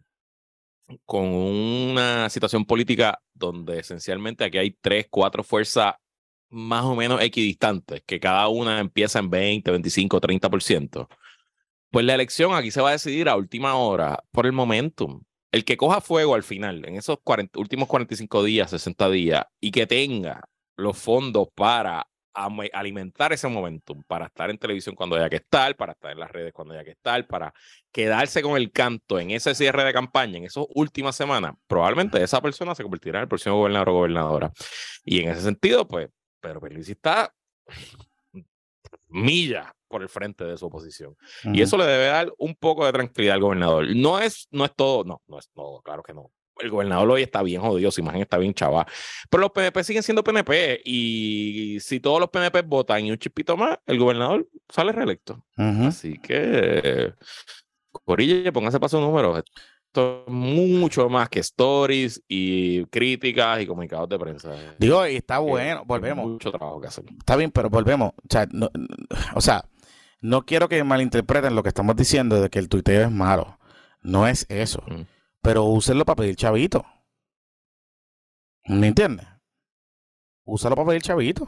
con 1.06 1.26
una 1.26 2.30
situación 2.30 2.66
política 2.66 3.22
donde 3.34 3.80
esencialmente 3.80 4.44
aquí 4.44 4.58
hay 4.58 4.72
tres, 4.72 5.08
cuatro 5.10 5.44
fuerzas 5.44 5.96
más 6.50 6.86
o 6.86 6.96
menos 6.96 7.22
equidistantes, 7.22 8.04
que 8.06 8.20
cada 8.20 8.48
una 8.48 8.80
empieza 8.80 9.20
en 9.20 9.30
20, 9.30 9.72
25, 9.72 10.22
30%. 10.22 11.08
Pues 11.92 12.06
la 12.06 12.16
elección 12.16 12.54
aquí 12.54 12.72
se 12.72 12.82
va 12.82 12.90
a 12.90 12.94
decidir 12.94 13.30
a 13.30 13.36
última 13.36 13.76
hora 13.76 14.24
por 14.32 14.46
el 14.46 14.52
momentum. 14.52 15.24
El 15.52 15.64
que 15.64 15.78
coja 15.78 16.02
fuego 16.02 16.36
al 16.36 16.44
final, 16.44 16.86
en 16.86 16.96
esos 16.98 17.20
últimos 17.56 17.88
45 17.88 18.44
días, 18.44 18.70
60 18.72 19.10
días, 19.10 19.46
y 19.62 19.72
que 19.72 19.88
tenga 19.88 20.44
los 20.76 20.98
fondos 20.98 21.48
para 21.56 22.08
alimentar 22.36 23.34
ese 23.34 23.48
momentum 23.48 24.04
para 24.04 24.26
estar 24.26 24.50
en 24.50 24.58
televisión 24.58 24.96
cuando 24.96 25.16
haya 25.16 25.30
que 25.30 25.38
estar, 25.38 25.76
para 25.76 25.94
estar 25.94 26.12
en 26.12 26.20
las 26.20 26.32
redes 26.32 26.54
cuando 26.54 26.74
haya 26.74 26.84
que 26.84 26.92
estar, 26.92 27.26
para 27.28 27.54
quedarse 27.92 28.42
con 28.42 28.58
el 28.58 28.72
canto 28.72 29.20
en 29.20 29.32
ese 29.32 29.56
cierre 29.56 29.84
de 29.84 29.94
campaña, 29.94 30.38
en 30.38 30.46
esas 30.46 30.66
últimas 30.74 31.16
semanas, 31.16 31.56
probablemente 31.68 32.22
esa 32.22 32.42
persona 32.42 32.76
se 32.76 32.84
convertirá 32.84 33.20
en 33.20 33.24
el 33.24 33.28
próximo 33.28 33.58
gobernador 33.58 33.90
o 33.90 33.94
gobernadora. 33.94 34.52
Y 35.04 35.22
en 35.22 35.30
ese 35.30 35.42
sentido, 35.42 35.88
pues, 35.88 36.10
pero 36.40 36.60
Luis 36.60 36.90
está 36.90 37.34
milla 39.08 39.74
por 39.88 40.02
el 40.02 40.10
frente 40.10 40.44
de 40.44 40.58
su 40.58 40.66
oposición. 40.66 41.16
Y 41.46 41.62
eso 41.62 41.78
le 41.78 41.86
debe 41.86 42.06
dar 42.08 42.34
un 42.38 42.56
poco 42.56 42.86
de 42.86 42.92
tranquilidad 42.92 43.36
al 43.36 43.42
gobernador. 43.42 43.96
No 43.96 44.20
es, 44.20 44.48
no 44.52 44.66
es 44.66 44.76
todo, 44.76 45.04
no, 45.04 45.22
no 45.28 45.40
es 45.40 45.50
todo, 45.52 45.82
claro 45.82 46.04
que 46.04 46.14
no 46.14 46.32
el 46.60 46.70
gobernador 46.70 47.10
hoy 47.12 47.24
está 47.24 47.42
bien 47.42 47.62
jodido, 47.62 47.92
su 47.92 48.02
imagen 48.02 48.22
está 48.22 48.38
bien 48.38 48.54
chava. 48.54 48.86
Pero 49.30 49.42
los 49.42 49.52
PNP 49.52 49.84
siguen 49.84 50.04
siendo 50.04 50.24
PNP 50.24 50.82
y 50.86 51.78
si 51.80 52.00
todos 52.00 52.20
los 52.20 52.30
PNP 52.30 52.62
votan 52.64 53.06
y 53.06 53.12
un 53.12 53.18
chipito 53.18 53.58
más, 53.58 53.80
el 53.86 54.00
gobernador 54.00 54.48
sale 54.70 54.92
reelecto. 54.92 55.46
Así 55.58 56.18
que, 56.20 57.14
Corille, 57.92 58.52
póngase 58.52 58.80
paso 58.80 59.00
número. 59.00 59.38
Esto 59.38 60.26
es 60.28 60.34
mucho 60.34 61.10
más 61.10 61.30
que 61.30 61.40
stories 61.40 62.22
y 62.28 62.86
críticas 62.86 63.62
y 63.62 63.68
comunicados 63.68 64.10
de 64.10 64.20
prensa. 64.20 64.52
Digo, 64.78 65.06
y 65.08 65.18
está 65.18 65.40
bueno, 65.40 65.84
volvemos. 65.86 66.28
Mucho 66.28 66.52
trabajo 66.52 66.82
que 66.82 66.88
hacer. 66.88 67.06
Está 67.18 67.36
bien, 67.36 67.52
pero 67.52 67.70
volvemos. 67.70 68.12
O 68.18 68.28
sea, 68.30 68.48
no, 68.52 68.70
o 69.34 69.42
sea, 69.42 69.66
no 70.22 70.46
quiero 70.46 70.68
que 70.68 70.84
malinterpreten 70.84 71.56
lo 71.56 71.64
que 71.64 71.70
estamos 71.70 71.96
diciendo 71.96 72.42
de 72.42 72.50
que 72.50 72.60
el 72.60 72.70
tuiteo 72.70 73.04
es 73.04 73.12
malo. 73.12 73.58
No 74.02 74.28
es 74.28 74.46
eso 74.50 74.84
pero 75.46 75.64
úsenlo 75.66 76.06
para 76.06 76.18
pedir 76.18 76.36
chavito. 76.36 76.84
¿Me 78.66 78.88
entiendes? 78.88 79.28
Úsalo 80.44 80.76
para 80.76 80.88
pedir 80.90 81.04
chavito. 81.04 81.44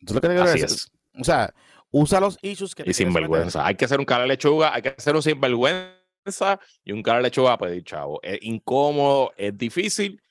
Eso 0.00 0.06
es 0.06 0.14
lo 0.14 0.20
que 0.20 0.28
te 0.28 0.34
quiero 0.34 0.48
decir. 0.48 0.64
Es. 0.66 0.92
O 1.18 1.24
sea, 1.24 1.52
usa 1.90 2.20
los 2.20 2.38
issues 2.40 2.76
que... 2.76 2.84
Y 2.86 2.94
sinvergüenza. 2.94 3.66
Hay 3.66 3.74
que 3.74 3.84
hacer 3.84 3.98
un 3.98 4.04
cara 4.04 4.22
de 4.22 4.28
lechuga, 4.28 4.72
hay 4.72 4.82
que 4.82 4.90
hacer 4.90 5.16
un 5.16 5.22
sinvergüenza 5.22 6.60
y 6.84 6.92
un 6.92 7.02
cara 7.02 7.18
de 7.18 7.24
lechuga 7.24 7.54
a 7.54 7.58
pedir 7.58 7.82
chavo. 7.82 8.20
Es 8.22 8.38
incómodo, 8.42 9.32
es 9.36 9.58
difícil, 9.58 10.22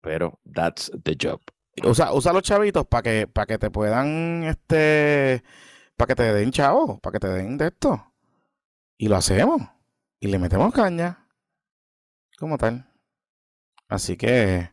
pero 0.00 0.40
that's 0.52 0.90
the 1.04 1.16
job. 1.20 1.40
Usa, 1.84 2.12
usa 2.12 2.32
los 2.32 2.42
chavitos 2.42 2.86
para 2.88 3.02
que, 3.02 3.28
para 3.28 3.46
que 3.46 3.56
te 3.58 3.70
puedan, 3.70 4.42
este, 4.42 5.44
para 5.96 6.08
que 6.08 6.16
te 6.16 6.32
den 6.34 6.50
chavo, 6.50 6.98
para 6.98 7.12
que 7.12 7.20
te 7.20 7.28
den 7.28 7.56
de 7.56 7.68
esto. 7.68 8.14
Y 8.96 9.06
lo 9.06 9.14
hacemos. 9.14 9.62
Y 10.18 10.26
le 10.26 10.40
metemos 10.40 10.74
caña. 10.74 11.27
Como 12.38 12.56
tal. 12.58 12.86
Así 13.88 14.16
que, 14.16 14.70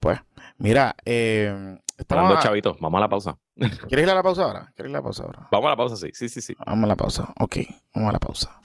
pues, 0.00 0.20
mira, 0.58 0.94
eh, 1.04 1.78
Hablando 2.08 2.36
de 2.36 2.42
chavitos, 2.42 2.76
vamos 2.80 2.98
a 2.98 3.00
la 3.00 3.08
pausa. 3.08 3.38
¿Quieres 3.88 4.04
ir 4.04 4.10
a 4.10 4.14
la 4.14 4.22
pausa 4.22 4.44
ahora? 4.44 4.72
¿Quieres 4.74 4.90
ir 4.90 4.96
a 4.96 5.00
la 5.00 5.02
pausa 5.02 5.24
ahora? 5.24 5.48
Vamos 5.50 5.66
a 5.66 5.70
la 5.70 5.76
pausa, 5.76 5.96
sí, 5.96 6.10
sí, 6.12 6.28
sí, 6.28 6.40
sí. 6.40 6.54
Vamos 6.64 6.84
a 6.84 6.86
la 6.86 6.96
pausa, 6.96 7.34
ok, 7.40 7.56
vamos 7.94 8.10
a 8.10 8.12
la 8.12 8.20
pausa. 8.20 8.60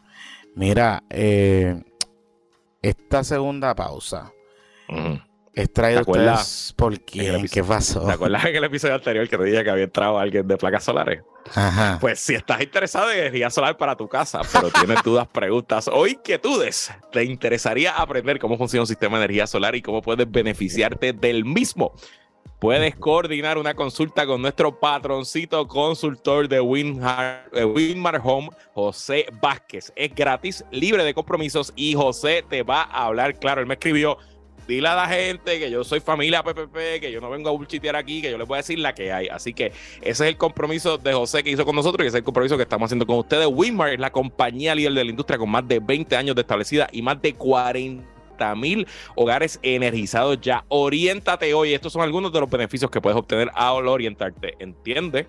Mira, 0.55 1.03
eh, 1.09 1.81
esta 2.81 3.23
segunda 3.23 3.73
pausa 3.73 4.31
es 5.53 5.73
traída 5.73 6.01
ustedes 6.01 6.73
por 6.77 6.99
quién, 7.01 7.47
¿qué 7.47 7.63
pasó? 7.63 8.05
¿Te 8.05 8.13
acuerdas 8.13 8.45
en 8.45 8.55
el 8.55 8.63
episodio 8.65 8.95
anterior 8.95 9.27
que 9.27 9.37
te 9.37 9.43
dije 9.45 9.63
que 9.63 9.69
había 9.69 9.85
entrado 9.85 10.19
alguien 10.19 10.47
de 10.47 10.57
placas 10.57 10.83
solares? 10.83 11.23
Pues 11.99 12.19
si 12.19 12.35
estás 12.35 12.61
interesado 12.61 13.11
en 13.11 13.19
energía 13.19 13.49
solar 13.49 13.77
para 13.77 13.95
tu 13.95 14.07
casa, 14.07 14.41
pero 14.51 14.69
tienes 14.69 15.03
dudas, 15.03 15.27
preguntas 15.27 15.89
o 15.91 16.07
inquietudes, 16.07 16.91
te 17.11 17.23
interesaría 17.23 17.91
aprender 17.91 18.39
cómo 18.39 18.57
funciona 18.57 18.83
un 18.83 18.87
sistema 18.87 19.17
de 19.17 19.25
energía 19.25 19.47
solar 19.47 19.75
y 19.75 19.81
cómo 19.81 20.01
puedes 20.01 20.29
beneficiarte 20.29 21.13
del 21.13 21.45
mismo 21.45 21.93
puedes 22.63 22.95
coordinar 22.95 23.57
una 23.57 23.73
consulta 23.73 24.25
con 24.25 24.41
nuestro 24.41 24.79
patroncito 24.79 25.67
consultor 25.67 26.47
de 26.47 26.61
Winmar, 26.61 27.49
Winmar 27.51 28.21
Home, 28.23 28.51
José 28.73 29.25
Vázquez. 29.41 29.91
Es 29.97 30.15
gratis, 30.15 30.63
libre 30.71 31.03
de 31.03 31.13
compromisos 31.13 31.73
y 31.75 31.93
José 31.93 32.41
te 32.49 32.63
va 32.63 32.83
a 32.83 33.07
hablar 33.07 33.37
claro. 33.37 33.59
Él 33.59 33.67
me 33.67 33.73
escribió, 33.73 34.17
dile 34.67 34.87
a 34.87 34.95
la 34.95 35.07
gente 35.07 35.59
que 35.59 35.69
yo 35.69 35.83
soy 35.83 35.99
familia 35.99 36.43
PPP, 36.43 36.99
que 36.99 37.11
yo 37.11 37.21
no 37.21 37.29
vengo 37.29 37.49
a 37.49 37.51
bullchitear 37.51 37.95
aquí, 37.95 38.21
que 38.21 38.31
yo 38.31 38.37
les 38.37 38.47
voy 38.47 38.55
a 38.55 38.57
decir 38.57 38.79
la 38.79 38.93
que 38.93 39.11
hay. 39.11 39.27
Así 39.27 39.53
que 39.53 39.67
ese 40.01 40.09
es 40.09 40.21
el 40.21 40.37
compromiso 40.37 40.97
de 40.97 41.13
José 41.13 41.43
que 41.43 41.51
hizo 41.51 41.65
con 41.65 41.75
nosotros 41.75 42.05
y 42.05 42.07
ese 42.07 42.17
es 42.17 42.21
el 42.21 42.25
compromiso 42.25 42.57
que 42.57 42.63
estamos 42.63 42.87
haciendo 42.87 43.05
con 43.05 43.17
ustedes. 43.17 43.47
Winmar 43.51 43.93
es 43.93 43.99
la 43.99 44.11
compañía 44.11 44.75
líder 44.75 44.93
de 44.93 45.03
la 45.03 45.09
industria 45.09 45.37
con 45.37 45.49
más 45.49 45.67
de 45.67 45.79
20 45.79 46.15
años 46.15 46.35
de 46.35 46.41
establecida 46.41 46.87
y 46.91 47.01
más 47.01 47.21
de 47.21 47.33
40 47.33 48.03
mil 48.55 48.87
hogares 49.15 49.59
energizados 49.61 50.39
ya. 50.41 50.65
Oriéntate 50.67 51.53
hoy. 51.53 51.73
Estos 51.73 51.93
son 51.93 52.01
algunos 52.01 52.31
de 52.33 52.39
los 52.39 52.49
beneficios 52.49 52.89
que 52.89 53.01
puedes 53.01 53.17
obtener 53.17 53.49
al 53.53 53.87
orientarte. 53.87 54.55
Entiende 54.59 55.27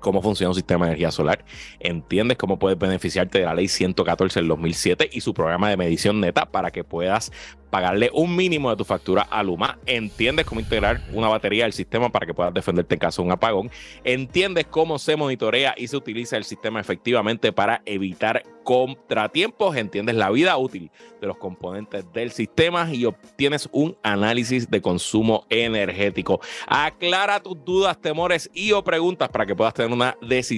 cómo 0.00 0.22
funciona 0.22 0.50
un 0.50 0.54
sistema 0.54 0.86
de 0.86 0.92
energía 0.92 1.10
solar, 1.10 1.44
entiendes 1.78 2.38
cómo 2.38 2.58
puedes 2.58 2.78
beneficiarte 2.78 3.38
de 3.38 3.44
la 3.44 3.54
ley 3.54 3.68
114 3.68 4.40
del 4.40 4.48
2007 4.48 5.10
y 5.12 5.20
su 5.20 5.34
programa 5.34 5.68
de 5.68 5.76
medición 5.76 6.20
neta 6.20 6.50
para 6.50 6.70
que 6.70 6.82
puedas 6.82 7.30
pagarle 7.70 8.10
un 8.12 8.36
mínimo 8.36 8.70
de 8.70 8.76
tu 8.76 8.84
factura 8.84 9.22
a 9.22 9.42
Luma, 9.42 9.78
entiendes 9.86 10.44
cómo 10.44 10.60
integrar 10.60 11.00
una 11.12 11.28
batería 11.28 11.64
al 11.64 11.72
sistema 11.72 12.10
para 12.10 12.26
que 12.26 12.34
puedas 12.34 12.52
defenderte 12.52 12.94
en 12.94 12.98
caso 12.98 13.22
de 13.22 13.26
un 13.26 13.32
apagón, 13.32 13.70
entiendes 14.04 14.66
cómo 14.66 14.98
se 14.98 15.16
monitorea 15.16 15.74
y 15.76 15.86
se 15.86 15.96
utiliza 15.96 16.36
el 16.36 16.44
sistema 16.44 16.80
efectivamente 16.80 17.52
para 17.52 17.82
evitar 17.86 18.42
contratiempos, 18.64 19.76
entiendes 19.76 20.14
la 20.14 20.30
vida 20.30 20.56
útil 20.56 20.90
de 21.20 21.26
los 21.26 21.36
componentes 21.38 22.04
del 22.12 22.30
sistema 22.30 22.88
y 22.92 23.04
obtienes 23.04 23.68
un 23.72 23.96
análisis 24.02 24.70
de 24.70 24.80
consumo 24.80 25.46
energético. 25.48 26.40
Aclara 26.66 27.40
tus 27.40 27.64
dudas, 27.64 28.00
temores 28.00 28.50
y 28.52 28.72
o 28.72 28.84
preguntas 28.84 29.28
para 29.28 29.46
que 29.46 29.56
puedas 29.56 29.74
tener 29.74 29.92
una 29.92 30.16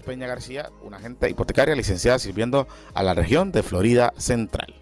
Peña 0.05 0.27
García, 0.27 0.69
una 0.83 0.99
agente 0.99 1.31
hipotecaria 1.31 1.75
licenciada 1.75 2.19
sirviendo 2.19 2.69
a 2.93 3.03
la 3.03 3.15
región 3.15 3.51
de 3.51 3.63
Florida 3.63 4.13
Central. 4.19 4.75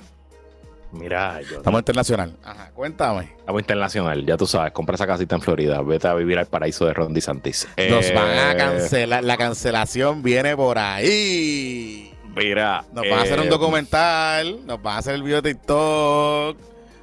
Mira, 0.90 1.40
yo. 1.42 1.58
Estamos 1.58 1.80
internacional. 1.80 2.36
Ajá, 2.42 2.70
cuéntame. 2.74 3.34
Estamos 3.38 3.60
internacional, 3.60 4.26
ya 4.26 4.36
tú 4.36 4.46
sabes, 4.46 4.72
compra 4.72 4.94
esa 4.94 5.06
casita 5.06 5.36
en 5.36 5.42
Florida, 5.42 5.82
vete 5.82 6.08
a 6.08 6.14
vivir 6.14 6.38
al 6.38 6.46
paraíso 6.46 6.86
de 6.86 6.94
Ron 6.94 7.12
DeSantis. 7.12 7.68
Nos 7.90 8.12
van 8.12 8.26
a 8.26 8.52
eh, 8.52 8.56
cancelar, 8.56 9.22
la 9.22 9.36
cancelación 9.36 10.22
viene 10.22 10.56
por 10.56 10.78
ahí. 10.78 12.17
Mira. 12.38 12.84
Nos 12.92 13.08
van 13.08 13.18
a 13.18 13.22
hacer 13.22 13.40
un 13.40 13.46
eh, 13.46 13.50
documental, 13.50 14.66
nos 14.66 14.80
van 14.80 14.94
a 14.94 14.98
hacer 14.98 15.14
el 15.16 15.22
video 15.22 15.42
de 15.42 15.54
TikTok. 15.54 16.56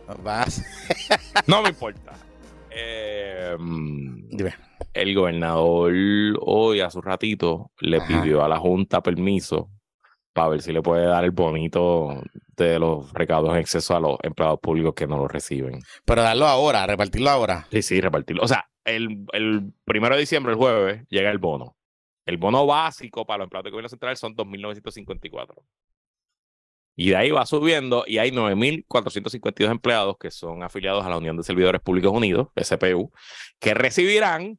Nos 0.08 0.24
van 0.24 0.40
a 0.40 0.44
hacer... 0.44 0.66
no 1.48 1.62
me 1.62 1.70
importa. 1.70 2.14
Eh, 2.72 3.56
el 4.94 5.16
gobernador 5.16 5.94
hoy, 6.42 6.80
a 6.80 6.90
su 6.90 7.02
ratito, 7.02 7.72
le 7.80 8.02
pidió 8.02 8.44
a 8.44 8.50
la 8.50 8.58
Junta 8.58 9.02
permiso 9.02 9.70
para 10.34 10.50
ver 10.50 10.62
si 10.62 10.74
le 10.74 10.82
puede 10.82 11.06
dar 11.06 11.24
el 11.24 11.32
bonito 11.32 12.22
de 12.58 12.80
los 12.80 13.12
recaudos 13.14 13.54
en 13.54 13.60
exceso 13.60 13.96
a 13.96 14.00
los 14.00 14.18
empleados 14.24 14.60
públicos 14.60 14.94
que 14.94 15.08
no 15.08 15.18
lo 15.18 15.28
reciben. 15.28 15.80
Pero 16.04 16.22
darlo 16.22 16.48
ahora, 16.48 16.86
repartirlo 16.86 17.30
ahora. 17.30 17.68
Sí, 17.72 17.82
sí, 17.82 18.02
repartirlo. 18.02 18.44
O 18.44 18.48
sea, 18.48 18.70
el, 18.84 19.26
el 19.32 19.74
primero 19.86 20.16
de 20.16 20.22
diciembre, 20.22 20.54
el 20.54 20.58
jueves, 20.58 21.06
llega 21.10 21.32
el 21.32 21.40
bono. 21.40 21.75
El 22.26 22.38
bono 22.38 22.66
básico 22.66 23.26
para 23.26 23.40
los 23.40 23.46
empleados 23.46 23.66
del 23.66 23.72
gobierno 23.72 23.90
central 23.90 24.18
son 24.18 24.36
2.954. 24.36 25.64
Y 26.98 27.10
de 27.10 27.18
ahí 27.18 27.32
va 27.32 27.46
subiendo 27.46 28.06
y 28.08 28.20
hay 28.20 28.32
9.452 28.32 29.70
empleados 29.70 30.16
que 30.18 30.32
son 30.32 30.64
afiliados 30.64 31.06
a 31.06 31.10
la 31.10 31.18
Unión 31.18 31.36
de 31.36 31.44
Servidores 31.44 31.82
Públicos 31.82 32.14
Unidos, 32.14 32.48
SPU, 32.56 33.12
que 33.60 33.74
recibirán 33.74 34.58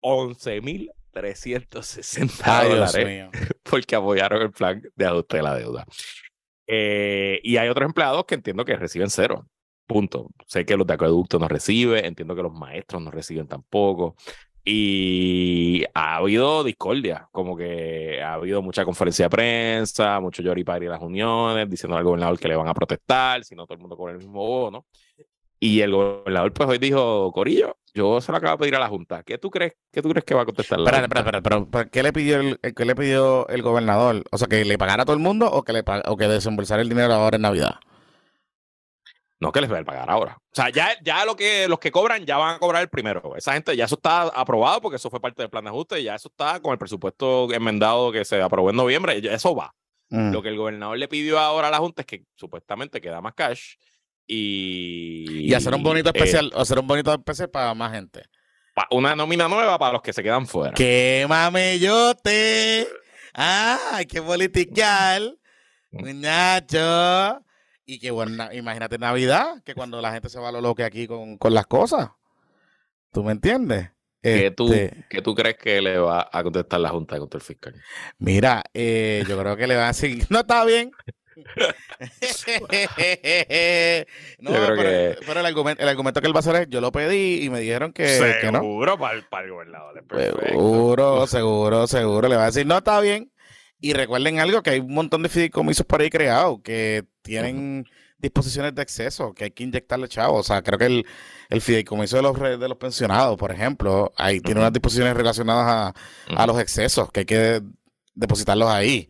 11.360 0.00 2.68
dólares 2.68 3.28
porque 3.62 3.96
apoyaron 3.96 4.40
el 4.42 4.50
plan 4.50 4.80
de 4.94 5.06
ajuste 5.06 5.36
de 5.36 5.42
la 5.42 5.56
deuda. 5.56 5.84
Eh, 6.66 7.38
y 7.42 7.58
hay 7.58 7.68
otros 7.68 7.86
empleados 7.86 8.24
que 8.24 8.34
entiendo 8.34 8.64
que 8.64 8.76
reciben 8.76 9.10
cero. 9.10 9.46
Punto. 9.86 10.30
Sé 10.46 10.64
que 10.64 10.78
los 10.78 10.86
de 10.86 10.94
acueducto 10.94 11.38
no 11.38 11.48
reciben, 11.48 12.06
entiendo 12.06 12.34
que 12.34 12.42
los 12.42 12.54
maestros 12.54 13.02
no 13.02 13.10
reciben 13.10 13.46
tampoco. 13.46 14.16
Y 14.66 15.84
ha 15.92 16.16
habido 16.16 16.64
discordia, 16.64 17.28
como 17.32 17.54
que 17.54 18.22
ha 18.22 18.34
habido 18.34 18.62
mucha 18.62 18.84
conferencia 18.84 19.26
de 19.26 19.30
prensa, 19.30 20.18
mucho 20.20 20.42
lloripari 20.42 20.86
en 20.86 20.92
las 20.92 21.02
uniones, 21.02 21.68
diciendo 21.68 21.98
al 21.98 22.04
gobernador 22.04 22.38
que 22.38 22.48
le 22.48 22.56
van 22.56 22.68
a 22.68 22.74
protestar, 22.74 23.44
si 23.44 23.54
no 23.54 23.66
todo 23.66 23.74
el 23.74 23.80
mundo 23.80 23.96
con 23.96 24.10
el 24.10 24.18
mismo 24.18 24.46
bono. 24.46 24.86
Y 25.60 25.80
el 25.80 25.92
gobernador, 25.92 26.52
pues 26.52 26.68
hoy 26.68 26.78
dijo, 26.78 27.30
Corillo, 27.32 27.76
yo 27.94 28.20
se 28.20 28.32
lo 28.32 28.38
acabo 28.38 28.56
de 28.56 28.58
pedir 28.58 28.76
a 28.76 28.80
la 28.80 28.88
Junta. 28.88 29.22
¿Qué 29.22 29.38
tú 29.38 29.50
crees, 29.50 29.74
qué 29.92 30.00
tú 30.02 30.08
crees 30.10 30.24
que 30.24 30.34
va 30.34 30.42
a 30.42 30.44
contestar 30.46 30.78
la 30.78 30.84
Espera, 30.84 31.02
Junta? 31.02 31.20
espera, 31.20 31.58
espera, 31.58 31.90
¿qué 31.90 32.02
le 32.02 32.12
pidió 32.12 32.40
el, 32.40 32.58
qué 32.58 32.84
le 32.84 32.94
pidió 32.94 33.46
el 33.48 33.62
gobernador? 33.62 34.24
O 34.30 34.38
sea, 34.38 34.48
que 34.48 34.64
le 34.64 34.78
pagara 34.78 35.02
a 35.02 35.06
todo 35.06 35.16
el 35.16 35.22
mundo 35.22 35.46
o 35.50 35.62
que 35.62 35.74
le 35.74 35.84
o 36.06 36.16
que 36.16 36.26
desembolsara 36.26 36.80
el 36.80 36.88
dinero 36.88 37.12
ahora 37.12 37.36
en 37.36 37.42
Navidad. 37.42 37.76
No 39.44 39.52
que 39.52 39.60
les 39.60 39.70
va 39.72 39.78
a 39.78 39.84
pagar 39.84 40.10
ahora. 40.10 40.36
O 40.40 40.54
sea, 40.54 40.70
ya, 40.70 40.90
ya 41.02 41.24
lo 41.24 41.36
que, 41.36 41.68
los 41.68 41.78
que 41.78 41.90
cobran 41.92 42.24
ya 42.26 42.36
van 42.36 42.56
a 42.56 42.58
cobrar 42.58 42.82
el 42.82 42.88
primero. 42.88 43.34
Esa 43.36 43.52
gente, 43.52 43.76
ya 43.76 43.84
eso 43.84 43.94
está 43.96 44.22
aprobado 44.22 44.80
porque 44.80 44.96
eso 44.96 45.10
fue 45.10 45.20
parte 45.20 45.42
del 45.42 45.50
plan 45.50 45.64
de 45.64 45.70
ajuste 45.70 46.00
y 46.00 46.04
ya 46.04 46.14
eso 46.14 46.28
está 46.28 46.60
con 46.60 46.72
el 46.72 46.78
presupuesto 46.78 47.52
enmendado 47.52 48.10
que 48.12 48.24
se 48.24 48.40
aprobó 48.42 48.70
en 48.70 48.76
noviembre. 48.76 49.20
ya 49.20 49.32
Eso 49.32 49.54
va. 49.54 49.74
Mm. 50.10 50.32
Lo 50.32 50.42
que 50.42 50.48
el 50.50 50.56
gobernador 50.56 50.98
le 50.98 51.08
pidió 51.08 51.38
ahora 51.38 51.68
a 51.68 51.70
la 51.70 51.78
Junta 51.78 52.02
es 52.02 52.06
que 52.06 52.24
supuestamente 52.34 53.00
queda 53.00 53.20
más 53.20 53.34
cash 53.34 53.74
y... 54.26 55.48
Y 55.50 55.54
hacer 55.54 55.74
un 55.74 55.82
bonito 55.82 56.08
eh, 56.10 56.12
especial, 56.14 56.52
hacer 56.56 56.78
un 56.78 56.86
bonito 56.86 57.12
especial 57.12 57.50
para 57.50 57.74
más 57.74 57.92
gente. 57.92 58.22
pa- 58.74 58.86
una 58.90 59.14
nómina 59.16 59.48
nueva 59.48 59.78
para 59.78 59.92
los 59.94 60.02
que 60.02 60.12
se 60.12 60.22
quedan 60.22 60.46
fuera. 60.46 60.74
¡Qué 60.74 61.26
mamellote! 61.28 62.88
¡Ah! 63.34 63.78
Hay 63.92 64.06
que 64.06 64.20
politiquear, 64.22 65.22
Mm. 65.90 66.06
muchacho. 66.16 67.43
Y 67.86 67.98
qué 67.98 68.10
buena, 68.10 68.54
imagínate 68.54 68.98
Navidad, 68.98 69.62
que 69.64 69.74
cuando 69.74 70.00
la 70.00 70.12
gente 70.12 70.28
se 70.28 70.38
va 70.40 70.48
a 70.48 70.52
lo 70.52 70.60
loque 70.60 70.84
aquí 70.84 71.06
con, 71.06 71.36
con 71.38 71.52
las 71.52 71.66
cosas. 71.66 72.10
¿Tú 73.12 73.22
me 73.22 73.32
entiendes? 73.32 73.90
¿Qué, 74.22 74.50
tú, 74.50 74.72
Este, 74.72 75.04
¿Qué 75.10 75.20
tú 75.20 75.34
crees 75.34 75.56
que 75.58 75.82
le 75.82 75.98
va 75.98 76.28
a 76.32 76.42
contestar 76.42 76.80
la 76.80 76.88
Junta 76.88 77.18
contra 77.18 77.36
el 77.38 77.44
fiscal? 77.44 77.74
Mira, 78.18 78.62
eh, 78.72 79.22
yo 79.28 79.38
creo 79.38 79.54
que 79.56 79.66
le 79.66 79.74
van 79.76 79.84
a 79.84 79.88
decir, 79.88 80.24
no 80.30 80.40
está 80.40 80.64
bien. 80.64 80.92
no, 84.40 84.50
Yo 84.50 84.56
creo 84.64 84.76
pero, 84.76 84.82
que- 84.82 85.16
pero 85.26 85.40
el, 85.40 85.46
argumento, 85.46 85.82
el 85.82 85.88
argumento 85.88 86.20
que 86.20 86.26
él 86.26 86.32
va 86.34 86.38
a 86.38 86.40
hacer 86.40 86.56
es, 86.56 86.68
yo 86.70 86.80
lo 86.80 86.90
pedí 86.92 87.44
y 87.44 87.50
me 87.50 87.60
dijeron 87.60 87.92
que, 87.92 88.38
que 88.40 88.50
no. 88.52 88.60
Seguro 88.60 88.98
para 88.98 89.14
el, 89.14 89.24
para 89.24 89.44
el 89.44 89.52
gobernador. 89.52 89.98
es 89.98 90.04
perfecto. 90.04 90.48
Seguro, 90.48 91.26
seguro, 91.26 91.86
seguro. 91.86 92.28
Le 92.28 92.36
va 92.36 92.44
a 92.44 92.46
decir, 92.46 92.66
no, 92.66 92.78
está 92.78 93.00
bien. 93.00 93.30
Y 93.84 93.92
recuerden 93.92 94.40
algo, 94.40 94.62
que 94.62 94.70
hay 94.70 94.80
un 94.80 94.94
montón 94.94 95.22
de 95.22 95.28
fideicomisos 95.28 95.84
por 95.84 96.00
ahí 96.00 96.08
creados 96.08 96.58
que 96.64 97.04
tienen 97.20 97.84
disposiciones 98.16 98.74
de 98.74 98.80
exceso, 98.80 99.34
que 99.34 99.44
hay 99.44 99.50
que 99.50 99.62
inyectarle 99.62 100.08
chavo. 100.08 100.38
O 100.38 100.42
sea, 100.42 100.62
creo 100.62 100.78
que 100.78 100.86
el, 100.86 101.06
el 101.50 101.60
fideicomiso 101.60 102.16
de 102.16 102.22
los, 102.22 102.40
de 102.40 102.66
los 102.66 102.78
pensionados, 102.78 103.36
por 103.36 103.52
ejemplo, 103.52 104.10
ahí 104.16 104.40
tiene 104.40 104.60
unas 104.60 104.72
disposiciones 104.72 105.14
relacionadas 105.14 105.94
a, 106.28 106.42
a 106.42 106.46
los 106.46 106.58
excesos, 106.60 107.12
que 107.12 107.20
hay 107.20 107.26
que 107.26 107.60
depositarlos 108.14 108.70
ahí. 108.70 109.06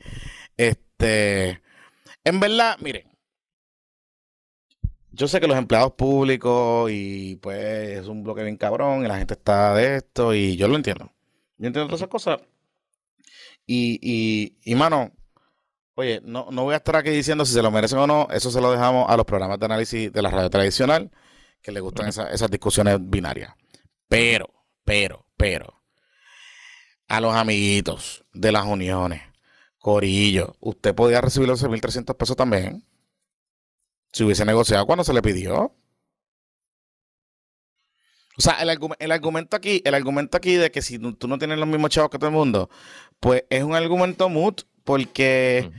Este, 0.57 1.62
en 2.25 2.41
verdad, 2.41 2.77
miren, 2.81 3.07
yo 5.12 5.29
sé 5.29 5.39
que 5.39 5.47
los 5.47 5.57
empleados 5.57 5.93
públicos 5.93 6.91
y 6.91 7.37
pues 7.37 8.01
es 8.01 8.09
un 8.09 8.25
bloque 8.25 8.43
bien 8.43 8.57
cabrón 8.57 9.05
y 9.05 9.09
la 9.09 9.18
gente 9.18 9.35
está 9.35 9.72
de 9.77 9.99
esto 9.99 10.35
y 10.35 10.57
yo 10.57 10.66
lo 10.66 10.75
entiendo. 10.75 11.12
Yo 11.59 11.68
entiendo 11.68 11.87
todas 11.87 12.01
esas 12.01 12.11
cosas. 12.11 12.41
Y, 13.67 13.99
y, 14.03 14.59
y 14.71 14.75
mano, 14.75 15.12
oye, 15.95 16.21
no, 16.25 16.49
no 16.51 16.65
voy 16.65 16.75
a 16.75 16.79
estar 16.79 16.97
aquí 16.97 17.11
diciendo 17.11 17.45
si 17.47 17.55
se 17.55 17.62
lo 17.62 17.71
merecen 17.71 17.99
o 17.99 18.07
no, 18.07 18.29
eso 18.31 18.51
se 18.51 18.61
lo 18.61 18.71
dejamos 18.73 19.09
a 19.11 19.17
los 19.17 19.27
programas 19.27 19.59
de 19.59 19.67
análisis 19.67 20.12
de 20.12 20.23
la 20.23 20.31
radio 20.31 20.51
tradicional, 20.51 21.11
que 21.62 21.73
les 21.73 21.83
gustan 21.83 22.09
esa- 22.09 22.31
esas 22.31 22.51
discusiones 22.51 22.99
binarias. 23.01 23.55
Pero, 24.09 24.49
pero, 24.85 25.27
pero, 25.37 25.83
a 27.09 27.21
los 27.21 27.35
amiguitos 27.35 28.25
de 28.33 28.53
las 28.53 28.65
uniones, 28.67 29.23
Corillo, 29.79 30.57
usted 30.61 30.95
podía 30.95 31.21
recibir 31.21 31.49
los 31.49 31.62
1.300 31.62 32.17
pesos 32.17 32.37
también. 32.37 32.87
Si 34.12 34.25
hubiese 34.25 34.45
negociado 34.45 34.87
cuando 34.87 35.05
se 35.05 35.12
le 35.12 35.23
pidió. 35.23 35.75
O 38.37 38.41
sea, 38.43 38.55
el, 38.62 38.77
el 38.99 39.12
argumento 39.12 39.57
aquí, 39.57 39.81
el 39.85 39.95
argumento 39.95 40.37
aquí 40.37 40.55
de 40.55 40.71
que 40.73 40.83
si 40.83 40.99
tú 40.99 41.29
no 41.29 41.39
tienes 41.39 41.59
los 41.59 41.69
mismos 41.69 41.91
chavos 41.91 42.11
que 42.11 42.19
todo 42.19 42.31
el 42.31 42.35
mundo, 42.37 42.69
pues 43.21 43.45
es 43.51 43.62
un 43.62 43.75
argumento 43.75 44.29
moot 44.29 44.62
porque, 44.85 45.71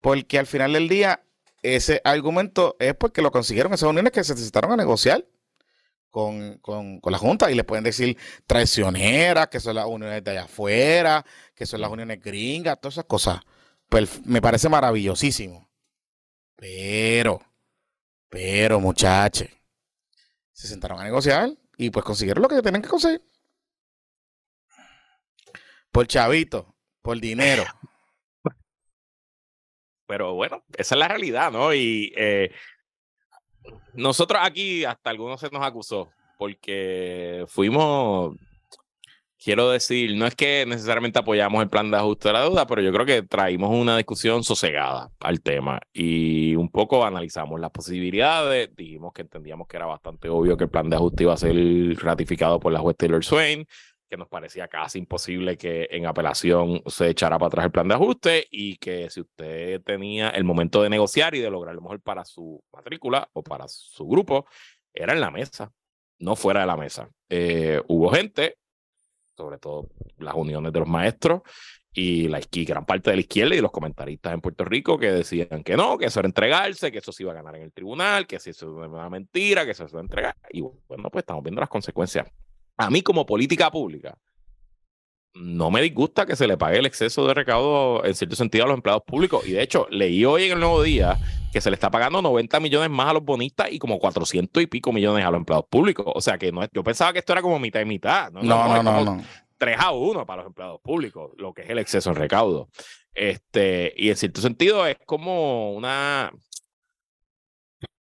porque 0.00 0.38
al 0.38 0.46
final 0.46 0.72
del 0.74 0.88
día 0.88 1.22
ese 1.62 2.00
argumento 2.04 2.76
es 2.78 2.94
porque 2.94 3.22
lo 3.22 3.30
consiguieron 3.30 3.72
esas 3.72 3.88
uniones 3.88 4.12
que 4.12 4.24
se 4.24 4.34
necesitaron 4.34 4.72
a 4.72 4.76
negociar 4.76 5.24
con, 6.10 6.58
con, 6.58 7.00
con 7.00 7.12
la 7.12 7.18
Junta 7.18 7.50
y 7.50 7.54
le 7.54 7.64
pueden 7.64 7.84
decir 7.84 8.18
traicioneras, 8.46 9.48
que 9.48 9.60
son 9.60 9.76
las 9.76 9.86
uniones 9.86 10.22
de 10.22 10.30
allá 10.32 10.44
afuera, 10.44 11.24
que 11.54 11.64
son 11.64 11.80
las 11.80 11.90
uniones 11.90 12.20
gringas, 12.20 12.80
todas 12.80 12.94
esas 12.94 13.06
cosas. 13.06 13.40
Pues 13.88 14.24
me 14.26 14.42
parece 14.42 14.68
maravillosísimo. 14.68 15.70
Pero, 16.56 17.40
pero 18.28 18.78
muchachos, 18.78 19.48
se 20.52 20.68
sentaron 20.68 21.00
a 21.00 21.04
negociar 21.04 21.50
y 21.76 21.90
pues 21.90 22.04
consiguieron 22.04 22.42
lo 22.42 22.48
que 22.48 22.60
tenían 22.62 22.82
que 22.82 22.88
conseguir. 22.88 23.22
Por 25.90 26.06
chavito, 26.06 26.71
por 27.02 27.20
dinero. 27.20 27.64
Pero 30.06 30.34
bueno, 30.34 30.62
esa 30.76 30.94
es 30.94 30.98
la 30.98 31.08
realidad, 31.08 31.50
¿no? 31.52 31.74
Y 31.74 32.12
eh, 32.16 32.52
nosotros 33.94 34.40
aquí, 34.42 34.84
hasta 34.84 35.10
algunos 35.10 35.40
se 35.40 35.50
nos 35.50 35.62
acusó, 35.62 36.10
porque 36.38 37.44
fuimos, 37.48 38.36
quiero 39.42 39.70
decir, 39.70 40.16
no 40.16 40.26
es 40.26 40.34
que 40.34 40.64
necesariamente 40.66 41.18
apoyamos 41.18 41.62
el 41.62 41.68
plan 41.68 41.90
de 41.90 41.96
ajuste 41.96 42.28
de 42.28 42.32
la 42.34 42.42
deuda, 42.42 42.66
pero 42.66 42.82
yo 42.82 42.92
creo 42.92 43.06
que 43.06 43.22
traímos 43.22 43.70
una 43.70 43.96
discusión 43.96 44.44
sosegada 44.44 45.10
al 45.20 45.40
tema 45.40 45.80
y 45.92 46.54
un 46.56 46.68
poco 46.68 47.04
analizamos 47.04 47.60
las 47.60 47.70
posibilidades, 47.70 48.74
dijimos 48.76 49.12
que 49.12 49.22
entendíamos 49.22 49.66
que 49.66 49.76
era 49.76 49.86
bastante 49.86 50.28
obvio 50.28 50.56
que 50.56 50.64
el 50.64 50.70
plan 50.70 50.90
de 50.90 50.96
ajuste 50.96 51.24
iba 51.24 51.34
a 51.34 51.36
ser 51.36 51.56
ratificado 52.02 52.60
por 52.60 52.72
la 52.72 52.80
juez 52.80 52.96
Taylor 52.96 53.24
Swain, 53.24 53.66
que 54.12 54.18
nos 54.18 54.28
parecía 54.28 54.68
casi 54.68 54.98
imposible 54.98 55.56
que 55.56 55.88
en 55.90 56.04
apelación 56.04 56.82
se 56.86 57.08
echara 57.08 57.38
para 57.38 57.46
atrás 57.46 57.64
el 57.64 57.72
plan 57.72 57.88
de 57.88 57.94
ajuste 57.94 58.46
y 58.50 58.76
que 58.76 59.08
si 59.08 59.22
usted 59.22 59.80
tenía 59.80 60.28
el 60.28 60.44
momento 60.44 60.82
de 60.82 60.90
negociar 60.90 61.34
y 61.34 61.38
de 61.40 61.50
lograr 61.50 61.74
lo 61.74 61.80
mejor 61.80 62.02
para 62.02 62.22
su 62.26 62.62
matrícula 62.74 63.26
o 63.32 63.42
para 63.42 63.66
su 63.68 64.06
grupo, 64.06 64.44
era 64.92 65.14
en 65.14 65.20
la 65.22 65.30
mesa, 65.30 65.72
no 66.18 66.36
fuera 66.36 66.60
de 66.60 66.66
la 66.66 66.76
mesa. 66.76 67.08
Eh, 67.30 67.80
hubo 67.88 68.10
gente, 68.10 68.58
sobre 69.34 69.56
todo 69.56 69.88
las 70.18 70.34
uniones 70.34 70.74
de 70.74 70.80
los 70.80 70.88
maestros 70.88 71.40
y 71.90 72.28
la 72.28 72.42
gran 72.52 72.84
parte 72.84 73.08
de 73.08 73.16
la 73.16 73.22
izquierda 73.22 73.54
y 73.54 73.62
los 73.62 73.72
comentaristas 73.72 74.34
en 74.34 74.42
Puerto 74.42 74.66
Rico 74.66 74.98
que 74.98 75.10
decían 75.10 75.64
que 75.64 75.74
no, 75.74 75.96
que 75.96 76.04
eso 76.04 76.20
era 76.20 76.28
entregarse, 76.28 76.92
que 76.92 76.98
eso 76.98 77.12
se 77.12 77.22
iba 77.22 77.32
a 77.32 77.36
ganar 77.36 77.56
en 77.56 77.62
el 77.62 77.72
tribunal, 77.72 78.26
que 78.26 78.38
si 78.38 78.50
eso 78.50 78.78
era 78.78 78.88
una 78.90 79.08
mentira, 79.08 79.64
que 79.64 79.70
eso 79.70 79.88
se 79.88 79.94
iba 79.94 80.00
a 80.00 80.04
entregar. 80.04 80.36
Y 80.50 80.60
bueno, 80.60 81.08
pues 81.10 81.22
estamos 81.22 81.42
viendo 81.42 81.60
las 81.60 81.70
consecuencias 81.70 82.26
a 82.76 82.90
mí 82.90 83.02
como 83.02 83.26
política 83.26 83.70
pública, 83.70 84.16
no 85.34 85.70
me 85.70 85.80
disgusta 85.80 86.26
que 86.26 86.36
se 86.36 86.46
le 86.46 86.58
pague 86.58 86.78
el 86.78 86.86
exceso 86.86 87.26
de 87.26 87.34
recaudo 87.34 88.04
en 88.04 88.14
cierto 88.14 88.36
sentido 88.36 88.64
a 88.64 88.68
los 88.68 88.76
empleados 88.76 89.02
públicos. 89.06 89.46
Y 89.46 89.52
de 89.52 89.62
hecho, 89.62 89.86
leí 89.90 90.24
hoy 90.24 90.44
en 90.44 90.52
el 90.52 90.60
nuevo 90.60 90.82
día 90.82 91.18
que 91.52 91.60
se 91.60 91.70
le 91.70 91.74
está 91.74 91.90
pagando 91.90 92.20
90 92.20 92.60
millones 92.60 92.90
más 92.90 93.08
a 93.08 93.12
los 93.14 93.24
bonistas 93.24 93.72
y 93.72 93.78
como 93.78 93.98
400 93.98 94.62
y 94.62 94.66
pico 94.66 94.92
millones 94.92 95.24
a 95.24 95.30
los 95.30 95.38
empleados 95.38 95.66
públicos. 95.70 96.06
O 96.14 96.20
sea 96.20 96.36
que 96.36 96.52
no 96.52 96.62
es, 96.62 96.68
yo 96.72 96.82
pensaba 96.84 97.12
que 97.12 97.20
esto 97.20 97.32
era 97.32 97.42
como 97.42 97.58
mitad 97.58 97.80
y 97.80 97.86
mitad. 97.86 98.30
No, 98.30 98.42
No, 98.42 98.82
no, 98.82 99.04
no. 99.04 99.24
3 99.56 99.76
a 99.78 99.92
1 99.92 100.26
para 100.26 100.42
los 100.42 100.48
empleados 100.48 100.80
públicos, 100.80 101.30
lo 101.38 101.54
que 101.54 101.62
es 101.62 101.70
el 101.70 101.78
exceso 101.78 102.10
en 102.10 102.16
recaudo. 102.16 102.68
Este, 103.14 103.92
y 103.96 104.10
en 104.10 104.16
cierto 104.16 104.40
sentido 104.40 104.86
es 104.86 104.96
como 105.06 105.72
una, 105.72 106.32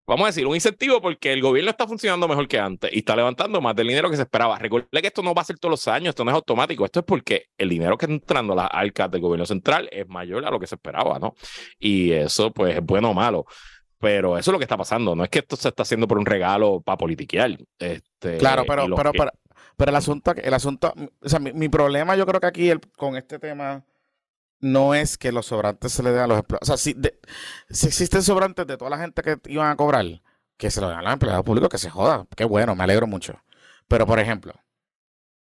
vamos 0.05 0.23
a 0.25 0.27
decir, 0.27 0.45
un 0.45 0.55
incentivo 0.55 1.01
porque 1.01 1.31
el 1.33 1.41
gobierno 1.41 1.71
está 1.71 1.87
funcionando 1.87 2.27
mejor 2.27 2.47
que 2.47 2.59
antes 2.59 2.91
y 2.93 2.99
está 2.99 3.15
levantando 3.15 3.61
más 3.61 3.75
del 3.75 3.87
dinero 3.87 4.09
que 4.09 4.15
se 4.15 4.23
esperaba. 4.23 4.57
Recuerde 4.59 4.87
que 5.01 5.07
esto 5.07 5.23
no 5.23 5.33
va 5.33 5.41
a 5.41 5.45
ser 5.45 5.57
todos 5.59 5.71
los 5.71 5.87
años, 5.87 6.09
esto 6.09 6.23
no 6.25 6.31
es 6.31 6.35
automático, 6.35 6.85
esto 6.85 6.99
es 6.99 7.05
porque 7.05 7.47
el 7.57 7.69
dinero 7.69 7.97
que 7.97 8.05
está 8.05 8.13
entrando 8.13 8.53
a 8.53 8.55
las 8.57 8.69
arcas 8.71 9.09
del 9.11 9.21
gobierno 9.21 9.45
central 9.45 9.87
es 9.91 10.07
mayor 10.07 10.45
a 10.45 10.51
lo 10.51 10.59
que 10.59 10.67
se 10.67 10.75
esperaba, 10.75 11.19
¿no? 11.19 11.35
Y 11.79 12.11
eso, 12.11 12.51
pues, 12.51 12.75
es 12.77 12.83
bueno 12.83 13.11
o 13.11 13.13
malo. 13.13 13.45
Pero 13.99 14.37
eso 14.37 14.51
es 14.51 14.53
lo 14.53 14.59
que 14.59 14.65
está 14.65 14.75
pasando, 14.75 15.15
no 15.15 15.23
es 15.23 15.29
que 15.29 15.39
esto 15.39 15.55
se 15.55 15.69
está 15.69 15.83
haciendo 15.83 16.07
por 16.09 16.17
un 16.17 16.25
regalo 16.25 16.81
para 16.81 16.97
politiquear. 16.97 17.57
Este, 17.79 18.37
Claro, 18.37 18.65
pero, 18.67 18.83
pero, 18.95 19.11
que- 19.13 19.17
pero, 19.17 19.31
pero 19.77 19.89
el 19.91 19.95
asunto, 19.95 20.31
el 20.35 20.53
asunto, 20.53 20.93
o 21.21 21.29
sea, 21.29 21.39
mi, 21.39 21.53
mi 21.53 21.69
problema 21.69 22.15
yo 22.17 22.25
creo 22.25 22.41
que 22.41 22.47
aquí 22.47 22.69
el- 22.69 22.81
con 22.97 23.15
este 23.15 23.39
tema 23.39 23.85
no 24.63 24.95
es 24.95 25.17
que 25.17 25.31
los 25.31 25.45
sobrantes 25.47 25.91
se 25.91 26.01
le 26.03 26.11
den 26.11 26.21
a 26.21 26.27
los 26.27 26.39
empleados. 26.39 26.61
O 26.63 26.65
sea, 26.65 26.77
si, 26.77 26.93
de- 26.93 27.19
si 27.69 27.87
existen 27.87 28.23
sobrantes 28.23 28.65
de 28.65 28.77
toda 28.77 28.89
la 28.89 28.97
gente 28.97 29.21
que 29.21 29.39
iban 29.51 29.69
a 29.69 29.75
cobrar, 29.75 30.05
que 30.57 30.71
se 30.71 30.81
lo 30.81 30.89
den 30.89 30.97
a 30.99 31.01
los 31.01 31.13
empleados 31.13 31.43
públicos, 31.43 31.69
que 31.69 31.77
se 31.77 31.89
joda. 31.89 32.25
Qué 32.35 32.45
bueno, 32.45 32.75
me 32.75 32.83
alegro 32.83 33.05
mucho. 33.07 33.41
Pero, 33.87 34.05
por 34.07 34.19
ejemplo, 34.19 34.53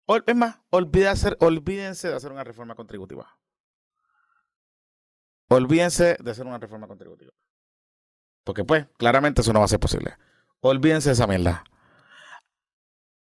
ol- 0.06 0.24
es 0.26 0.36
más, 0.36 0.58
hacer- 1.10 1.36
olvídense 1.40 2.08
de 2.08 2.14
hacer 2.14 2.30
una 2.32 2.44
reforma 2.44 2.74
contributiva. 2.74 3.38
Olvídense 5.48 6.16
de 6.20 6.30
hacer 6.30 6.46
una 6.46 6.58
reforma 6.58 6.86
contributiva. 6.88 7.32
Porque, 8.44 8.64
pues, 8.64 8.86
claramente 8.98 9.40
eso 9.40 9.52
no 9.52 9.60
va 9.60 9.64
a 9.64 9.68
ser 9.68 9.80
posible. 9.80 10.16
Olvídense 10.60 11.08
de 11.08 11.14
esa 11.14 11.26
mierda. 11.26 11.64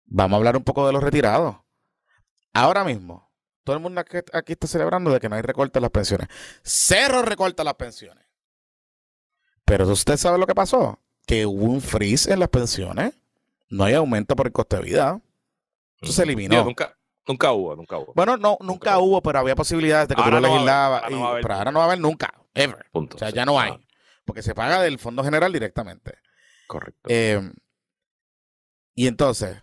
Vamos 0.06 0.36
a 0.36 0.38
hablar 0.38 0.58
un 0.58 0.64
poco 0.64 0.86
de 0.86 0.94
los 0.94 1.02
retirados. 1.04 1.58
Ahora 2.54 2.84
mismo, 2.84 3.31
todo 3.64 3.76
el 3.76 3.82
mundo 3.82 4.02
aquí, 4.02 4.18
aquí 4.34 4.54
está 4.54 4.68
celebrando 4.68 5.12
de 5.12 5.20
que 5.20 5.30
no 5.30 5.36
hay 5.36 5.42
recorte 5.42 5.80
en 5.80 5.84
las 5.84 5.92
pensiones. 5.92 6.28
Cero 6.64 7.22
recorta 7.22 7.64
las 7.64 7.76
pensiones. 7.76 8.26
Pero 9.66 9.88
usted 9.88 10.18
sabe 10.18 10.38
lo 10.38 10.48
que 10.48 10.56
pasó. 10.56 11.00
Que 11.26 11.46
hubo 11.46 11.66
un 11.66 11.82
freeze 11.82 12.32
en 12.34 12.40
las 12.40 12.50
pensiones. 12.50 13.14
no 13.70 13.84
hay 13.86 13.94
aumento 13.94 14.36
por 14.36 14.48
el 14.48 14.52
coste 14.54 14.78
de 14.78 14.82
vida. 14.84 15.22
Eso 16.02 16.12
se 16.12 16.24
eliminó. 16.24 16.64
Nunca, 16.66 16.98
nunca 17.28 17.52
hubo, 17.54 17.76
nunca 17.76 17.98
hubo. 17.98 18.14
Bueno, 18.16 18.36
no, 18.36 18.58
nunca, 18.60 18.98
hubo, 19.00 19.22
pero 19.22 19.40
había 19.40 19.56
posibilidades 19.56 20.10
de 20.10 20.16
que 20.16 20.22
Ahora 20.22 20.38
tú 20.38 20.42
lo 20.42 20.48
no 20.48 20.48
haber, 20.48 20.58
legislabas. 20.62 21.04
ahora 21.04 21.16
no 21.16 21.22
y- 21.22 21.28
haber 21.30 21.42
pero 21.44 21.54
ahora 21.56 21.72
no 21.72 21.80
va 21.80 21.86
a 21.86 21.88
haber 21.88 22.00
nunca, 22.00 22.34
ever. 22.54 22.86
Punto. 22.92 23.16
O 23.16 23.20
sea, 23.20 23.30
Sí. 23.30 23.36
ya 23.36 23.46
no 23.46 23.60
hay. 23.60 23.72
Porque 24.26 24.42
se 24.42 24.54
paga 24.56 24.82
del 24.82 25.00
Fondo 25.00 25.24
General 25.24 25.52
directamente. 25.54 26.18
correcto. 26.68 27.02
Eh, 27.08 27.52
y 28.96 29.08
entonces, 29.08 29.58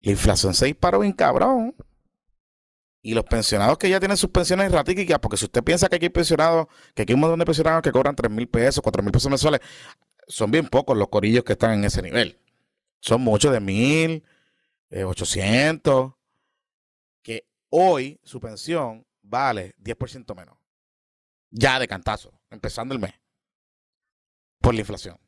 la 0.00 0.12
inflación 0.12 0.52
se 0.54 0.66
disparó 0.66 0.98
bien 1.00 1.12
cabrón. 1.12 1.74
Y 3.06 3.12
los 3.12 3.24
pensionados 3.24 3.76
que 3.76 3.90
ya 3.90 4.00
tienen 4.00 4.16
sus 4.16 4.30
pensiones 4.30 4.72
ratíquicas, 4.72 5.18
porque 5.18 5.36
si 5.36 5.44
usted 5.44 5.62
piensa 5.62 5.90
que 5.90 5.96
aquí 5.96 6.06
hay 6.06 6.10
pensionados, 6.10 6.68
que 6.94 7.02
aquí 7.02 7.12
hay 7.12 7.14
un 7.14 7.20
montón 7.20 7.38
de 7.38 7.44
pensionados 7.44 7.82
que 7.82 7.92
cobran 7.92 8.16
3 8.16 8.30
mil 8.32 8.48
pesos, 8.48 8.80
4 8.82 9.02
mil 9.02 9.12
pesos 9.12 9.28
mensuales, 9.30 9.60
son 10.26 10.50
bien 10.50 10.66
pocos 10.66 10.96
los 10.96 11.08
corillos 11.08 11.44
que 11.44 11.52
están 11.52 11.72
en 11.74 11.84
ese 11.84 12.00
nivel. 12.00 12.40
Son 13.00 13.20
muchos 13.20 13.52
de 13.52 13.60
mil, 13.60 14.24
eh, 14.88 15.04
800, 15.04 16.14
que 17.22 17.46
hoy 17.68 18.18
su 18.24 18.40
pensión 18.40 19.06
vale 19.20 19.74
10% 19.76 20.34
menos. 20.34 20.56
Ya 21.50 21.78
de 21.78 21.86
cantazo, 21.86 22.32
empezando 22.50 22.94
el 22.94 23.00
mes. 23.00 23.12
Por 24.62 24.72
la 24.72 24.80
inflación 24.80 25.18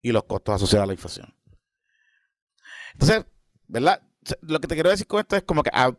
y 0.00 0.12
los 0.12 0.22
costos 0.24 0.54
asociados 0.54 0.84
a 0.84 0.86
la 0.86 0.92
inflación. 0.92 1.34
Entonces, 2.92 3.24
¿verdad? 3.66 4.00
Lo 4.42 4.60
que 4.60 4.68
te 4.68 4.74
quiero 4.74 4.90
decir 4.90 5.08
con 5.08 5.18
esto 5.18 5.34
es 5.34 5.42
como 5.42 5.64
que 5.64 5.70
hab- 5.70 5.98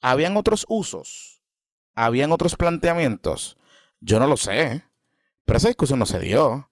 habían 0.00 0.36
otros 0.36 0.64
usos, 0.68 1.42
habían 1.94 2.32
otros 2.32 2.56
planteamientos. 2.56 3.56
Yo 4.00 4.18
no 4.20 4.26
lo 4.26 4.36
sé, 4.36 4.84
pero 5.44 5.56
esa 5.58 5.68
discusión 5.68 5.98
no 5.98 6.06
se 6.06 6.18
dio. 6.20 6.70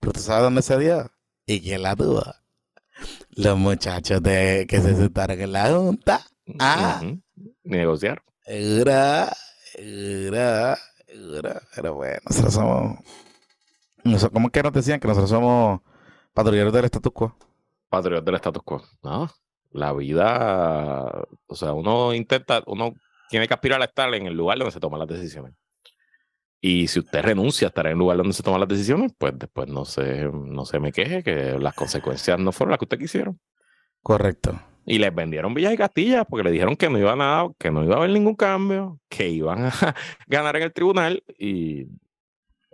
Pero 0.00 0.12
tú 0.12 0.20
sabes 0.20 0.42
dónde 0.42 0.62
se 0.62 0.78
dio 0.78 1.10
y 1.46 1.60
quién 1.60 1.82
la 1.82 1.94
tuvo. 1.96 2.22
Los 3.30 3.56
muchachos 3.58 4.22
de, 4.22 4.66
que 4.68 4.80
se 4.80 4.94
sentaron 4.96 5.40
en 5.40 5.52
la 5.52 5.70
junta. 5.72 6.26
ah. 6.58 7.02
Negociar. 7.62 8.22
Era, 8.46 9.32
era, 9.74 10.78
era, 11.08 11.62
pero 11.74 11.94
bueno, 11.94 12.18
nosotros 12.28 12.54
somos. 12.54 12.98
nosotros- 14.04 14.32
¿Cómo 14.32 14.48
es 14.48 14.52
que 14.52 14.62
nos 14.62 14.72
decían 14.72 15.00
que 15.00 15.08
nosotros 15.08 15.30
somos 15.30 15.80
patrulleros 16.34 16.72
del 16.72 16.84
status 16.86 17.12
quo? 17.12 17.36
Patriot 17.88 18.24
del 18.24 18.34
status 18.36 18.62
quo. 18.62 18.82
No, 19.02 19.30
la 19.74 19.92
vida, 19.92 21.26
o 21.46 21.54
sea, 21.54 21.72
uno 21.72 22.14
intenta, 22.14 22.62
uno 22.66 22.94
tiene 23.28 23.48
que 23.48 23.54
aspirar 23.54 23.82
a 23.82 23.86
estar 23.86 24.14
en 24.14 24.26
el 24.26 24.34
lugar 24.34 24.56
donde 24.56 24.72
se 24.72 24.80
toman 24.80 25.00
las 25.00 25.08
decisiones. 25.08 25.54
Y 26.60 26.86
si 26.88 27.00
usted 27.00 27.22
renuncia 27.22 27.66
a 27.66 27.70
estar 27.70 27.86
en 27.86 27.92
el 27.92 27.98
lugar 27.98 28.16
donde 28.16 28.32
se 28.32 28.42
toman 28.42 28.60
las 28.60 28.68
decisiones, 28.68 29.12
pues 29.18 29.34
después 29.36 29.68
no 29.68 29.84
se, 29.84 30.30
no 30.32 30.64
se 30.64 30.78
me 30.78 30.92
queje 30.92 31.22
que 31.22 31.58
las 31.58 31.74
consecuencias 31.74 32.38
no 32.38 32.52
fueron 32.52 32.70
las 32.70 32.78
que 32.78 32.84
usted 32.84 32.98
quisieron. 32.98 33.38
Correcto. 34.00 34.58
Y 34.86 34.98
les 34.98 35.14
vendieron 35.14 35.54
Villas 35.54 35.74
y 35.74 35.76
Castillas 35.76 36.24
porque 36.28 36.44
le 36.44 36.52
dijeron 36.52 36.76
que 36.76 36.88
no 36.88 36.98
iba 36.98 37.12
a 37.12 37.16
nada, 37.16 37.50
que 37.58 37.70
no 37.70 37.82
iba 37.82 37.94
a 37.94 37.98
haber 37.98 38.10
ningún 38.10 38.36
cambio, 38.36 39.00
que 39.08 39.28
iban 39.28 39.66
a 39.66 39.72
ganar 40.28 40.56
en 40.56 40.62
el 40.62 40.72
tribunal 40.72 41.24
y 41.38 41.86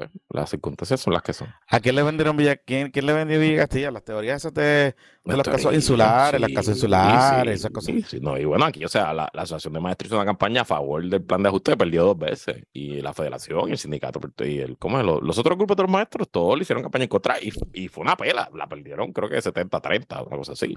pues, 0.00 0.10
las 0.30 0.48
circunstancias 0.48 0.98
son 0.98 1.12
las 1.12 1.22
que 1.22 1.34
son. 1.34 1.48
¿A 1.68 1.78
quién 1.78 1.94
le 1.94 2.02
vendieron 2.02 2.34
Villa? 2.34 2.56
¿Quién, 2.56 2.90
quién 2.90 3.04
le 3.04 3.12
vendió 3.12 3.38
Villa 3.38 3.58
Castilla? 3.58 3.90
Las 3.90 4.02
teorías 4.02 4.36
esas 4.36 4.54
de, 4.54 4.94
de 5.24 5.36
los 5.36 5.46
casos 5.46 5.74
insulares, 5.74 6.40
las 6.40 6.48
sí, 6.48 6.54
casas 6.54 6.76
insulares, 6.76 7.52
sí, 7.52 7.60
esas 7.60 7.70
cosas. 7.70 7.94
sí, 7.94 8.02
sí, 8.02 8.20
no, 8.20 8.38
y 8.38 8.46
bueno, 8.46 8.64
aquí, 8.64 8.82
o 8.82 8.88
sea, 8.88 9.12
la, 9.12 9.28
la 9.34 9.42
Asociación 9.42 9.74
de 9.74 9.80
Maestros 9.80 10.08
hizo 10.08 10.16
una 10.16 10.24
campaña 10.24 10.62
a 10.62 10.64
favor 10.64 11.06
del 11.06 11.22
plan 11.22 11.42
de 11.42 11.50
ajuste, 11.50 11.76
perdió 11.76 12.04
dos 12.04 12.18
veces. 12.18 12.64
Y 12.72 13.02
la 13.02 13.12
Federación, 13.12 13.68
y 13.68 13.72
el 13.72 13.78
sindicato, 13.78 14.20
y 14.42 14.58
el, 14.60 14.78
¿cómo 14.78 14.98
es? 14.98 15.04
Los, 15.04 15.22
los 15.22 15.36
otros 15.36 15.58
grupos 15.58 15.76
de 15.76 15.82
los 15.82 15.92
maestros, 15.92 16.30
todos 16.30 16.56
le 16.56 16.62
hicieron 16.62 16.82
campaña 16.82 17.04
en 17.04 17.10
contra 17.10 17.36
y, 17.38 17.52
y 17.74 17.88
fue 17.88 18.02
una 18.02 18.16
pela. 18.16 18.48
La 18.54 18.66
perdieron, 18.66 19.12
creo 19.12 19.28
que 19.28 19.34
de 19.34 19.42
70 19.42 19.76
a 19.76 19.80
30, 19.82 20.22
una 20.22 20.36
cosa 20.38 20.52
así. 20.52 20.74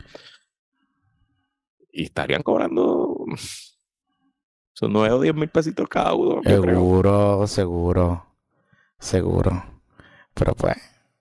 Y 1.93 2.03
estarían 2.03 2.41
cobrando 2.41 3.25
son 4.73 4.91
9 4.91 5.11
o 5.15 5.21
10 5.21 5.35
mil 5.35 5.49
pesitos 5.49 5.87
cada 5.87 6.13
uno. 6.13 6.41
Seguro, 6.43 7.47
seguro, 7.47 8.25
seguro. 9.03 9.63
Pero 10.33 10.53
pues, 10.55 10.75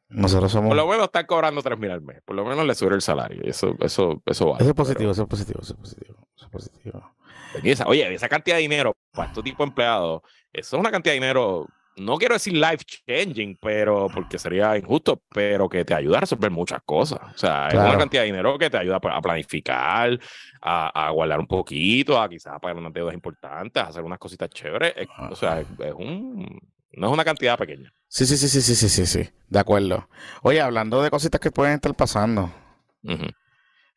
nosotros 0.09 0.51
somos. 0.53 0.69
Por 0.69 0.77
lo 0.77 0.87
menos 0.87 1.05
están 1.05 1.27
cobrando 1.27 1.63
3 1.63 1.79
mil 1.79 1.91
al 1.91 2.03
mes. 2.03 2.21
Por 2.25 2.37
lo 2.37 2.45
menos 2.45 2.67
le 2.67 2.75
sube 2.75 2.95
el 2.95 3.03
salario. 3.03 3.43
Eso, 3.45 3.75
eso, 3.81 4.23
eso 4.27 4.47
vale. 4.47 4.57
Eso 4.63 4.71
es 4.71 4.75
pero- 4.75 4.75
positivo, 4.75 5.11
eso 5.11 5.23
es 5.23 5.29
positivo, 5.29 5.61
eso 5.63 5.73
es 5.75 5.79
positivo, 5.81 6.29
eso 6.37 6.45
es 6.47 6.51
positivo. 6.51 7.15
Esa- 7.63 7.87
oye, 7.87 8.15
esa 8.15 8.29
cantidad 8.29 8.57
de 8.57 8.63
dinero 8.63 8.95
para 9.13 9.29
este 9.29 9.43
tipo 9.43 9.63
de 9.63 9.69
empleados, 9.69 10.23
eso 10.53 10.77
es 10.77 10.81
una 10.81 10.91
cantidad 10.91 11.13
de 11.13 11.21
dinero, 11.21 11.67
no 11.97 12.17
quiero 12.17 12.33
decir 12.35 12.55
life 12.55 12.79
changing, 13.07 13.59
pero 13.61 14.07
porque 14.15 14.39
sería 14.39 14.75
injusto, 14.79 15.21
pero 15.29 15.69
que 15.69 15.85
te 15.85 15.93
ayuda 15.93 16.17
a 16.17 16.21
resolver 16.23 16.51
muchas 16.51 16.81
cosas. 16.87 17.21
O 17.35 17.37
sea, 17.39 17.69
es 17.69 17.75
una 17.75 17.99
cantidad 17.99 18.23
de 18.23 18.27
dinero 18.29 18.57
que 18.57 18.71
te 18.71 18.79
ayuda 18.79 18.97
a 19.03 19.21
planificar, 19.21 20.19
a, 20.63 21.07
a 21.07 21.11
guardar 21.11 21.39
un 21.41 21.47
poquito, 21.47 22.19
a 22.19 22.27
quizás 22.31 22.59
pagar 22.59 22.79
unas 22.79 22.93
deudas 22.95 23.13
importantes, 23.13 23.83
a 23.83 23.89
hacer 23.89 24.03
unas 24.03 24.19
cositas 24.19 24.49
chéveres. 24.49 24.95
Es- 24.97 25.09
o 25.31 25.37
sea, 25.37 25.61
es, 25.61 25.67
es 25.79 25.93
un, 25.93 26.59
no 26.95 27.07
es 27.09 27.13
una 27.13 27.25
cantidad 27.25 27.59
pequeña. 27.59 27.93
Sí, 28.09 28.27
sí, 28.27 28.37
sí, 28.37 28.49
sí, 28.49 28.61
sí, 28.63 28.75
sí, 28.75 28.89
sí, 28.89 29.07
sí. 29.07 29.31
De 29.49 29.59
acuerdo. 29.59 30.09
Oye, 30.43 30.61
hablando 30.61 31.03
de 31.03 31.11
cositas 31.11 31.41
que 31.41 31.51
pueden 31.51 31.75
estar 31.75 31.95
pasando. 31.95 32.53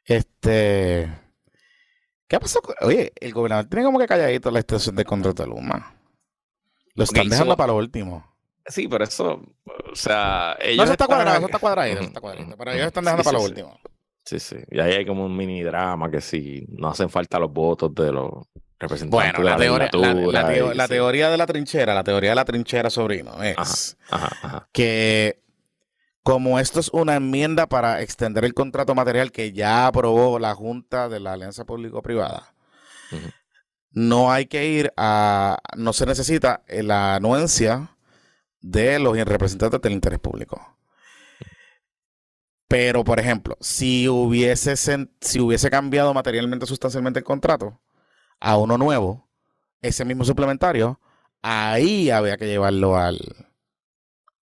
Este. 0.03 1.11
¿Qué 2.27 2.39
pasó? 2.39 2.61
con- 2.61 2.75
Oye, 2.81 3.13
el 3.19 3.33
gobernador 3.33 3.65
tiene 3.65 3.85
como 3.85 3.99
que 3.99 4.07
calladito 4.07 4.49
la 4.51 4.59
extensión 4.59 4.95
del 4.95 5.05
contrato 5.05 5.43
de 5.43 5.49
Luma. 5.49 5.95
Lo 6.95 7.03
están 7.03 7.29
dejando 7.29 7.53
so- 7.53 7.57
para 7.57 7.73
lo 7.73 7.77
último. 7.77 8.33
Sí, 8.67 8.87
pero 8.87 9.03
eso, 9.03 9.41
o 9.91 9.95
sea, 9.95 10.57
ellos 10.59 10.77
No, 10.77 10.83
eso 10.85 10.91
está 10.93 11.03
están- 11.03 11.07
cuadrado, 11.17 11.37
eso 11.37 11.45
está 11.45 11.59
cuadrado, 11.59 11.87
eso 11.91 12.01
está 12.01 12.19
cuadradito. 12.21 12.49
ujú, 12.49 12.57
Pero 12.57 12.71
ellos 12.71 12.87
están 12.87 13.03
dejando 13.03 13.23
Sí, 13.23 13.27
para 13.29 13.37
sí, 13.39 13.43
lo 13.43 13.47
sí. 13.47 13.51
último. 13.61 13.79
Sí, 14.23 14.39
sí. 14.39 14.55
Y 14.71 14.79
ahí 14.79 14.93
hay 14.93 15.05
como 15.05 15.23
un 15.25 15.37
mini 15.37 15.61
drama 15.61 16.09
que 16.09 16.19
si 16.19 16.65
no 16.69 16.87
hacen 16.89 17.09
falta 17.09 17.37
los 17.37 17.51
votos 17.53 17.93
de 17.93 18.11
los 18.11 18.31
Bueno, 19.07 19.39
de 19.39 19.43
la, 19.45 19.57
teoría, 19.57 19.89
la, 20.33 20.47
teo- 20.49 20.87
teoría 20.87 21.29
de 21.29 21.37
la 21.37 21.45
trinchera, 21.45 21.93
la 21.93 22.03
teoría 22.03 22.31
de 22.31 22.35
la 22.35 22.45
trinchera, 22.45 22.89
sobrino, 22.89 23.41
es 23.41 23.97
Ajá, 24.09 24.29
ajá. 24.41 24.69
que 24.73 25.41
como 26.23 26.59
esto 26.59 26.79
es 26.79 26.89
una 26.89 27.15
enmienda 27.15 27.67
para 27.67 28.01
extender 28.01 28.43
el 28.45 28.53
contrato 28.53 28.93
material 28.95 29.31
que 29.31 29.51
ya 29.53 29.87
aprobó 29.87 30.39
la 30.39 30.55
Junta 30.55 31.07
de 31.07 31.19
la 31.19 31.33
Alianza 31.33 31.65
Público-Privada, 31.65 32.53
no 33.91 34.31
hay 34.31 34.47
que 34.47 34.67
ir 34.67 34.91
a, 34.97 35.57
no 35.77 35.93
se 35.93 36.05
necesita 36.05 36.63
la 36.67 37.15
anuencia 37.15 37.95
de 38.59 38.99
los 38.99 39.17
representantes 39.17 39.79
del 39.81 39.93
interés 39.93 40.19
público. 40.19 40.77
Pero, 42.67 43.03
por 43.03 43.19
ejemplo, 43.19 43.57
si 43.61 44.09
hubiese, 44.09 44.75
si 44.75 45.39
hubiese 45.39 45.69
cambiado 45.69 46.13
materialmente 46.13 46.65
sustancialmente 46.65 47.19
el 47.19 47.23
contrato 47.23 47.79
a 48.45 48.57
uno 48.57 48.77
nuevo, 48.77 49.27
ese 49.81 50.05
mismo 50.05 50.23
suplementario, 50.23 50.99
ahí 51.41 52.11
había 52.11 52.37
que 52.37 52.45
llevarlo 52.45 52.95
al, 52.95 53.17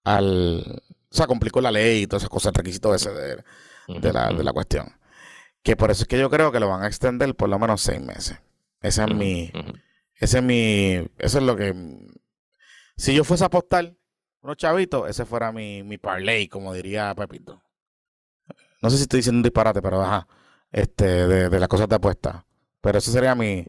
al, 0.03 0.83
o 1.09 1.15
sea, 1.15 1.25
complicó 1.25 1.61
la 1.61 1.71
ley 1.71 2.01
y 2.01 2.07
todas 2.07 2.23
esas 2.23 2.29
cosas, 2.29 2.49
el 2.49 2.55
requisito 2.55 2.93
ese 2.93 3.11
de, 3.13 3.43
de 3.87 4.13
la, 4.13 4.33
de 4.33 4.43
la 4.43 4.51
cuestión. 4.51 4.91
Que 5.61 5.77
por 5.77 5.89
eso 5.89 6.03
es 6.03 6.09
que 6.09 6.19
yo 6.19 6.29
creo 6.29 6.51
que 6.51 6.59
lo 6.59 6.67
van 6.67 6.83
a 6.83 6.87
extender 6.87 7.33
por 7.33 7.47
lo 7.47 7.57
menos 7.57 7.79
seis 7.79 8.01
meses. 8.01 8.37
Ese 8.81 9.05
es 9.05 9.15
mi, 9.15 9.49
ese 10.15 10.39
es 10.39 10.43
mi, 10.43 11.09
eso 11.17 11.37
es 11.37 11.43
lo 11.45 11.55
que, 11.55 11.73
si 12.97 13.15
yo 13.15 13.23
fuese 13.23 13.45
a 13.45 13.47
apostar 13.47 13.95
unos 14.41 14.57
chavitos, 14.57 15.09
ese 15.09 15.23
fuera 15.23 15.53
mi, 15.53 15.81
mi 15.83 15.97
parlay, 15.97 16.49
como 16.49 16.73
diría 16.73 17.15
Pepito. 17.15 17.63
No 18.81 18.89
sé 18.89 18.97
si 18.97 19.03
estoy 19.03 19.19
diciendo 19.19 19.37
un 19.37 19.43
disparate, 19.43 19.81
pero 19.81 20.03
ajá, 20.03 20.27
este, 20.73 21.05
de, 21.05 21.47
de 21.47 21.59
las 21.61 21.69
cosas 21.69 21.87
de 21.87 21.95
apuesta. 21.95 22.45
Pero 22.81 22.97
eso 22.97 23.09
sería 23.09 23.33
mi, 23.33 23.65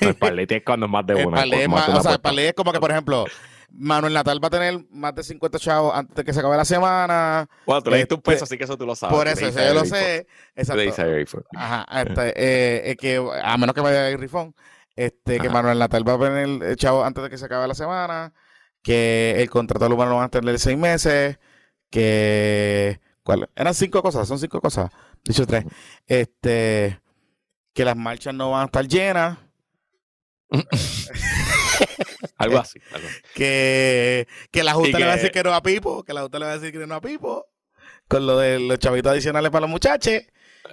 El 0.00 0.14
parlay 0.16 0.46
es 0.48 0.62
cuando 0.64 0.86
es 0.86 0.92
más 0.92 1.06
de 1.06 1.20
el 1.20 1.26
una. 1.26 1.42
es 1.42 1.68
más 1.68 1.88
o 1.88 2.02
sea, 2.02 2.12
el 2.12 2.20
parlay 2.20 2.46
es 2.46 2.54
como 2.54 2.72
que, 2.72 2.80
por 2.80 2.90
ejemplo, 2.90 3.26
Manuel 3.70 4.12
Natal 4.12 4.42
va 4.42 4.48
a 4.48 4.50
tener 4.50 4.84
más 4.90 5.14
de 5.14 5.22
50 5.22 5.58
chavos 5.58 5.94
antes 5.94 6.16
de 6.16 6.24
que 6.24 6.32
se 6.32 6.40
acabe 6.40 6.56
la 6.56 6.64
semana. 6.64 7.48
Bueno, 7.66 7.82
tú 7.82 7.90
le 7.90 7.98
diste 7.98 8.14
un 8.14 8.18
este, 8.18 8.30
peso, 8.32 8.44
así 8.44 8.56
que 8.56 8.64
eso 8.64 8.76
tú 8.76 8.86
lo 8.86 8.94
sabes. 8.94 9.16
Por 9.16 9.28
eso, 9.28 9.46
eso 9.46 9.60
yo 9.60 9.74
lo 9.74 9.84
sé. 9.84 10.26
Exacto. 10.54 11.44
Ajá, 11.54 11.86
este, 12.02 12.90
eh, 12.90 12.96
que 12.96 13.22
a 13.42 13.56
menos 13.58 13.74
que 13.74 13.80
vaya 13.80 14.08
el 14.08 14.18
rifón, 14.18 14.54
este, 14.94 15.38
que. 15.38 15.48
Manuel 15.50 15.78
Natal 15.78 16.08
va 16.08 16.14
a 16.14 16.18
tener 16.18 16.62
el 16.62 16.76
chavo 16.76 17.04
antes 17.04 17.22
de 17.22 17.30
que 17.30 17.38
se 17.38 17.46
acabe 17.46 17.68
la 17.68 17.74
semana, 17.74 18.32
que 18.82 19.36
el 19.38 19.50
contrato 19.50 19.84
del 19.84 19.92
humano 19.92 20.12
lo 20.12 20.16
van 20.16 20.26
a 20.26 20.30
tener 20.30 20.58
seis 20.58 20.78
meses, 20.78 21.38
que 21.90 23.00
¿cuál? 23.22 23.48
eran 23.54 23.74
cinco 23.74 24.02
cosas, 24.02 24.26
son 24.26 24.38
cinco 24.38 24.60
cosas, 24.60 24.90
dicho 25.24 25.46
tres, 25.46 25.64
este, 26.06 27.00
que 27.74 27.84
las 27.84 27.96
marchas 27.96 28.34
no 28.34 28.52
van 28.52 28.62
a 28.62 28.64
estar 28.66 28.86
llenas, 28.86 29.38
Algo 32.38 32.58
así. 32.58 32.78
algo 32.92 33.08
que, 33.34 34.26
que 34.50 34.62
la 34.62 34.74
Junta 34.74 34.98
le 34.98 35.06
va 35.06 35.12
a 35.12 35.16
decir 35.16 35.30
que 35.30 35.42
no 35.42 35.54
a 35.54 35.62
Pipo, 35.62 36.04
que 36.04 36.12
la 36.12 36.22
Junta 36.22 36.38
le 36.38 36.46
va 36.46 36.52
a 36.52 36.58
decir 36.58 36.78
que 36.78 36.86
no 36.86 36.94
a 36.94 37.00
Pipo, 37.00 37.46
con 38.08 38.26
lo 38.26 38.38
de 38.38 38.60
los 38.60 38.78
chavitos 38.78 39.12
adicionales 39.12 39.50
para 39.50 39.62
los 39.62 39.70
muchachos, 39.70 40.22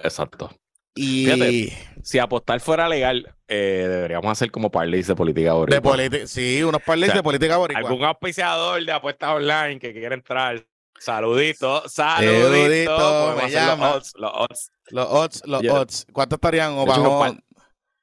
Exacto. 0.02 0.50
y 0.94 1.24
Fíjate, 1.26 1.88
Si 2.02 2.18
apostar 2.18 2.60
fuera 2.60 2.88
legal, 2.88 3.34
eh, 3.48 3.86
deberíamos 3.88 4.30
hacer 4.30 4.50
como 4.50 4.70
parlays 4.70 5.06
de 5.06 5.14
política 5.14 5.52
boricua. 5.54 5.96
sí, 6.26 6.62
unos 6.62 6.82
parlays 6.82 7.10
O 7.10 7.12
sea, 7.12 7.18
de 7.20 7.22
política 7.24 7.56
boricua. 7.56 7.88
Algún 7.88 8.04
auspiciador 8.04 8.84
de 8.84 8.92
apuestas 8.92 9.30
online 9.30 9.78
que 9.78 9.92
quiera 9.92 10.14
entrar 10.14 10.64
Saludito, 10.98 11.86
saludito. 11.88 12.48
Saludito, 12.48 12.92
me 12.92 12.96
Podemos 12.96 13.44
hacer 13.44 13.52
llama. 13.52 13.86
Los 13.86 13.96
odds, 13.96 14.12
los 14.16 14.32
odds. 14.34 14.70
Los 14.90 15.06
odds, 15.06 15.42
los 15.46 15.62
odds. 15.68 16.06
¿Cuánto 16.12 16.36
estarían 16.36 16.72
o 16.78 16.86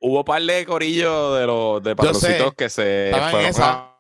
hubo, 0.02 0.26
par, 0.26 0.42
de 0.42 0.66
corillos 0.66 1.40
de 1.40 1.48
los 1.48 1.84
de 1.84 1.96
patroncitos 1.96 2.54
que 2.56 2.70
se 2.70 3.06
Estaban 3.06 3.28
en 3.28 3.32
fueron 3.32 3.50
esa. 3.50 3.98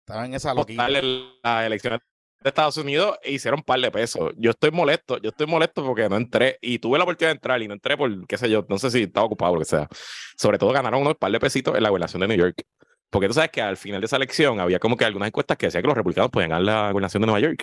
Estaban 0.00 0.26
en 0.26 0.34
esa 0.34 0.54
loquita. 0.54 0.88
en 0.88 1.24
las 1.42 1.66
elecciones 1.66 2.00
de 2.42 2.48
Estados 2.50 2.76
Unidos 2.76 3.18
e 3.22 3.32
hicieron 3.32 3.62
par 3.62 3.80
de 3.80 3.90
pesos. 3.90 4.32
Yo 4.36 4.50
estoy 4.50 4.70
molesto, 4.70 5.18
yo 5.18 5.30
estoy 5.30 5.46
molesto 5.46 5.84
porque 5.84 6.08
no 6.08 6.16
entré 6.16 6.58
y 6.60 6.78
tuve 6.78 6.98
la 6.98 7.04
oportunidad 7.04 7.30
de 7.30 7.36
entrar 7.36 7.62
y 7.62 7.68
no 7.68 7.74
entré 7.74 7.96
por, 7.96 8.26
qué 8.26 8.38
sé 8.38 8.48
yo, 8.48 8.64
no 8.68 8.78
sé 8.78 8.90
si 8.90 9.02
estaba 9.02 9.26
ocupado 9.26 9.52
o 9.52 9.54
lo 9.56 9.60
que 9.60 9.66
sea. 9.66 9.88
Sobre 10.36 10.58
todo 10.58 10.70
ganaron 10.72 11.00
unos 11.00 11.16
par 11.16 11.32
de 11.32 11.40
pesitos 11.40 11.74
en 11.74 11.82
la 11.82 11.88
gobernación 11.88 12.20
de 12.20 12.28
New 12.28 12.36
York. 12.36 12.62
Porque 13.10 13.28
tú 13.28 13.34
sabes 13.34 13.50
que 13.50 13.62
al 13.62 13.76
final 13.76 14.00
de 14.00 14.06
esa 14.06 14.16
elección 14.16 14.60
había 14.60 14.78
como 14.78 14.96
que 14.96 15.04
algunas 15.04 15.28
encuestas 15.28 15.56
que 15.56 15.66
decían 15.66 15.82
que 15.82 15.88
los 15.88 15.96
republicanos 15.96 16.30
podían 16.30 16.50
ganar 16.50 16.64
la 16.64 16.90
gobernación 16.92 17.22
de 17.22 17.26
Nueva 17.26 17.40
York. 17.40 17.62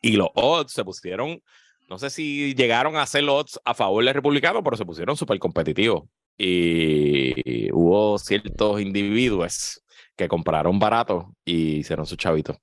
Y 0.00 0.16
los 0.16 0.28
odds 0.34 0.72
se 0.72 0.84
pusieron, 0.84 1.42
no 1.88 1.98
sé 1.98 2.10
si 2.10 2.54
llegaron 2.54 2.96
a 2.96 3.02
hacer 3.02 3.24
los 3.24 3.34
odds 3.34 3.60
a 3.64 3.74
favor 3.74 4.04
del 4.04 4.14
republicano, 4.14 4.62
pero 4.62 4.76
se 4.76 4.84
pusieron 4.84 5.16
súper 5.16 5.38
competitivos. 5.38 6.04
Y 6.36 7.70
hubo 7.72 8.18
ciertos 8.18 8.80
individuos 8.80 9.82
que 10.16 10.28
compraron 10.28 10.78
barato 10.78 11.34
y 11.44 11.76
hicieron 11.76 12.06
su 12.06 12.16
chavito. 12.16 12.56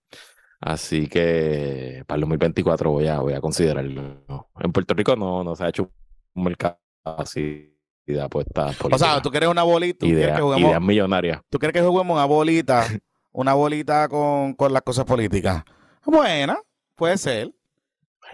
Así 0.60 1.08
que 1.08 2.04
para 2.06 2.18
el 2.18 2.22
2024 2.22 2.92
voy 2.92 3.08
a, 3.08 3.20
voy 3.20 3.34
a 3.34 3.42
considerarlo. 3.42 4.50
En 4.60 4.72
Puerto 4.72 4.94
Rico 4.94 5.16
no, 5.16 5.44
no 5.44 5.56
se 5.56 5.64
ha 5.64 5.70
hecho 5.70 5.90
un 6.34 6.44
mercado 6.44 6.78
así 7.04 7.76
de 8.06 8.22
apuestas 8.22 8.76
O 8.82 8.98
sea, 8.98 9.22
tú 9.22 9.30
quieres 9.30 9.50
una 9.50 9.64
bolita, 9.64 10.06
ideas, 10.06 10.36
que 10.36 10.42
juguemos, 10.42 10.70
ideas 10.70 10.82
millonarias. 10.82 11.42
tú 11.50 11.60
quieres 11.60 11.74
que 11.74 11.88
juguemos 11.88 12.16
una 12.16 12.26
bolita, 12.26 12.86
una 13.32 13.54
bolita 13.54 14.08
con, 14.08 14.54
con 14.54 14.74
las 14.74 14.82
cosas 14.82 15.06
políticas. 15.06 15.64
Buena, 16.06 16.60
puede 16.96 17.18
ser, 17.18 17.52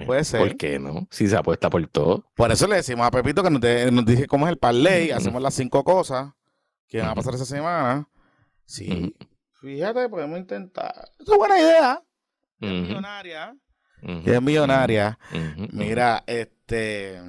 puede 0.06 0.24
ser. 0.24 0.40
¿Por 0.40 0.58
qué 0.58 0.80
no? 0.80 1.08
Si 1.12 1.28
se 1.28 1.38
apuesta 1.38 1.70
por 1.70 1.86
todo. 1.88 2.26
Por 2.36 2.52
eso 2.52 2.68
le 2.68 2.78
decimos 2.78 3.06
a 3.08 3.12
Pepito 3.12 3.44
que 3.44 3.50
nos, 3.50 3.62
de- 3.62 3.92
nos 3.92 4.06
dije 4.06 4.28
cómo 4.28 4.46
es 4.48 4.52
el 4.52 4.58
parlay, 4.58 5.12
hacemos 5.12 5.42
las 5.42 5.54
cinco 5.54 5.84
cosas 5.84 6.34
que 6.88 7.00
van 7.00 7.10
a 7.10 7.16
pasar 7.16 7.34
esa 7.36 7.46
semana. 7.46 8.10
Sí, 8.66 9.16
fíjate, 9.62 10.10
podemos 10.10 10.40
intentar. 10.40 11.10
Es 11.20 11.28
una 11.28 11.38
buena 11.38 11.60
idea. 11.60 12.04
Es 12.62 12.72
millonaria. 12.72 13.56
Es 14.26 14.42
millonaria. 14.42 15.20
Mira, 15.72 16.24
este. 16.28 17.22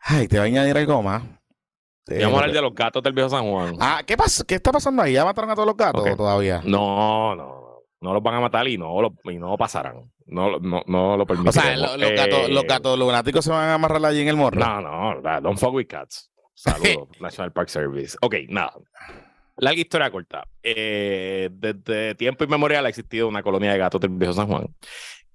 Ay, 0.00 0.28
te 0.28 0.36
voy 0.38 0.48
a 0.48 0.50
añadir 0.50 0.76
algo 0.76 1.02
más. 1.02 1.22
Vamos 2.06 2.22
a 2.22 2.26
hablar 2.40 2.52
de 2.52 2.60
los 2.60 2.74
gatos 2.74 3.02
del 3.02 3.14
viejo 3.14 3.30
San 3.30 3.50
Juan. 3.50 3.76
Ah, 3.80 4.02
¿qué 4.06 4.14
pasa? 4.16 4.44
¿Qué 4.46 4.56
está 4.56 4.70
pasando 4.70 5.00
ahí? 5.02 5.14
¿Ya 5.14 5.24
mataron 5.24 5.50
a 5.50 5.54
todos 5.54 5.66
los 5.66 5.76
gatos 5.76 6.04
todavía? 6.16 6.60
No, 6.66 7.34
no, 7.34 7.63
no 8.04 8.12
los 8.14 8.22
van 8.22 8.34
a 8.34 8.40
matar 8.40 8.68
y 8.68 8.78
no 8.78 9.00
lo, 9.02 9.14
y 9.24 9.38
no 9.38 9.56
pasarán. 9.56 10.12
No, 10.26 10.58
no, 10.60 10.82
no 10.86 11.16
lo 11.16 11.22
O 11.24 11.26
permitiremos. 11.26 11.54
sea, 11.54 11.76
lo- 11.76 11.96
los, 11.96 12.10
gatos, 12.12 12.48
los 12.50 12.62
Eh, 12.64 12.66
gatos 12.68 12.98
lunáticos 12.98 13.44
se 13.44 13.50
van 13.50 13.68
a 13.70 13.74
amarrar 13.74 14.04
allí 14.04 14.20
en 14.20 14.28
el 14.28 14.36
morro. 14.36 14.60
No, 14.60 14.80
no, 14.80 15.14
no, 15.20 15.40
don't 15.40 15.58
fuck 15.58 15.72
with 15.74 15.86
cats. 15.86 16.30
Saludos, 16.54 17.08
National 17.20 17.52
Park 17.52 17.68
Service. 17.68 18.16
Ok, 18.20 18.34
nada. 18.48 18.72
Larga 19.56 19.80
historia 19.80 20.10
corta. 20.10 20.46
Eh, 20.62 21.48
desde 21.52 22.14
tiempo 22.14 22.44
inmemorial 22.44 22.86
ha 22.86 22.88
existido 22.88 23.28
una 23.28 23.42
colonia 23.42 23.72
de 23.72 23.78
gatos 23.78 24.00
del 24.00 24.10
viejo 24.10 24.32
San 24.34 24.46
Juan. 24.48 24.66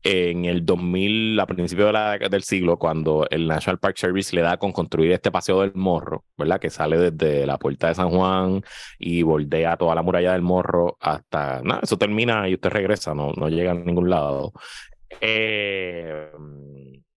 En 0.02 0.46
el 0.46 0.66
2000, 0.66 1.40
a 1.40 1.46
principios 1.46 1.94
del 2.32 2.44
siglo, 2.44 2.78
cuando 2.78 3.28
el 3.30 3.48
National 3.48 3.80
Park 3.80 3.98
Service 3.98 4.34
le 4.34 4.42
da 4.42 4.58
con 4.58 4.72
construir 4.72 5.12
este 5.12 5.30
paseo 5.30 5.62
del 5.62 5.74
morro, 5.76 6.24
¿verdad? 6.38 6.60
Que 6.60 6.70
sale 6.70 6.98
desde 7.12 7.46
la 7.46 7.58
puerta 7.58 7.90
de 7.90 7.96
San 7.96 8.10
Juan 8.10 8.62
y 8.98 9.24
bordea 9.24 9.76
toda 9.76 9.96
la 9.96 10.02
muralla 10.02 10.32
del 10.34 10.42
morro 10.42 10.98
hasta. 11.02 11.62
Nada, 11.64 11.82
eso 11.84 11.98
termina 11.98 12.48
y 12.48 12.54
usted 12.54 12.70
regresa, 12.70 13.14
no, 13.14 13.34
no 13.34 13.50
llega 13.50 13.72
a 13.72 13.76
ningún 13.76 14.10
lado. 14.10 14.54
Eh, 15.20 16.30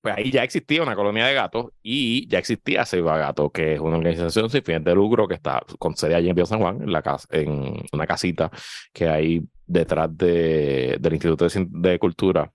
pues 0.00 0.16
ahí 0.16 0.30
ya 0.30 0.42
existía 0.42 0.82
una 0.82 0.96
colonia 0.96 1.26
de 1.26 1.34
gatos 1.34 1.66
y 1.82 2.26
ya 2.28 2.38
existía 2.38 2.86
Seiba 2.86 3.18
Gato, 3.18 3.50
que 3.50 3.74
es 3.74 3.80
una 3.80 3.98
organización 3.98 4.48
sin 4.48 4.62
fines 4.62 4.84
de 4.84 4.94
lucro 4.94 5.28
que 5.28 5.34
está 5.34 5.62
con 5.78 5.94
sede 5.96 6.14
allí 6.14 6.30
en 6.30 6.34
Viejo 6.34 6.46
San 6.46 6.60
Juan, 6.60 6.80
en, 6.82 6.92
la 6.92 7.02
casa, 7.02 7.28
en 7.30 7.82
una 7.92 8.06
casita 8.06 8.50
que 8.92 9.08
hay 9.08 9.42
detrás 9.66 10.16
de, 10.16 10.96
del 10.98 11.12
Instituto 11.12 11.46
de 11.48 11.98
Cultura. 11.98 12.50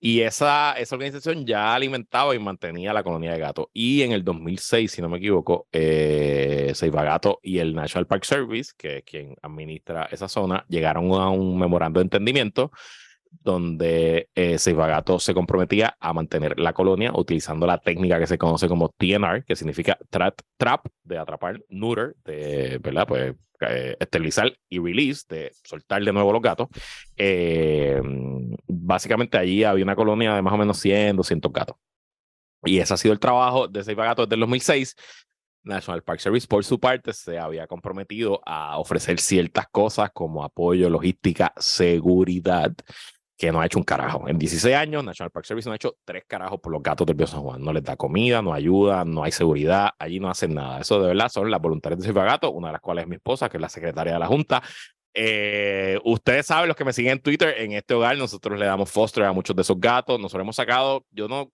Y 0.00 0.20
esa, 0.20 0.72
esa 0.72 0.96
organización 0.96 1.46
ya 1.46 1.74
alimentaba 1.74 2.34
y 2.34 2.38
mantenía 2.38 2.92
la 2.92 3.02
colonia 3.02 3.32
de 3.32 3.38
gatos. 3.38 3.66
Y 3.72 4.02
en 4.02 4.12
el 4.12 4.24
2006, 4.24 4.90
si 4.90 5.02
no 5.02 5.08
me 5.08 5.18
equivoco, 5.18 5.68
eh, 5.72 6.72
Seiba 6.74 7.20
y 7.42 7.58
el 7.58 7.74
National 7.74 8.06
Park 8.06 8.24
Service, 8.24 8.72
que 8.76 8.98
es 8.98 9.04
quien 9.04 9.36
administra 9.42 10.08
esa 10.10 10.28
zona, 10.28 10.64
llegaron 10.68 11.12
a 11.12 11.30
un 11.30 11.58
memorando 11.58 12.00
de 12.00 12.04
entendimiento 12.04 12.70
donde 13.30 14.28
eh, 14.34 14.58
Seiba 14.58 14.86
Gato 14.86 15.18
se 15.18 15.34
comprometía 15.34 15.96
a 16.00 16.12
mantener 16.12 16.58
la 16.58 16.72
colonia 16.72 17.12
utilizando 17.14 17.66
la 17.66 17.78
técnica 17.78 18.18
que 18.18 18.26
se 18.26 18.38
conoce 18.38 18.68
como 18.68 18.88
TNR, 18.88 19.44
que 19.44 19.56
significa 19.56 19.98
trap, 20.10 20.40
trap 20.56 20.86
de 21.04 21.18
atrapar, 21.18 21.60
neuter, 21.68 22.16
de, 22.24 22.78
¿verdad? 22.82 23.06
Pues 23.06 23.34
eh, 23.60 23.96
esterilizar 23.98 24.52
y 24.68 24.78
release, 24.78 25.24
de 25.28 25.50
soltar 25.64 26.02
de 26.02 26.12
nuevo 26.12 26.32
los 26.32 26.42
gatos. 26.42 26.68
Eh, 27.16 28.00
básicamente 28.66 29.38
allí 29.38 29.64
había 29.64 29.84
una 29.84 29.96
colonia 29.96 30.34
de 30.34 30.42
más 30.42 30.52
o 30.52 30.58
menos 30.58 30.78
100, 30.78 31.16
200 31.16 31.52
gatos. 31.52 31.76
Y 32.64 32.78
ese 32.78 32.94
ha 32.94 32.96
sido 32.96 33.12
el 33.12 33.20
trabajo 33.20 33.68
de 33.68 33.84
Seiba 33.84 34.04
Gato 34.04 34.26
desde 34.26 34.34
el 34.34 34.40
2006. 34.40 34.96
National 35.62 36.02
Park 36.02 36.20
Service, 36.20 36.46
por 36.46 36.64
su 36.64 36.78
parte, 36.78 37.12
se 37.12 37.38
había 37.38 37.66
comprometido 37.66 38.40
a 38.46 38.78
ofrecer 38.78 39.18
ciertas 39.18 39.66
cosas 39.68 40.10
como 40.12 40.44
apoyo, 40.44 40.88
logística, 40.88 41.52
seguridad, 41.58 42.72
que 43.36 43.52
no 43.52 43.60
ha 43.60 43.66
hecho 43.66 43.78
un 43.78 43.84
carajo. 43.84 44.28
En 44.28 44.38
16 44.38 44.74
años, 44.74 45.04
National 45.04 45.30
Park 45.30 45.44
Service 45.44 45.68
no 45.68 45.72
ha 45.72 45.76
hecho 45.76 45.96
tres 46.04 46.24
carajos 46.26 46.58
por 46.60 46.72
los 46.72 46.82
gatos 46.82 47.06
del 47.06 47.16
Viejo 47.16 47.32
San 47.32 47.42
Juan. 47.42 47.62
No 47.62 47.72
les 47.72 47.82
da 47.82 47.96
comida, 47.96 48.40
no 48.40 48.54
ayuda, 48.54 49.04
no 49.04 49.24
hay 49.24 49.32
seguridad, 49.32 49.90
allí 49.98 50.20
no 50.20 50.30
hacen 50.30 50.54
nada. 50.54 50.80
Eso 50.80 51.00
de 51.00 51.08
verdad 51.08 51.28
son 51.28 51.50
las 51.50 51.60
voluntarias 51.60 52.00
de 52.00 52.12
Gato, 52.12 52.50
una 52.50 52.68
de 52.68 52.72
las 52.72 52.80
cuales 52.80 53.02
es 53.02 53.08
mi 53.08 53.16
esposa, 53.16 53.48
que 53.48 53.58
es 53.58 53.60
la 53.60 53.68
secretaria 53.68 54.14
de 54.14 54.18
la 54.18 54.26
Junta. 54.26 54.62
Eh, 55.12 55.98
ustedes 56.04 56.46
saben, 56.46 56.68
los 56.68 56.76
que 56.76 56.84
me 56.84 56.92
siguen 56.92 57.12
en 57.12 57.20
Twitter, 57.20 57.54
en 57.58 57.72
este 57.72 57.94
hogar 57.94 58.16
nosotros 58.16 58.58
le 58.58 58.66
damos 58.66 58.90
foster 58.90 59.24
a 59.24 59.32
muchos 59.32 59.54
de 59.54 59.62
esos 59.62 59.78
gatos. 59.78 60.18
Nosotros 60.18 60.42
hemos 60.42 60.56
sacado, 60.56 61.04
yo 61.10 61.28
no, 61.28 61.50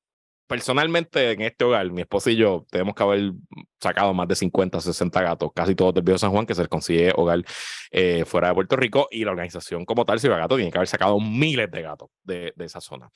personalmente 0.53 1.31
en 1.31 1.41
este 1.41 1.65
hogar, 1.65 1.91
mi 1.91 2.03
esposa 2.03 2.31
y 2.31 2.37
yo 2.37 2.67
tenemos 2.71 2.95
que 2.95 3.03
haber 3.03 3.33
sacado 3.81 4.13
más 4.13 4.29
de 4.29 4.35
50, 4.35 4.83
60 4.83 5.23
gatos, 5.23 5.51
casi 5.55 5.75
todos 5.75 5.95
del 5.95 6.05
Viejo 6.05 6.19
San 6.19 6.31
Juan, 6.31 6.45
que 6.45 6.55
se 6.55 6.69
consigue 6.69 7.11
hogar 7.17 7.43
eh, 7.91 8.27
fuera 8.27 8.49
de 8.49 8.55
Puerto 8.55 8.77
Rico, 8.77 9.09
y 9.11 9.25
la 9.25 9.31
organización 9.31 9.87
como 9.87 10.05
tal, 10.05 10.21
Silva 10.21 10.37
Gato, 10.37 10.57
tiene 10.57 10.71
que 10.71 10.77
haber 10.77 10.89
sacado 10.89 11.19
miles 11.19 11.71
de 11.71 11.81
gatos 11.81 12.11
de, 12.23 12.53
de 12.55 12.65
esa 12.67 12.83
zona. 12.83 13.09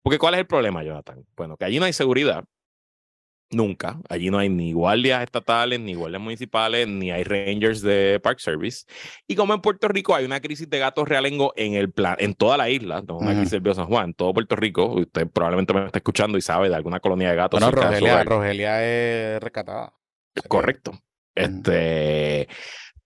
Porque 0.00 0.18
¿cuál 0.18 0.32
es 0.32 0.40
el 0.40 0.46
problema, 0.46 0.82
Jonathan? 0.82 1.22
Bueno, 1.36 1.58
que 1.58 1.66
allí 1.66 1.78
no 1.78 1.84
hay 1.84 1.92
seguridad. 1.92 2.42
Nunca. 3.50 3.98
Allí 4.10 4.30
no 4.30 4.38
hay 4.38 4.50
ni 4.50 4.72
guardias 4.72 5.22
estatales, 5.22 5.80
ni 5.80 5.94
guardias 5.94 6.20
municipales, 6.20 6.86
ni 6.86 7.10
hay 7.10 7.24
rangers 7.24 7.80
de 7.80 8.20
Park 8.22 8.40
Service. 8.40 8.84
Y 9.26 9.36
como 9.36 9.54
en 9.54 9.62
Puerto 9.62 9.88
Rico 9.88 10.14
hay 10.14 10.26
una 10.26 10.40
crisis 10.40 10.68
de 10.68 10.78
gatos 10.78 11.08
realengo 11.08 11.54
en 11.56 11.74
el 11.74 11.90
plan, 11.90 12.16
en 12.18 12.34
toda 12.34 12.58
la 12.58 12.68
isla, 12.68 13.02
no 13.06 13.18
crisis 13.18 13.62
Viejo 13.62 13.76
San 13.76 13.86
Juan, 13.86 14.06
en 14.06 14.14
todo 14.14 14.34
Puerto 14.34 14.54
Rico, 14.54 14.86
usted 14.86 15.26
probablemente 15.28 15.72
me 15.72 15.86
está 15.86 15.98
escuchando 15.98 16.36
y 16.36 16.42
sabe 16.42 16.68
de 16.68 16.76
alguna 16.76 17.00
colonia 17.00 17.30
de 17.30 17.36
gatos. 17.36 17.60
Bueno, 17.60 17.74
Rogelia. 17.74 18.24
Rogelia 18.24 18.84
es 18.84 19.40
rescatada. 19.40 19.94
Correcto. 20.46 20.92
Este, 21.34 22.48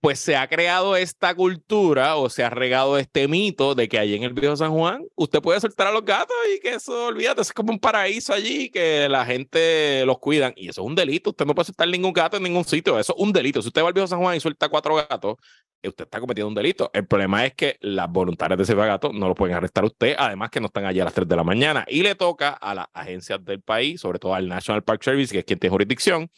pues 0.03 0.19
se 0.19 0.35
ha 0.35 0.49
creado 0.49 0.97
esta 0.97 1.33
cultura 1.33 2.17
o 2.17 2.29
se 2.29 2.43
ha 2.43 2.51
regado 2.51 2.99
este 2.99 3.29
mito 3.29 3.77
de 3.77 3.89
que 3.89 4.01
allí 4.01 4.17
en 4.17 4.25
el 4.25 4.33
viejo 4.33 4.57
San 4.57 4.73
Juan 4.73 5.05
usted 5.15 5.41
puede 5.41 5.61
soltar 5.61 5.87
a 5.87 5.93
los 5.93 6.05
gatos 6.05 6.35
y 6.53 6.59
que 6.59 6.71
eso, 6.75 7.07
olvídate, 7.07 7.43
es 7.43 7.53
como 7.53 7.73
un 7.73 7.79
paraíso 7.79 8.35
allí 8.35 8.69
que 8.69 9.09
la 9.09 9.25
gente 9.25 10.05
los 10.05 10.19
cuidan 10.19 10.55
y 10.57 10.69
eso 10.69 10.83
es 10.83 10.89
un 10.89 10.97
delito. 10.97 11.31
Usted 11.31 11.47
no 11.47 11.55
puede 11.55 11.67
soltar 11.67 11.87
ningún 11.87 12.13
gato 12.13 12.37
en 12.37 12.43
ningún 12.43 12.65
sitio. 12.65 12.99
Eso 12.99 13.15
es 13.17 13.23
un 13.23 13.33
delito. 13.33 13.63
Si 13.63 13.69
usted 13.69 13.81
va 13.81 13.87
al 13.87 13.93
viejo 13.93 14.09
San 14.09 14.19
Juan 14.19 14.37
y 14.37 14.41
suelta 14.41 14.69
cuatro 14.69 14.97
gatos, 14.97 15.37
eh, 15.81 15.89
usted 15.89 16.03
está 16.03 16.19
cometiendo 16.19 16.49
un 16.49 16.57
delito. 16.57 16.91
El 16.93 17.07
problema 17.07 17.47
es 17.47 17.55
que 17.55 17.77
las 17.81 18.11
voluntarias 18.11 18.59
de 18.59 18.65
ese 18.65 18.75
gato 18.75 19.13
no 19.13 19.29
lo 19.29 19.37
pueden 19.37 19.55
arrestar 19.55 19.85
a 19.85 19.87
usted, 19.87 20.17
además 20.19 20.51
que 20.51 20.59
no 20.59 20.67
están 20.67 20.85
allí 20.85 20.99
a 20.99 21.05
las 21.05 21.15
3 21.15 21.29
de 21.29 21.37
la 21.37 21.45
mañana 21.45 21.87
y 21.89 22.03
le 22.03 22.17
toca 22.17 22.51
a 22.51 22.75
las 22.75 22.87
agencias 22.93 23.45
del 23.45 23.63
país, 23.63 24.01
sobre 24.01 24.19
todo 24.19 24.35
al 24.35 24.49
National 24.49 24.83
Park 24.83 25.05
Service, 25.05 25.33
que 25.33 25.39
es 25.39 25.45
quien 25.45 25.61
tiene 25.61 25.71
jurisdicción, 25.71 26.29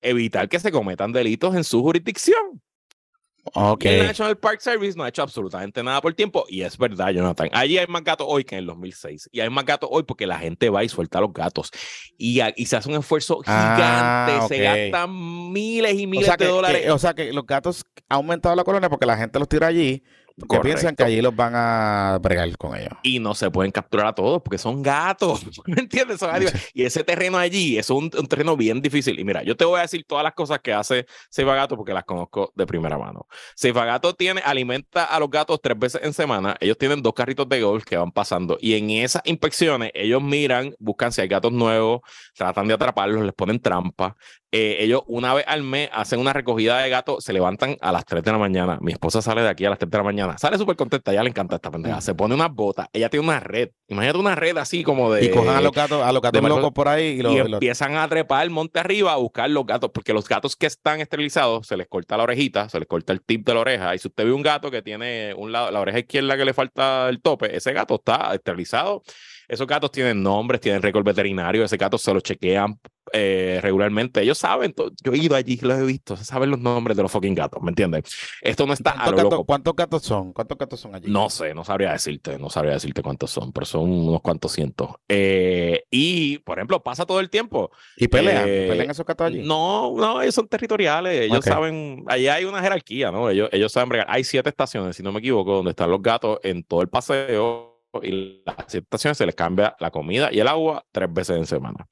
evitar 0.00 0.48
que 0.48 0.60
se 0.60 0.70
cometan 0.70 1.10
delitos 1.10 1.56
en 1.56 1.64
su 1.64 1.82
jurisdicción. 1.82 2.62
Ok. 3.54 3.84
Y 3.84 3.88
el 3.88 4.06
National 4.06 4.36
Park 4.36 4.60
Service 4.60 4.96
no 4.96 5.04
ha 5.04 5.08
hecho 5.08 5.22
absolutamente 5.22 5.82
nada 5.82 6.00
por 6.00 6.14
tiempo. 6.14 6.44
Y 6.48 6.62
es 6.62 6.76
verdad, 6.78 7.10
Jonathan. 7.10 7.48
Allí 7.52 7.78
hay 7.78 7.86
más 7.86 8.02
gatos 8.04 8.26
hoy 8.28 8.44
que 8.44 8.54
en 8.56 8.60
el 8.60 8.66
2006. 8.66 9.28
Y 9.32 9.40
hay 9.40 9.50
más 9.50 9.64
gatos 9.64 9.88
hoy 9.92 10.02
porque 10.02 10.26
la 10.26 10.38
gente 10.38 10.70
va 10.70 10.84
y 10.84 10.88
suelta 10.88 11.18
a 11.18 11.20
los 11.22 11.32
gatos. 11.32 11.70
Y, 12.16 12.40
y 12.56 12.66
se 12.66 12.76
hace 12.76 12.88
un 12.88 12.96
esfuerzo 12.96 13.40
Ah, 13.46 14.28
gigante. 14.36 14.54
Se 14.54 14.68
ok. 14.68 14.92
gastan 14.92 15.52
miles 15.52 15.94
y 15.94 16.04
O 16.04 16.08
miles 16.08 16.26
sea, 16.26 16.36
de 16.36 16.44
que, 16.44 16.50
dólares. 16.50 16.82
que- 16.82 16.90
o 16.90 16.98
sea 16.98 17.14
que 17.14 17.32
los 17.32 17.46
gatos 17.46 17.84
ha 18.08 18.14
aumentado 18.16 18.54
la 18.56 18.64
colonia 18.64 18.88
porque 18.88 19.06
la 19.06 19.16
gente 19.16 19.38
los 19.38 19.48
tira 19.48 19.66
allí, 19.68 20.02
que 20.46 20.60
piensan 20.60 20.94
que 20.94 21.04
allí 21.04 21.20
los 21.20 21.34
van 21.34 21.52
a 21.54 22.18
bregar 22.20 22.56
con 22.56 22.76
ellos. 22.76 22.92
Y 23.02 23.18
no 23.18 23.34
se 23.34 23.50
pueden 23.50 23.72
capturar 23.72 24.08
a 24.08 24.14
todos 24.14 24.42
porque 24.42 24.58
son 24.58 24.82
gatos. 24.82 25.44
¿Me 25.66 25.80
entiendes? 25.80 26.20
Y 26.74 26.84
ese 26.84 27.04
terreno 27.04 27.38
allí 27.38 27.78
es 27.78 27.90
un, 27.90 28.10
terreno 28.10 28.56
bien 28.56 28.80
difícil. 28.80 29.18
Y 29.18 29.24
mira, 29.24 29.42
yo 29.42 29.56
te 29.56 29.64
voy 29.64 29.78
a 29.78 29.82
decir 29.82 30.04
todas 30.06 30.24
las 30.24 30.34
cosas 30.34 30.60
que 30.60 30.72
hace 30.72 31.06
Seifa 31.30 31.54
Gato 31.54 31.76
porque 31.76 31.92
las 31.92 32.04
conozco 32.04 32.52
de 32.54 32.66
primera 32.66 32.98
mano. 32.98 33.26
Seifa 33.54 33.84
Gato 33.84 34.14
tiene, 34.14 34.40
alimenta 34.44 35.04
a 35.04 35.18
los 35.18 35.30
gatos 35.30 35.60
tres 35.62 35.78
veces 35.78 36.00
en 36.04 36.12
semana. 36.12 36.56
Ellos 36.60 36.78
tienen 36.78 37.02
dos 37.02 37.14
carritos 37.14 37.48
de 37.48 37.60
golf 37.60 37.84
que 37.84 37.96
van 37.96 38.12
pasando. 38.12 38.58
Y 38.60 38.74
en 38.74 38.90
esas 38.90 39.22
inspecciones, 39.24 39.90
ellos 39.94 40.22
miran, 40.22 40.74
buscan 40.78 41.12
si 41.12 41.20
hay 41.20 41.28
gatos 41.28 41.52
nuevos, 41.52 42.00
tratan 42.34 42.68
de 42.68 42.74
atraparlos, 42.74 43.24
les 43.24 43.34
ponen 43.34 43.60
trampa. 43.60 44.16
Eh, 44.50 44.78
ellos 44.80 45.02
una 45.06 45.34
vez 45.34 45.44
al 45.46 45.62
mes 45.62 45.90
hacen 45.92 46.20
una 46.20 46.32
recogida 46.32 46.78
de 46.78 46.88
gatos, 46.88 47.22
se 47.22 47.34
levantan 47.34 47.76
a 47.82 47.92
las 47.92 48.06
3 48.06 48.22
de 48.22 48.32
la 48.32 48.38
mañana. 48.38 48.78
Mi 48.80 48.92
esposa 48.92 49.20
sale 49.20 49.42
de 49.42 49.48
aquí 49.48 49.66
a 49.66 49.70
las 49.70 49.78
3 49.78 49.90
de 49.90 49.98
la 49.98 50.04
mañana, 50.04 50.38
sale 50.38 50.56
súper 50.56 50.74
contenta, 50.76 51.12
ya 51.12 51.22
le 51.22 51.28
encanta 51.28 51.56
esta 51.56 51.70
pendeja. 51.70 52.00
Se 52.00 52.14
pone 52.14 52.34
unas 52.34 52.50
botas, 52.54 52.88
ella 52.94 53.10
tiene 53.10 53.26
una 53.26 53.40
red. 53.40 53.70
Imagínate 53.88 54.18
una 54.18 54.34
red 54.34 54.56
así 54.56 54.82
como 54.82 55.12
de. 55.12 55.26
Y 55.26 55.30
cojan 55.30 55.56
a 55.56 55.60
los 55.60 55.72
gatos, 55.72 56.02
a 56.02 56.12
los 56.12 56.22
gatos 56.22 56.42
locos 56.42 56.72
por 56.72 56.88
ahí 56.88 57.20
y, 57.22 57.38
empiezan 57.38 57.96
a 57.96 58.08
trepar 58.08 58.44
el 58.44 58.50
monte 58.50 58.80
arriba 58.80 59.12
a 59.12 59.16
buscar 59.16 59.50
los 59.50 59.66
gatos, 59.66 59.90
porque 59.92 60.14
los 60.14 60.26
gatos 60.26 60.56
que 60.56 60.66
están 60.66 61.00
esterilizados 61.00 61.66
se 61.66 61.76
les 61.76 61.86
corta 61.86 62.16
la 62.16 62.22
orejita, 62.22 62.70
se 62.70 62.78
les 62.78 62.88
corta 62.88 63.12
el 63.12 63.20
tip 63.20 63.46
de 63.46 63.52
la 63.54 63.60
oreja. 63.60 63.94
Y 63.94 63.98
si 63.98 64.08
usted 64.08 64.24
ve 64.24 64.32
un 64.32 64.42
gato 64.42 64.70
que 64.70 64.80
tiene 64.80 65.34
un 65.34 65.52
lado, 65.52 65.70
la 65.70 65.80
oreja 65.80 65.98
izquierda 65.98 66.38
que 66.38 66.46
le 66.46 66.54
falta 66.54 67.08
el 67.10 67.20
tope, 67.20 67.54
ese 67.54 67.74
gato 67.74 67.96
está 67.96 68.34
esterilizado 68.34 69.02
esos 69.48 69.66
gatos 69.66 69.90
tienen 69.90 70.22
nombres, 70.22 70.60
tienen 70.60 70.82
récord 70.82 71.04
veterinario, 71.04 71.64
ese 71.64 71.78
gato 71.78 71.96
se 71.96 72.12
lo 72.12 72.20
chequean 72.20 72.78
eh, 73.12 73.60
regularmente. 73.62 74.20
Ellos 74.20 74.38
saben, 74.38 74.74
yo 75.02 75.12
he 75.12 75.18
ido 75.18 75.36
allí, 75.36 75.58
los 75.62 75.78
he 75.78 75.84
visto, 75.84 76.16
saben 76.16 76.50
los 76.50 76.60
nombres 76.60 76.96
de 76.96 77.02
los 77.02 77.12
fucking 77.12 77.34
gatos, 77.34 77.62
¿me 77.62 77.70
entiendes? 77.70 78.04
Esto 78.40 78.66
no 78.66 78.72
está 78.72 78.92
a 78.92 79.10
lo 79.10 79.22
loco. 79.22 79.44
¿Cuántos 79.44 79.74
gatos 79.74 80.02
son? 80.02 80.32
¿Cuántos 80.32 80.58
gatos 80.58 80.80
son 80.80 80.94
allí? 80.94 81.10
No 81.10 81.30
sé, 81.30 81.54
no 81.54 81.64
sabría 81.64 81.92
decirte, 81.92 82.38
no 82.38 82.50
sabría 82.50 82.74
decirte 82.74 83.02
cuántos 83.02 83.30
son, 83.30 83.52
pero 83.52 83.66
son 83.66 83.90
unos 83.90 84.20
cuantos 84.20 84.52
cientos. 84.52 84.90
Eh, 85.08 85.84
y, 85.90 86.38
por 86.38 86.58
ejemplo, 86.58 86.82
pasa 86.82 87.06
todo 87.06 87.20
el 87.20 87.30
tiempo. 87.30 87.70
¿Y 87.96 88.08
pelean? 88.08 88.44
Eh, 88.46 88.66
¿Pelean 88.68 88.90
esos 88.90 89.06
gatos 89.06 89.26
allí? 89.26 89.42
No, 89.42 89.94
no, 89.96 90.22
ellos 90.22 90.34
son 90.34 90.48
territoriales, 90.48 91.22
ellos 91.22 91.44
saben, 91.44 92.04
allí 92.08 92.28
hay 92.28 92.44
una 92.44 92.60
jerarquía, 92.60 93.10
¿no? 93.10 93.30
Ellos, 93.30 93.48
ellos 93.52 93.72
saben 93.72 93.88
bregar. 93.88 94.06
Hay 94.10 94.24
siete 94.24 94.48
estaciones, 94.48 94.96
si 94.96 95.02
no 95.02 95.12
me 95.12 95.20
equivoco, 95.20 95.56
donde 95.56 95.70
están 95.70 95.90
los 95.90 96.02
gatos 96.02 96.38
en 96.42 96.62
todo 96.62 96.82
el 96.82 96.88
paseo 96.88 97.78
y 98.02 98.42
las 98.44 98.56
situaciones 98.68 99.16
se 99.18 99.26
les 99.26 99.34
cambia 99.34 99.74
la 99.80 99.90
comida 99.90 100.30
y 100.32 100.40
el 100.40 100.48
agua 100.48 100.84
tres 100.92 101.12
veces 101.12 101.36
en 101.36 101.46
semana. 101.46 101.86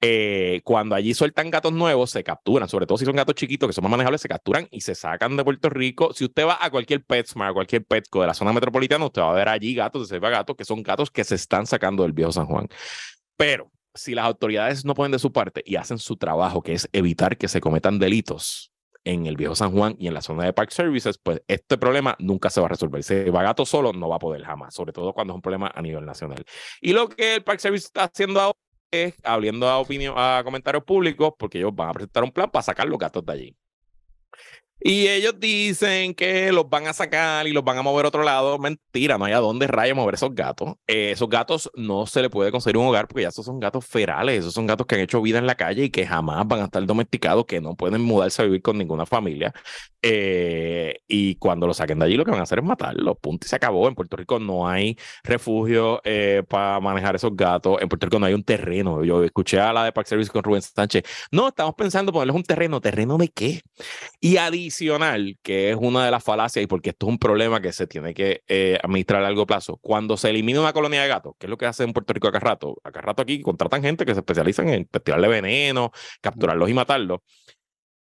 Eh, 0.00 0.60
cuando 0.62 0.94
allí 0.94 1.12
sueltan 1.12 1.50
gatos 1.50 1.72
nuevos, 1.72 2.10
se 2.10 2.22
capturan, 2.22 2.68
sobre 2.68 2.86
todo 2.86 2.98
si 2.98 3.04
son 3.04 3.16
gatos 3.16 3.34
chiquitos 3.34 3.68
que 3.68 3.72
son 3.72 3.82
más 3.82 3.90
manejables, 3.90 4.20
se 4.20 4.28
capturan 4.28 4.68
y 4.70 4.80
se 4.80 4.94
sacan 4.94 5.36
de 5.36 5.44
Puerto 5.44 5.68
Rico. 5.70 6.12
Si 6.12 6.24
usted 6.24 6.46
va 6.46 6.58
a 6.60 6.70
cualquier 6.70 7.04
PetSmart, 7.04 7.50
a 7.50 7.54
cualquier 7.54 7.84
Petco 7.84 8.20
de 8.20 8.28
la 8.28 8.34
zona 8.34 8.52
metropolitana, 8.52 9.04
usted 9.06 9.22
va 9.22 9.30
a 9.30 9.34
ver 9.34 9.48
allí 9.48 9.74
gatos 9.74 10.02
de 10.02 10.14
Selva 10.14 10.30
Gatos 10.30 10.56
que 10.56 10.64
son 10.64 10.82
gatos 10.82 11.10
que 11.10 11.24
se 11.24 11.34
están 11.34 11.66
sacando 11.66 12.04
del 12.04 12.12
viejo 12.12 12.30
San 12.30 12.46
Juan. 12.46 12.68
Pero 13.36 13.72
si 13.94 14.14
las 14.14 14.24
autoridades 14.26 14.84
no 14.84 14.94
ponen 14.94 15.12
de 15.12 15.18
su 15.18 15.32
parte 15.32 15.62
y 15.66 15.76
hacen 15.76 15.98
su 15.98 16.16
trabajo, 16.16 16.62
que 16.62 16.74
es 16.74 16.88
evitar 16.92 17.36
que 17.36 17.48
se 17.48 17.60
cometan 17.60 17.98
delitos, 17.98 18.72
en 19.04 19.26
el 19.26 19.36
viejo 19.36 19.54
San 19.54 19.72
Juan 19.72 19.96
y 19.98 20.06
en 20.06 20.14
la 20.14 20.20
zona 20.20 20.44
de 20.44 20.52
Park 20.52 20.70
Services, 20.70 21.18
pues 21.18 21.40
este 21.48 21.78
problema 21.78 22.14
nunca 22.18 22.50
se 22.50 22.60
va 22.60 22.66
a 22.66 22.68
resolver. 22.68 23.02
Se 23.02 23.30
va 23.30 23.42
gato 23.42 23.64
solo, 23.64 23.92
no 23.92 24.08
va 24.08 24.16
a 24.16 24.18
poder 24.18 24.44
jamás, 24.44 24.74
sobre 24.74 24.92
todo 24.92 25.14
cuando 25.14 25.32
es 25.32 25.36
un 25.36 25.40
problema 25.40 25.72
a 25.74 25.80
nivel 25.80 26.04
nacional. 26.04 26.44
Y 26.82 26.92
lo 26.92 27.08
que 27.08 27.36
el 27.36 27.44
Park 27.44 27.60
Service 27.60 27.86
está 27.86 28.04
haciendo 28.04 28.38
ahora 28.40 28.58
es 28.90 29.14
abriendo 29.24 29.68
a 29.68 29.78
opinión, 29.78 30.14
a 30.16 30.42
comentarios 30.44 30.84
públicos, 30.84 31.32
porque 31.38 31.58
ellos 31.58 31.74
van 31.74 31.90
a 31.90 31.92
presentar 31.94 32.24
un 32.24 32.32
plan 32.32 32.50
para 32.50 32.62
sacar 32.62 32.88
los 32.88 32.98
gatos 32.98 33.24
de 33.26 33.32
allí. 33.32 33.56
Y 34.80 35.08
ellos 35.08 35.34
dicen 35.40 36.14
que 36.14 36.52
los 36.52 36.68
van 36.70 36.86
a 36.86 36.92
sacar 36.92 37.48
y 37.48 37.52
los 37.52 37.64
van 37.64 37.78
a 37.78 37.82
mover 37.82 38.04
a 38.04 38.08
otro 38.08 38.22
lado. 38.22 38.58
Mentira, 38.58 39.18
no 39.18 39.24
hay 39.24 39.32
a 39.32 39.38
dónde 39.38 39.66
raya 39.66 39.92
mover 39.94 40.14
esos 40.14 40.32
gatos. 40.34 40.74
Eh, 40.86 41.10
esos 41.10 41.28
gatos 41.28 41.68
no 41.74 42.06
se 42.06 42.22
le 42.22 42.30
puede 42.30 42.52
conseguir 42.52 42.76
un 42.76 42.86
hogar 42.86 43.08
porque 43.08 43.22
ya 43.22 43.28
esos 43.28 43.44
son 43.44 43.58
gatos 43.58 43.84
ferales. 43.84 44.40
Esos 44.40 44.54
son 44.54 44.66
gatos 44.66 44.86
que 44.86 44.94
han 44.94 45.00
hecho 45.00 45.20
vida 45.20 45.38
en 45.38 45.46
la 45.46 45.56
calle 45.56 45.84
y 45.84 45.90
que 45.90 46.06
jamás 46.06 46.46
van 46.46 46.60
a 46.60 46.64
estar 46.64 46.84
domesticados, 46.86 47.44
que 47.46 47.60
no 47.60 47.74
pueden 47.74 48.02
mudarse 48.02 48.42
a 48.42 48.44
vivir 48.44 48.62
con 48.62 48.78
ninguna 48.78 49.04
familia. 49.04 49.52
Eh, 50.00 51.00
y 51.08 51.34
cuando 51.36 51.66
los 51.66 51.78
saquen 51.78 51.98
de 51.98 52.04
allí, 52.04 52.16
lo 52.16 52.24
que 52.24 52.30
van 52.30 52.40
a 52.40 52.44
hacer 52.44 52.60
es 52.60 52.64
matarlos. 52.64 53.16
Punto 53.20 53.46
y 53.46 53.48
se 53.48 53.56
acabó. 53.56 53.88
En 53.88 53.96
Puerto 53.96 54.16
Rico 54.16 54.38
no 54.38 54.68
hay 54.68 54.96
refugio 55.24 56.00
eh, 56.04 56.44
para 56.48 56.78
manejar 56.78 57.16
esos 57.16 57.34
gatos. 57.34 57.82
En 57.82 57.88
Puerto 57.88 58.06
Rico 58.06 58.20
no 58.20 58.26
hay 58.26 58.34
un 58.34 58.44
terreno. 58.44 59.02
Yo 59.02 59.24
escuché 59.24 59.58
a 59.58 59.72
la 59.72 59.84
de 59.84 59.92
Park 59.92 60.06
Service 60.06 60.30
con 60.30 60.44
Rubén 60.44 60.62
Sánchez. 60.62 61.02
No, 61.32 61.48
estamos 61.48 61.74
pensando 61.74 62.12
ponerles 62.12 62.36
un 62.36 62.44
terreno. 62.44 62.80
¿Terreno 62.80 63.18
de 63.18 63.28
qué? 63.28 63.62
Y 64.20 64.36
adicional 64.36 64.67
adicional, 64.68 65.38
que 65.42 65.70
es 65.70 65.76
una 65.76 66.04
de 66.04 66.10
las 66.10 66.22
falacias 66.22 66.62
y 66.62 66.66
porque 66.66 66.90
esto 66.90 67.06
es 67.06 67.10
un 67.10 67.18
problema 67.18 67.60
que 67.60 67.72
se 67.72 67.86
tiene 67.86 68.14
que 68.14 68.42
eh, 68.48 68.78
administrar 68.82 69.20
a 69.20 69.24
largo 69.24 69.46
plazo, 69.46 69.78
cuando 69.78 70.16
se 70.16 70.30
elimina 70.30 70.60
una 70.60 70.72
colonia 70.72 71.02
de 71.02 71.08
gatos, 71.08 71.34
que 71.38 71.46
es 71.46 71.50
lo 71.50 71.56
que 71.56 71.66
hace 71.66 71.84
en 71.84 71.92
Puerto 71.92 72.12
Rico 72.12 72.28
acá 72.28 72.38
rato, 72.38 72.76
acá 72.84 73.00
rato 73.00 73.22
aquí 73.22 73.40
contratan 73.40 73.82
gente 73.82 74.04
que 74.04 74.14
se 74.14 74.20
especializan 74.20 74.68
en 74.68 74.86
tirarle 74.86 75.28
veneno, 75.28 75.90
capturarlos 76.20 76.68
y 76.68 76.74
matarlos. 76.74 77.20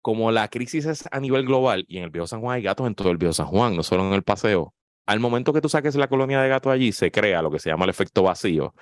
Como 0.02 0.30
la 0.30 0.48
crisis 0.48 0.86
es 0.86 1.08
a 1.10 1.20
nivel 1.20 1.44
global 1.44 1.84
y 1.88 1.98
en 1.98 2.04
el 2.04 2.10
Viejo 2.10 2.26
San 2.26 2.40
Juan 2.40 2.56
hay 2.56 2.62
gatos 2.62 2.86
en 2.86 2.94
todo 2.94 3.10
el 3.10 3.18
Viejo 3.18 3.32
San 3.32 3.46
Juan, 3.46 3.76
no 3.76 3.82
solo 3.82 4.06
en 4.06 4.12
el 4.14 4.22
paseo, 4.22 4.74
al 5.06 5.20
momento 5.20 5.52
que 5.52 5.60
tú 5.60 5.68
saques 5.68 5.94
la 5.96 6.08
colonia 6.08 6.40
de 6.40 6.48
gatos 6.48 6.72
allí, 6.72 6.92
se 6.92 7.10
crea 7.10 7.40
lo 7.42 7.50
que 7.50 7.58
se 7.58 7.70
llama 7.70 7.84
el 7.84 7.90
efecto 7.90 8.22
vacío, 8.22 8.74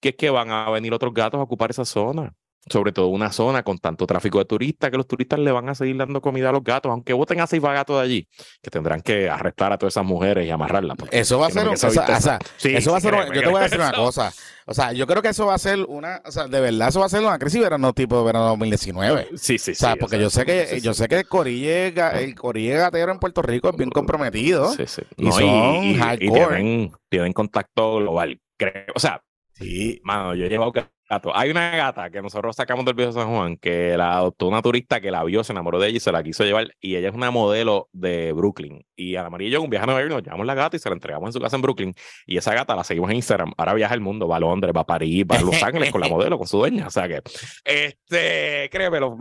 que 0.00 0.10
es 0.10 0.16
que 0.16 0.30
van 0.30 0.50
a 0.50 0.70
venir 0.70 0.94
otros 0.94 1.12
gatos 1.12 1.38
a 1.38 1.42
ocupar 1.42 1.70
esa 1.70 1.84
zona 1.84 2.32
sobre 2.68 2.92
todo 2.92 3.08
una 3.08 3.32
zona 3.32 3.62
con 3.62 3.78
tanto 3.78 4.06
tráfico 4.06 4.38
de 4.38 4.44
turistas 4.44 4.90
que 4.90 4.96
los 4.96 5.06
turistas 5.06 5.38
le 5.38 5.52
van 5.52 5.68
a 5.68 5.74
seguir 5.74 5.96
dando 5.96 6.20
comida 6.20 6.48
a 6.50 6.52
los 6.52 6.64
gatos, 6.64 6.90
aunque 6.90 7.12
voten 7.12 7.40
a 7.40 7.46
seis 7.46 7.62
gatos 7.62 7.96
de 7.96 8.02
allí, 8.02 8.28
que 8.62 8.70
tendrán 8.70 9.00
que 9.00 9.28
arrestar 9.28 9.72
a 9.72 9.78
todas 9.78 9.94
esas 9.94 10.04
mujeres 10.04 10.46
y 10.46 10.50
amarrarlas. 10.50 10.96
Eso 11.10 11.38
va 11.38 11.46
a 11.46 11.50
ser, 11.50 11.68
o 11.68 11.76
sea, 11.76 11.88
eso 11.88 12.92
va 12.92 12.98
a 12.98 13.00
ser, 13.00 13.14
yo 13.32 13.40
te 13.40 13.48
voy 13.48 13.60
a 13.60 13.64
decir 13.64 13.78
una 13.78 13.92
cosa, 13.92 14.32
o 14.66 14.74
sea, 14.74 14.92
yo 14.92 15.06
creo 15.06 15.22
que 15.22 15.28
eso 15.28 15.46
va 15.46 15.54
a 15.54 15.58
ser 15.58 15.78
una, 15.80 16.22
o 16.24 16.32
sea, 16.32 16.48
de 16.48 16.60
verdad 16.60 16.88
eso 16.88 17.00
va 17.00 17.06
a 17.06 17.08
ser 17.08 17.22
una 17.22 17.38
crisis 17.38 17.60
verano 17.60 17.92
tipo 17.92 18.24
verano 18.24 18.48
2019. 18.48 19.28
Sí, 19.30 19.36
sí, 19.38 19.58
sí. 19.58 19.70
O 19.72 19.74
sea, 19.74 19.96
porque 19.96 20.18
yo 20.18 20.28
sé 20.30 20.44
que, 20.44 20.80
yo 20.80 20.92
sé 20.92 21.06
que 21.08 21.18
el 21.18 21.28
corille, 21.28 21.94
el 22.14 22.34
corille 22.34 22.76
gatero 22.76 23.12
en 23.12 23.18
Puerto 23.18 23.42
Rico 23.42 23.70
es 23.70 23.76
bien 23.76 23.90
comprometido. 23.90 24.72
Sí, 24.72 24.86
sí. 24.86 25.02
Y 25.16 25.30
son 25.30 25.94
hardcore. 25.98 26.90
tienen, 27.08 27.32
contacto 27.32 27.98
global. 27.98 28.40
Creo, 28.58 28.86
o 28.94 28.98
sea, 28.98 29.22
Sí, 29.58 30.00
mano, 30.04 30.34
yo 30.34 30.44
he 30.44 30.50
llevado 30.50 30.70
hay 31.08 31.50
una 31.50 31.70
gata 31.70 32.10
que 32.10 32.20
nosotros 32.20 32.56
sacamos 32.56 32.84
del 32.84 32.94
viejo 32.94 33.12
San 33.12 33.28
Juan 33.28 33.56
que 33.56 33.96
la 33.96 34.16
adoptó 34.16 34.48
una 34.48 34.60
turista 34.60 35.00
que 35.00 35.10
la 35.10 35.22
vio, 35.22 35.44
se 35.44 35.52
enamoró 35.52 35.78
de 35.78 35.88
ella 35.88 35.96
y 35.98 36.00
se 36.00 36.10
la 36.10 36.22
quiso 36.22 36.44
llevar. 36.44 36.74
Y 36.80 36.96
ella 36.96 37.08
es 37.08 37.14
una 37.14 37.30
modelo 37.30 37.88
de 37.92 38.32
Brooklyn. 38.32 38.84
Y 38.96 39.16
a 39.16 39.22
la 39.22 39.30
María 39.30 39.60
un 39.60 39.70
viaje 39.70 39.84
a 39.84 39.86
Nueva 39.86 40.00
York, 40.00 40.12
nos 40.12 40.22
llevamos 40.22 40.46
la 40.46 40.54
gata 40.54 40.76
y 40.76 40.78
se 40.80 40.88
la 40.88 40.94
entregamos 40.94 41.28
en 41.28 41.32
su 41.32 41.40
casa 41.40 41.56
en 41.56 41.62
Brooklyn. 41.62 41.94
Y 42.26 42.36
esa 42.36 42.54
gata 42.54 42.74
la 42.74 42.82
seguimos 42.82 43.10
en 43.10 43.16
Instagram. 43.16 43.52
Ahora 43.56 43.74
viaja 43.74 43.94
el 43.94 44.00
mundo, 44.00 44.26
va 44.26 44.36
a 44.36 44.40
Londres, 44.40 44.72
va 44.76 44.80
a 44.80 44.86
París, 44.86 45.24
va 45.30 45.36
a 45.36 45.42
Los 45.42 45.62
Ángeles 45.62 45.92
con 45.92 46.00
la 46.00 46.08
modelo, 46.08 46.38
con 46.38 46.46
su 46.46 46.58
dueña. 46.58 46.88
O 46.88 46.90
sea 46.90 47.06
que, 47.06 47.22
este, 47.64 48.68
créeme, 48.70 48.98
los, 49.00 49.12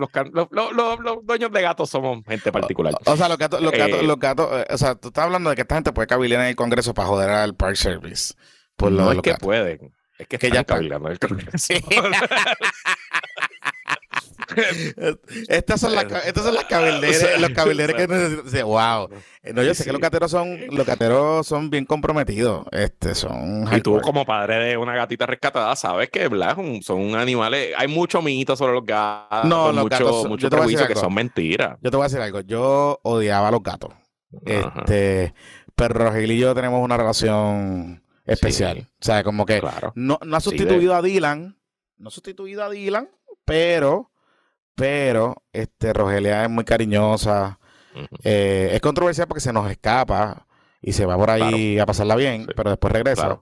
los, 0.52 1.26
dueños 1.26 1.52
de 1.52 1.62
gatos 1.62 1.90
somos 1.90 2.24
gente 2.26 2.52
particular. 2.52 2.96
O, 3.06 3.16
sea, 3.16 3.30
los 3.30 3.38
gatos, 3.38 3.62
los 3.62 3.72
gatos, 3.72 4.00
eh, 4.00 4.04
los 4.04 4.20
gatos, 4.20 4.50
eh, 4.52 4.66
o 4.74 4.78
sea, 4.78 4.96
tú 4.96 5.10
estás 5.10 5.26
hablando 5.26 5.50
de 5.50 5.56
que 5.56 5.62
esta 5.62 5.76
gente 5.76 5.94
puede 5.94 6.08
cabilar 6.08 6.42
en 6.42 6.48
el 6.48 6.56
Congreso 6.56 6.94
para 6.94 7.08
joder 7.08 7.30
al 7.30 7.56
Park 7.56 7.76
Service. 7.76 8.34
Pues 8.76 8.92
no 8.92 9.12
es 9.12 9.22
que 9.22 9.36
pueden 9.36 9.94
es 10.18 10.28
que, 10.28 10.38
que 10.38 10.50
ya 10.52 10.62
está 10.62 10.78
el 10.78 10.92
estas 15.50 15.82
son 15.82 15.96
las 15.96 16.06
estas 16.26 16.44
son 16.44 16.54
las 16.54 16.66
cabilderas, 16.66 17.42
los 17.42 17.50
cabilderos 17.52 17.96
que 17.96 18.08
necesitan. 18.08 18.66
Wow. 18.66 19.10
No, 19.54 19.64
yo 19.64 19.74
sé 19.74 19.84
que 19.84 19.92
los 19.92 20.02
cateros 20.02 20.32
son 20.32 20.60
los 20.72 20.86
cateros 20.86 21.46
son 21.48 21.70
bien 21.70 21.86
comprometidos. 21.86 22.66
Este 22.72 23.16
son 23.16 23.68
Y 23.76 23.82
tú 23.82 24.00
como 24.02 24.26
padre 24.26 24.64
de 24.64 24.78
una 24.78 24.96
gatita 24.96 25.26
rescatada 25.26 25.76
sabes 25.76 26.10
que 26.10 26.30
son 26.82 27.16
animales, 27.16 27.74
hay 27.78 27.88
mucho 27.88 28.22
mito 28.22 28.56
sobre 28.56 28.74
los 28.74 28.86
gatos, 28.86 29.50
no, 29.50 29.72
los 29.72 29.84
mucho, 29.84 30.06
gatos, 30.06 30.28
mucho 30.28 30.50
prejuicio 30.50 30.88
que 30.88 30.96
son 30.96 31.14
mentiras. 31.14 31.78
Yo 31.82 31.92
te 31.92 31.98
voy 31.98 32.06
a 32.06 32.08
decir 32.08 32.22
algo, 32.22 32.42
yo 32.42 33.00
odiaba 33.04 33.50
a 33.50 33.52
los 33.52 33.64
gatos. 33.64 33.94
Este, 34.46 35.34
pero 35.76 35.94
Rogel 35.96 36.32
y 36.32 36.40
yo 36.40 36.54
tenemos 36.54 36.84
una 36.84 36.98
relación 36.98 38.05
especial. 38.26 38.88
O 39.00 39.06
sea, 39.06 39.24
como 39.24 39.46
que 39.46 39.62
no, 39.96 40.20
ha 40.34 40.40
sustituido 40.40 40.96
a 40.96 41.02
Dylan, 41.02 41.58
no 41.98 42.08
ha 42.08 42.12
sustituido 42.12 42.64
a 42.64 42.70
Dylan, 42.70 43.10
pero, 43.46 44.12
pero, 44.76 45.44
este, 45.54 45.94
Rogelia 45.94 46.44
es 46.44 46.50
muy 46.50 46.64
cariñosa. 46.64 47.60
Eh, 48.24 48.72
es 48.74 48.82
controversial 48.82 49.28
porque 49.28 49.40
se 49.40 49.54
nos 49.54 49.70
escapa 49.72 50.48
y 50.82 50.92
se 50.92 51.06
va 51.06 51.16
por 51.18 51.32
ahí 51.32 51.80
a 51.80 51.86
pasarla 51.86 52.16
bien, 52.16 52.48
pero 52.56 52.70
después 52.70 52.92
regresa. 52.92 53.42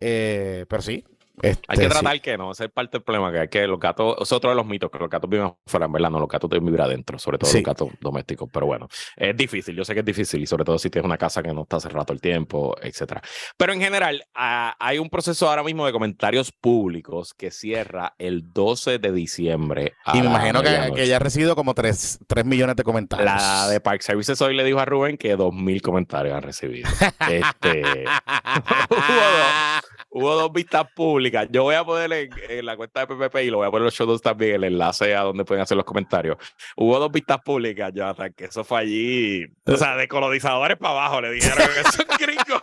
Eh, 0.00 0.66
pero 0.68 0.82
sí, 0.82 1.04
Hay 1.42 1.50
que 1.50 1.50
Este, 1.50 1.82
sí. 1.82 1.88
tratar 1.88 2.20
que 2.20 2.38
no, 2.38 2.52
ese 2.52 2.66
es 2.66 2.70
parte 2.70 2.98
del 2.98 3.02
problema, 3.02 3.32
que 3.32 3.38
hay 3.40 3.48
que 3.48 3.66
los 3.66 3.80
gatos, 3.80 4.16
es 4.20 4.32
otro 4.32 4.50
de 4.50 4.56
los 4.56 4.64
mitos, 4.66 4.90
que 4.90 4.98
los 4.98 5.10
gatos 5.10 5.28
viven 5.28 5.52
afuera, 5.66 5.86
en 5.86 5.92
verdad, 5.92 6.10
no, 6.10 6.20
los 6.20 6.28
gatos 6.28 6.48
deben 6.48 6.64
vivir 6.66 6.80
adentro, 6.80 7.18
sobre 7.18 7.38
todo 7.38 7.50
Sí. 7.50 7.58
los 7.58 7.64
gatos 7.66 7.88
domésticos, 8.00 8.48
pero 8.52 8.66
bueno, 8.66 8.88
es 9.16 9.36
difícil, 9.36 9.74
yo 9.74 9.84
sé 9.84 9.94
que 9.94 10.00
es 10.00 10.06
difícil, 10.06 10.40
y 10.42 10.46
sobre 10.46 10.64
todo 10.64 10.78
si 10.78 10.90
tienes 10.90 11.06
una 11.06 11.18
casa 11.18 11.42
que 11.42 11.52
no 11.52 11.62
está 11.62 11.78
todo 11.80 12.12
el 12.12 12.20
tiempo, 12.20 12.76
etcétera. 12.80 13.20
Pero 13.56 13.72
en 13.72 13.80
general, 13.80 14.24
ah, 14.34 14.76
hay 14.78 14.98
un 14.98 15.10
proceso 15.10 15.48
ahora 15.48 15.62
mismo 15.64 15.84
de 15.86 15.92
comentarios 15.92 16.52
públicos 16.52 17.34
que 17.34 17.50
cierra 17.50 18.14
el 18.18 18.52
12 18.52 18.98
de 18.98 19.12
diciembre. 19.12 19.94
a 20.04 20.16
Y 20.16 20.20
me 20.20 20.26
imagino 20.28 20.62
que, 20.62 20.92
que 20.94 21.06
ya 21.08 21.16
ha 21.16 21.18
recibido 21.18 21.56
como 21.56 21.74
3, 21.74 22.20
millones 22.44 22.76
de 22.76 22.84
comentarios. 22.84 23.26
La 23.26 23.68
de 23.68 23.80
Park 23.80 24.02
Services 24.02 24.40
hoy 24.40 24.54
le 24.54 24.62
dijo 24.64 24.78
a 24.78 24.84
Rubén 24.84 25.16
que 25.16 25.36
2.000 25.36 25.80
comentarios 25.82 26.34
han 26.36 26.42
recibido. 26.42 26.88
este, 27.28 27.82
hubo, 28.90 29.80
hubo 30.16 30.34
dos 30.36 30.52
vistas 30.52 30.86
públicas. 30.94 31.48
Yo 31.50 31.64
voy 31.64 31.74
a 31.74 31.84
poner 31.84 32.12
en, 32.12 32.30
en 32.48 32.64
la 32.66 32.76
cuenta 32.76 33.00
de 33.00 33.06
PPP 33.08 33.36
y 33.42 33.50
lo 33.50 33.58
voy 33.58 33.66
a 33.66 33.70
poner 33.70 33.82
en 33.82 33.84
los 33.86 33.94
show 33.94 34.06
notes 34.06 34.22
también 34.22 34.54
el 34.54 34.64
enlace 34.64 35.14
a 35.14 35.22
donde 35.22 35.44
pueden 35.44 35.62
hacer 35.62 35.76
los 35.76 35.84
comentarios. 35.84 36.36
Hubo 36.76 36.98
dos 37.00 37.10
vistas 37.10 37.38
públicas, 37.44 37.90
Jonathan, 37.92 38.32
que 38.32 38.44
eso 38.44 38.62
fue 38.64 38.80
allí. 38.80 39.44
O 39.66 39.76
sea, 39.76 39.96
de 39.96 40.06
colonizadores 40.08 40.76
para 40.78 40.92
abajo 40.92 41.20
le 41.20 41.32
dijeron 41.32 41.58
que 41.74 41.80
esos 41.80 42.06
gringos. 42.18 42.62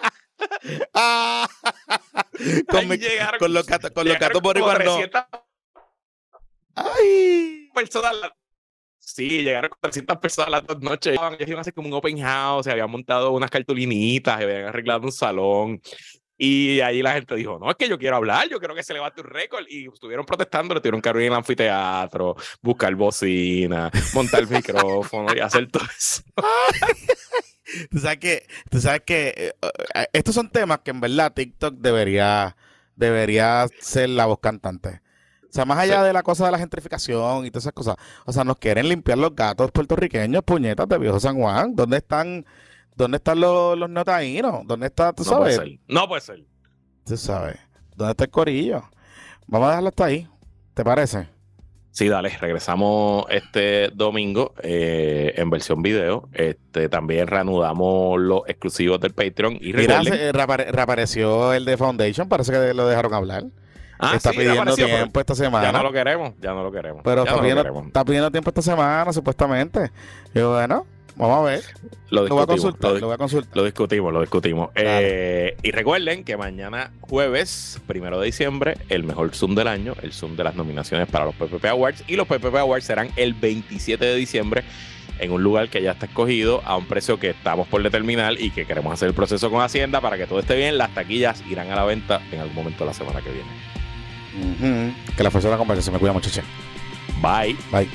Ah, 0.94 1.48
con, 2.70 2.80
ahí 2.80 2.88
mi- 2.88 2.98
llegaron- 2.98 3.40
con 3.40 3.54
los 3.54 3.66
gatos, 3.68 3.92
con 3.92 4.08
los 4.08 4.18
gatos 4.18 4.42
boricuas 4.42 4.80
no. 4.80 4.96
300 4.96 5.24
Ay. 6.76 7.70
personas. 7.74 8.16
Sí, 8.98 9.44
llegaron 9.44 9.70
con 9.70 9.80
300 9.82 10.18
personas 10.18 10.52
las 10.52 10.66
dos 10.68 10.80
noches. 10.80 11.14
Ellos 11.20 11.48
iban 11.48 11.58
a 11.58 11.62
hacer 11.62 11.74
como 11.74 11.88
un 11.90 11.94
open 11.96 12.20
house, 12.22 12.64
se 12.66 12.72
habían 12.72 12.90
montado 12.90 13.32
unas 13.32 13.50
cartulinitas, 13.50 14.38
se 14.38 14.44
habían 14.46 14.66
arreglado 14.66 15.02
un 15.04 15.12
salón. 15.12 15.82
Y 16.44 16.82
ahí 16.82 17.04
la 17.04 17.14
gente 17.14 17.36
dijo, 17.36 17.60
no, 17.60 17.70
es 17.70 17.78
que 17.78 17.88
yo 17.88 18.00
quiero 18.00 18.16
hablar, 18.16 18.50
yo 18.50 18.58
quiero 18.58 18.74
que 18.74 18.82
se 18.82 18.94
levante 18.96 19.22
un 19.22 19.28
récord. 19.28 19.64
Y 19.70 19.88
estuvieron 19.88 20.26
protestando, 20.26 20.74
le 20.74 20.80
tuvieron 20.82 21.00
que 21.00 21.08
abrir 21.10 21.28
el 21.28 21.36
anfiteatro, 21.36 22.36
buscar 22.64 22.96
bocina, 22.96 23.92
montar 24.16 24.40
el 24.40 24.48
micrófono 24.50 25.36
y 25.36 25.40
hacer 25.40 25.70
todo 25.70 25.84
eso. 25.96 26.24
Tú 27.92 28.00
sabes 28.00 28.18
que, 28.18 28.48
tú 28.72 28.82
sabes 28.82 29.02
que 29.06 29.34
eh, 29.38 29.54
eh, 29.94 30.08
estos 30.14 30.34
son 30.34 30.50
temas 30.50 30.80
que 30.80 30.90
en 30.90 31.00
verdad 31.00 31.32
TikTok 31.32 31.76
debería, 31.76 32.58
debería 32.96 33.68
ser 33.80 34.10
la 34.10 34.26
voz 34.26 34.40
cantante. 34.40 35.00
O 35.44 35.54
sea, 35.54 35.66
más 35.66 35.78
allá 35.78 36.00
Sí. 36.02 36.08
de 36.08 36.14
la 36.14 36.24
cosa 36.24 36.46
de 36.46 36.52
la 36.54 36.58
gentrificación 36.58 37.46
y 37.46 37.52
todas 37.52 37.66
esas 37.66 37.74
cosas. 37.74 37.98
O 38.26 38.34
sea, 38.34 38.44
nos 38.44 38.58
quieren 38.58 38.90
limpiar 38.90 39.20
los 39.20 39.36
gatos 39.36 39.72
puertorriqueños, 39.72 40.42
puñetas 40.44 40.90
de 40.90 40.98
viejo 40.98 41.20
San 41.20 41.36
Juan. 41.38 41.76
¿Dónde 41.76 41.98
están, 41.98 42.46
dónde 42.96 43.18
están 43.18 43.40
los, 43.40 43.78
los 43.78 43.90
notaínos? 43.90 44.62
¿Dónde 44.66 44.88
está, 44.88 45.14
tú 45.14 45.24
No 45.24 45.38
puede 45.40 45.54
sabes? 45.54 45.70
ser. 45.70 45.80
No 45.88 46.08
puede 46.08 46.22
ser. 46.22 46.44
Tú 47.06 47.18
sabes. 47.18 47.58
¿Dónde 47.96 48.12
está 48.12 48.24
el 48.26 48.30
corillo? 48.32 48.84
Vamos 49.48 49.68
a 49.68 49.70
dejarlo 49.72 49.90
hasta 49.90 50.06
ahí. 50.06 50.28
¿Te 50.74 50.84
parece? 50.84 51.28
Sí, 51.94 52.08
dale, 52.08 52.30
regresamos 52.40 53.26
este 53.30 53.90
domingo 53.90 54.54
eh, 54.64 55.34
en 55.36 55.50
versión 55.50 55.82
video. 55.82 56.30
Este, 56.32 56.88
también 56.88 57.28
reanudamos 57.28 58.18
los 58.20 58.42
exclusivos 58.48 59.00
del 59.02 59.14
Patreon. 59.14 59.58
Y 59.60 59.74
Mira, 59.74 60.02
se- 60.02 60.32
reapare- 60.32 60.72
reapareció 60.72 61.52
el 61.54 61.66
de 61.66 61.76
Foundation. 61.76 62.30
Parece 62.30 62.54
que 62.54 62.74
lo 62.74 62.88
dejaron 62.88 63.14
hablar. 63.14 63.44
Ah, 64.00 64.14
está 64.16 64.32
sí, 64.32 64.38
pidiendo 64.38 64.74
tiempo 64.74 65.20
esta 65.20 65.36
semana. 65.36 65.66
Ya 65.66 65.72
no 65.74 65.84
lo 65.84 65.92
queremos, 65.92 66.34
ya 66.40 66.54
no 66.54 66.64
lo 66.64 66.72
queremos. 66.72 67.02
Pero 67.04 67.22
está 67.24 67.36
no 67.36 67.42
pidiendo, 67.42 67.62
queremos. 67.62 67.88
está 67.88 68.06
pidiendo 68.06 68.32
tiempo 68.32 68.50
esta 68.50 68.62
semana, 68.62 69.12
supuestamente. 69.14 69.92
Y 70.34 70.40
bueno, 70.40 70.88
vamos 71.30 71.48
a 71.48 71.52
ver. 71.52 71.64
Lo 72.10 72.28
Lo 72.28 72.36
voy 72.36 72.44
a 72.44 72.48
consultar, 72.48 72.92
lo, 72.94 73.00
lo 73.00 73.08
voy 73.08 73.14
a 73.14 73.18
consultar. 73.18 73.56
lo 73.56 73.64
discutimos, 73.64 74.12
lo 74.12 74.22
discutimos. 74.22 74.70
Eh, 74.76 75.56
y 75.64 75.72
recuerden 75.72 76.24
que 76.24 76.36
mañana 76.36 76.92
jueves, 77.02 77.80
primero 77.88 78.20
de 78.20 78.26
diciembre, 78.26 78.78
el 78.90 79.04
mejor 79.04 79.34
Zoom 79.34 79.56
del 79.56 79.68
año, 79.68 79.94
el 80.02 80.12
Zoom 80.14 80.36
de 80.36 80.44
las 80.44 80.56
nominaciones 80.56 81.08
para 81.08 81.26
los 81.26 81.36
PPP 81.36 81.66
Awards. 81.66 82.04
Y 82.08 82.16
los 82.16 82.28
PPP 82.28 82.56
Awards 82.56 82.86
serán 82.86 83.10
el 83.16 83.34
27 83.34 84.04
de 84.04 84.16
diciembre 84.16 84.64
en 85.20 85.32
un 85.32 85.44
lugar 85.44 85.70
que 85.70 85.82
ya 85.82 85.92
está 85.92 86.08
escogido 86.08 86.62
a 86.66 86.76
un 86.76 86.86
precio 86.86 87.20
que 87.20 87.30
estamos 87.30 87.68
por 87.68 87.84
determinar 87.84 88.34
y 88.42 88.50
que 88.50 88.66
queremos 88.66 88.92
hacer 88.92 89.08
el 89.10 89.14
proceso 89.14 89.52
con 89.52 89.62
Hacienda 89.62 90.02
para 90.02 90.18
que 90.18 90.26
todo 90.26 90.40
esté 90.40 90.56
bien. 90.56 90.78
Las 90.78 90.94
taquillas 90.96 91.44
irán 91.50 91.70
a 91.72 91.76
la 91.76 91.86
venta 91.86 92.22
en 92.32 92.40
algún 92.40 92.56
momento 92.56 92.84
de 92.84 92.88
la 92.88 92.94
semana 92.94 93.22
que 93.22 93.30
viene. 93.30 93.50
Que 95.16 95.24
la 95.24 95.30
fuerza 95.30 95.50
de 95.50 95.54
la 95.54 95.58
conversación 95.60 95.94
me 95.94 96.00
cuida, 96.00 96.14
muchachos. 96.14 96.44
Bye. 97.22 97.56
Bye. 97.72 97.88